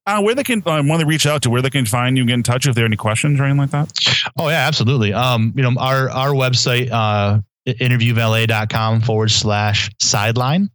Uh, 0.05 0.21
where 0.21 0.35
they 0.35 0.43
can, 0.43 0.61
uh, 0.65 0.81
when 0.83 0.99
they 0.99 1.03
reach 1.03 1.25
out 1.25 1.41
to, 1.43 1.49
where 1.49 1.61
they 1.61 1.69
can 1.69 1.85
find 1.85 2.17
you, 2.17 2.25
get 2.25 2.33
in 2.33 2.43
touch 2.43 2.67
if 2.67 2.75
there 2.75 2.83
are 2.83 2.87
any 2.87 2.95
questions 2.95 3.39
or 3.39 3.43
anything 3.43 3.59
like 3.59 3.71
that. 3.71 3.91
Oh 4.37 4.49
yeah, 4.49 4.67
absolutely. 4.67 5.13
Um, 5.13 5.53
you 5.55 5.63
know, 5.63 5.73
our 5.79 6.09
our 6.09 6.29
website, 6.29 6.89
uh, 6.91 7.41
interviewvalet.com 7.67 9.01
forward 9.01 9.31
slash 9.31 9.89
sideline. 9.99 10.69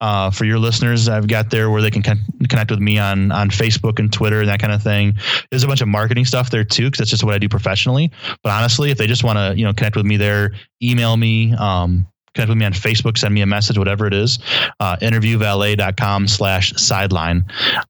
Uh, 0.00 0.30
for 0.30 0.44
your 0.44 0.58
listeners, 0.58 1.08
I've 1.08 1.26
got 1.26 1.50
there 1.50 1.70
where 1.70 1.80
they 1.80 1.90
can 1.90 2.02
con- 2.02 2.20
connect 2.48 2.70
with 2.70 2.80
me 2.80 2.98
on 2.98 3.32
on 3.32 3.50
Facebook 3.50 3.98
and 3.98 4.12
Twitter 4.12 4.40
and 4.40 4.48
that 4.48 4.60
kind 4.60 4.72
of 4.72 4.82
thing. 4.82 5.14
There's 5.50 5.64
a 5.64 5.66
bunch 5.66 5.80
of 5.80 5.88
marketing 5.88 6.26
stuff 6.26 6.50
there 6.50 6.64
too, 6.64 6.84
because 6.84 6.98
that's 6.98 7.10
just 7.10 7.24
what 7.24 7.34
I 7.34 7.38
do 7.38 7.48
professionally. 7.48 8.10
But 8.42 8.50
honestly, 8.52 8.90
if 8.90 8.98
they 8.98 9.06
just 9.06 9.24
want 9.24 9.38
to, 9.38 9.54
you 9.56 9.64
know, 9.64 9.72
connect 9.72 9.96
with 9.96 10.04
me 10.04 10.16
there, 10.16 10.52
email 10.82 11.16
me. 11.16 11.54
Um, 11.54 12.06
connect 12.34 12.50
with 12.50 12.58
me 12.58 12.66
on 12.66 12.72
Facebook, 12.74 13.16
send 13.16 13.32
me 13.32 13.40
a 13.40 13.46
message, 13.46 13.78
whatever 13.78 14.06
it 14.06 14.12
is, 14.12 14.38
uh, 14.78 14.96
interviewvalet.com 14.98 16.28
slash 16.28 16.74
sideline. 16.74 17.42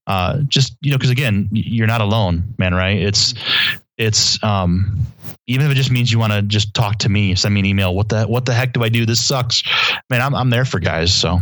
Uh, 0.07 0.39
just, 0.47 0.77
you 0.83 0.93
know, 0.93 0.99
cause 0.99 1.11
again, 1.11 1.49
you're 1.51 1.89
not 1.89 2.01
alone, 2.01 2.55
man, 2.57 2.73
right? 2.73 2.97
It's, 2.97 3.35
it's, 3.99 4.41
um, 4.45 5.01
even 5.49 5.67
if 5.67 5.73
it 5.73 5.75
just 5.75 5.91
means 5.91 6.13
you 6.13 6.21
want 6.21 6.33
to 6.33 6.43
just 6.43 6.75
talk 6.75 6.99
to 6.99 7.09
me, 7.09 7.35
send 7.35 7.55
me 7.55 7.61
an 7.61 7.67
email. 7.67 7.95
What 7.95 8.09
the, 8.09 8.25
what 8.25 8.45
the 8.45 8.55
heck 8.55 8.73
do 8.73 8.85
I 8.85 8.89
do? 8.89 9.05
This 9.05 9.25
sucks, 9.25 9.65
man. 10.11 10.21
I'm, 10.21 10.35
I'm 10.35 10.51
there 10.51 10.65
for 10.65 10.79
guys. 10.79 11.13
So, 11.13 11.41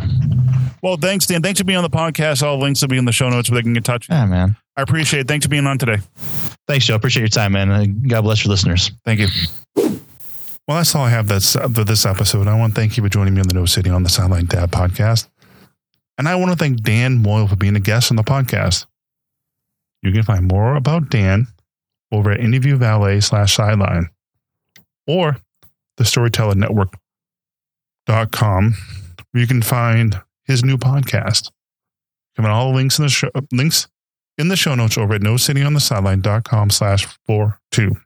Well, 0.85 0.99
thanks, 0.99 1.25
Dan. 1.25 1.41
Thanks 1.41 1.59
for 1.59 1.65
being 1.65 1.79
on 1.79 1.83
the 1.83 1.89
podcast. 1.89 2.43
All 2.43 2.59
links 2.59 2.83
will 2.83 2.89
be 2.89 2.99
in 2.99 3.07
the 3.07 3.13
show 3.13 3.31
notes 3.31 3.49
where 3.49 3.59
they 3.59 3.63
can 3.63 3.73
get 3.73 3.79
in 3.79 3.85
touch. 3.85 4.07
yeah, 4.11 4.27
man. 4.27 4.55
I 4.77 4.83
appreciate 4.83 5.21
it. 5.21 5.29
Thanks 5.29 5.47
for 5.47 5.49
being 5.49 5.67
on 5.67 5.79
today. 5.79 5.97
Thanks, 6.69 6.85
Joe. 6.85 6.95
Appreciate 6.95 7.23
your 7.23 7.29
time, 7.31 7.53
man. 7.53 8.03
God 8.07 8.21
bless 8.21 8.45
your 8.45 8.51
listeners. 8.51 8.91
Thank 9.03 9.21
you. 9.21 9.29
Well, 9.75 10.77
that's 10.77 10.95
all 10.95 11.05
I 11.05 11.09
have 11.09 11.27
that's 11.27 11.57
uh, 11.57 11.69
for 11.69 11.85
this 11.85 12.05
episode. 12.05 12.49
I 12.49 12.59
want 12.59 12.75
to 12.75 12.81
thank 12.83 12.99
you 12.99 13.03
for 13.03 13.09
joining 13.09 13.33
me 13.33 13.41
on 13.41 13.49
the 13.49 13.55
No 13.55 13.65
Sitting 13.65 13.93
on 13.93 14.03
the 14.03 14.11
Sideline 14.11 14.45
Dad 14.45 14.71
podcast. 14.73 15.27
And 16.19 16.29
I 16.29 16.35
want 16.37 16.51
to 16.51 16.57
thank 16.59 16.83
Dan 16.83 17.23
Moyle 17.23 17.49
for 17.49 17.57
being 17.57 17.77
a 17.77 17.81
guest 17.81 18.13
on 18.13 18.17
the 18.17 18.23
podcast. 18.23 18.85
You 20.03 20.13
can 20.13 20.23
find 20.23 20.47
more 20.47 20.77
about 20.77 21.09
Dan 21.09 21.47
over 22.13 22.31
at 22.31 22.41
Interview 22.41 22.77
Valet 22.77 23.21
slash 23.21 23.57
sideline 23.57 24.11
or 25.07 25.39
the 25.97 26.05
Storyteller 26.05 26.57
Network.com, 26.57 26.99
where 29.31 29.41
you 29.41 29.47
can 29.47 29.63
find 29.63 30.21
his 30.45 30.65
new 30.65 30.77
podcast. 30.77 31.51
Can 32.35 32.45
find 32.45 32.49
all 32.49 32.71
the 32.71 32.77
links 32.77 32.99
in 32.99 33.05
the 33.05 33.11
show 33.11 33.31
links 33.53 33.89
in 34.39 34.49
the 34.49 34.57
show 34.57 34.75
notes 34.75 34.99
over 34.99 35.15
at 35.15 35.23
no 35.23 35.37
sitting 35.37 35.65
on 35.65 35.75
the 35.75 35.81
sideline.com 35.81 36.71
slash 36.71 37.07
four 37.27 37.61
two. 37.71 37.97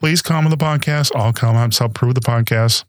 Please 0.00 0.22
comment 0.22 0.56
the 0.56 0.64
podcast. 0.64 1.14
All 1.14 1.32
comments 1.32 1.78
help 1.78 1.94
prove 1.94 2.14
the 2.14 2.20
podcast. 2.20 2.84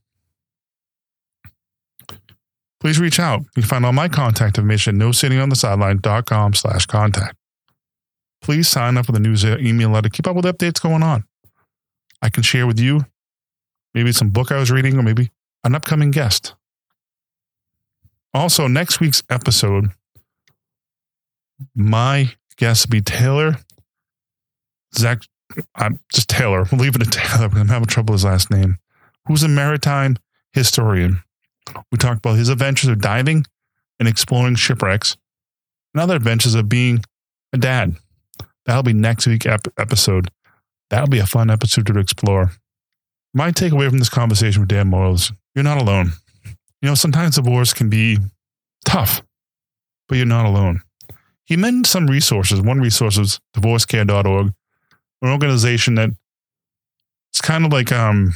Please 2.79 2.99
reach 2.99 3.19
out. 3.19 3.41
You 3.41 3.61
can 3.61 3.63
find 3.63 3.85
all 3.85 3.91
my 3.91 4.07
contact 4.07 4.57
information 4.57 5.01
at 5.01 5.07
nosittingonthesideline.com 5.07 6.53
slash 6.53 6.85
contact. 6.85 7.35
Please 8.41 8.67
sign 8.69 8.97
up 8.97 9.05
for 9.05 9.11
the 9.11 9.19
news 9.19 9.43
email 9.43 9.89
letter. 9.89 10.09
Keep 10.09 10.27
up 10.27 10.35
with 10.35 10.45
updates 10.45 10.81
going 10.81 11.03
on. 11.03 11.25
I 12.21 12.29
can 12.29 12.43
share 12.43 12.67
with 12.67 12.79
you 12.79 13.05
maybe 13.93 14.11
some 14.11 14.29
book 14.29 14.51
I 14.51 14.59
was 14.59 14.71
reading 14.71 14.97
or 14.97 15.03
maybe 15.03 15.31
an 15.63 15.75
upcoming 15.75 16.11
guest. 16.11 16.55
Also, 18.33 18.67
next 18.67 18.99
week's 18.99 19.23
episode, 19.29 19.89
my 21.75 22.31
guest 22.57 22.87
will 22.87 22.91
be 22.91 23.01
Taylor 23.01 23.57
Zach 24.95 25.21
I'm 25.75 25.99
just 26.13 26.29
Taylor. 26.29 26.65
We'll 26.71 26.81
leave 26.81 26.95
it 26.95 27.01
at 27.01 27.11
Taylor 27.11 27.47
because 27.47 27.61
I'm 27.61 27.69
having 27.69 27.87
trouble 27.87 28.13
with 28.13 28.21
his 28.21 28.25
last 28.25 28.51
name. 28.51 28.77
Who's 29.27 29.43
a 29.43 29.47
maritime 29.47 30.17
historian. 30.53 31.23
We 31.91 31.97
talked 31.97 32.19
about 32.19 32.37
his 32.37 32.49
adventures 32.49 32.89
of 32.89 33.01
diving 33.01 33.45
and 33.99 34.07
exploring 34.07 34.55
shipwrecks 34.55 35.17
and 35.93 36.01
other 36.01 36.15
adventures 36.15 36.55
of 36.55 36.69
being 36.69 37.03
a 37.53 37.57
dad. 37.57 37.95
That'll 38.65 38.83
be 38.83 38.93
next 38.93 39.27
week 39.27 39.45
ep- 39.45 39.67
episode. 39.77 40.29
That'll 40.89 41.09
be 41.09 41.19
a 41.19 41.25
fun 41.25 41.49
episode 41.49 41.87
to 41.87 41.99
explore. 41.99 42.51
My 43.33 43.51
takeaway 43.51 43.89
from 43.89 43.99
this 43.99 44.09
conversation 44.09 44.61
with 44.61 44.69
Dan 44.69 44.93
is 45.13 45.31
you're 45.55 45.63
not 45.63 45.81
alone. 45.81 46.13
You 46.81 46.89
know, 46.89 46.95
sometimes 46.95 47.35
divorce 47.35 47.73
can 47.73 47.89
be 47.89 48.17
tough, 48.85 49.21
but 50.07 50.17
you're 50.17 50.25
not 50.25 50.45
alone. 50.45 50.81
He 51.45 51.57
mentioned 51.57 51.87
some 51.87 52.07
resources. 52.07 52.61
One 52.61 52.79
resource 52.79 53.17
is 53.17 53.39
divorcecare.org 53.55 54.53
an 55.21 55.29
organization 55.29 55.95
that 55.95 56.09
it's 57.31 57.41
kind 57.41 57.65
of 57.65 57.71
like 57.71 57.91
um 57.91 58.33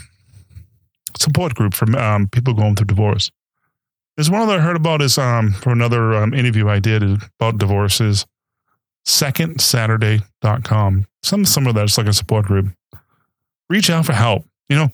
support 1.17 1.56
group 1.56 1.73
for 1.73 1.97
um, 1.97 2.27
people 2.27 2.53
going 2.53 2.75
through 2.75 2.88
divorce. 2.88 3.32
There's 4.15 4.29
one 4.29 4.47
that 4.47 4.60
I 4.60 4.62
heard 4.62 4.75
about 4.75 5.01
is 5.01 5.17
um 5.17 5.53
for 5.53 5.71
another 5.71 6.13
um, 6.13 6.34
interview 6.34 6.69
I 6.69 6.79
did 6.79 7.03
about 7.03 7.58
divorces. 7.58 8.25
Secondsaturday.com. 9.06 11.08
Some 11.23 11.45
some 11.45 11.67
of 11.67 11.77
It's 11.77 11.97
like 11.97 12.08
a 12.08 12.13
support 12.13 12.45
group. 12.45 12.67
Reach 13.69 13.89
out 13.89 14.06
for 14.06 14.13
help, 14.13 14.45
you 14.69 14.76
know, 14.76 14.89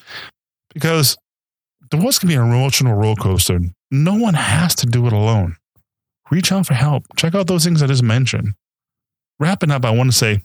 because 0.73 1.17
divorce 1.89 2.19
can 2.19 2.29
be 2.29 2.36
an 2.36 2.41
emotional 2.41 2.93
roller 2.93 3.15
coaster. 3.15 3.60
No 3.91 4.15
one 4.15 4.36
has 4.36 4.75
to 4.75 4.86
do 4.86 5.08
it 5.08 5.13
alone. 5.13 5.55
Reach 6.32 6.51
out 6.51 6.67
for 6.67 6.75
help. 6.75 7.03
Check 7.15 7.34
out 7.34 7.47
those 7.47 7.63
things 7.63 7.82
I 7.82 7.88
just 7.88 8.03
mentioned. 8.03 8.53
Wrapping 9.39 9.71
up, 9.71 9.86
I 9.86 9.91
want 9.91 10.12
to 10.12 10.17
say 10.17 10.41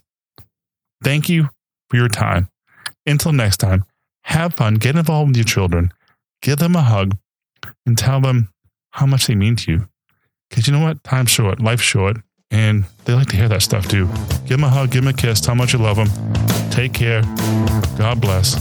Thank 1.03 1.29
you 1.29 1.49
for 1.89 1.97
your 1.97 2.07
time. 2.07 2.49
Until 3.05 3.31
next 3.31 3.57
time, 3.57 3.85
have 4.23 4.55
fun, 4.55 4.75
get 4.75 4.95
involved 4.95 5.29
with 5.29 5.37
your 5.37 5.45
children, 5.45 5.93
give 6.41 6.57
them 6.57 6.75
a 6.75 6.81
hug, 6.81 7.15
and 7.85 7.95
tell 7.95 8.19
them 8.21 8.49
how 8.91 9.05
much 9.05 9.27
they 9.27 9.35
mean 9.35 9.55
to 9.57 9.71
you. 9.71 9.87
Because 10.49 10.67
you 10.67 10.73
know 10.73 10.83
what? 10.83 11.03
Time's 11.03 11.29
short, 11.29 11.61
life's 11.61 11.83
short, 11.83 12.17
and 12.49 12.85
they 13.05 13.13
like 13.13 13.27
to 13.27 13.35
hear 13.35 13.49
that 13.49 13.61
stuff 13.61 13.87
too. 13.87 14.07
Give 14.47 14.57
them 14.57 14.63
a 14.63 14.69
hug, 14.69 14.91
give 14.91 15.03
them 15.03 15.13
a 15.13 15.17
kiss, 15.17 15.41
tell 15.41 15.51
them 15.51 15.59
how 15.59 15.63
much 15.65 15.73
you 15.73 15.79
love 15.79 15.97
them. 15.97 16.09
Take 16.71 16.93
care. 16.93 17.21
God 17.97 18.19
bless. 18.19 18.55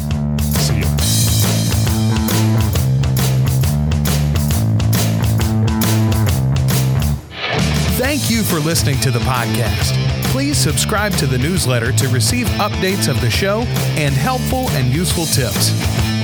Thank 7.96 8.30
you 8.30 8.42
for 8.42 8.58
listening 8.60 8.98
to 9.00 9.10
the 9.10 9.18
podcast. 9.20 9.92
Please 10.26 10.56
subscribe 10.56 11.12
to 11.14 11.26
the 11.26 11.38
newsletter 11.38 11.92
to 11.92 12.08
receive 12.08 12.46
updates 12.58 13.08
of 13.08 13.20
the 13.20 13.30
show 13.30 13.62
and 13.96 14.14
helpful 14.14 14.68
and 14.70 14.92
useful 14.92 15.26
tips. 15.26 15.70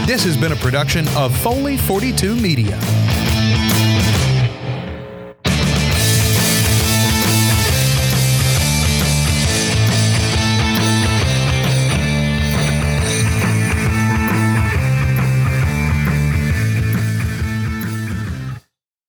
This 0.07 0.25
has 0.25 0.37
been 0.37 0.53
a 0.53 0.57
production 0.57 1.07
of 1.17 1.37
Foley 1.37 1.77
42 1.77 2.37
Media. 2.37 2.79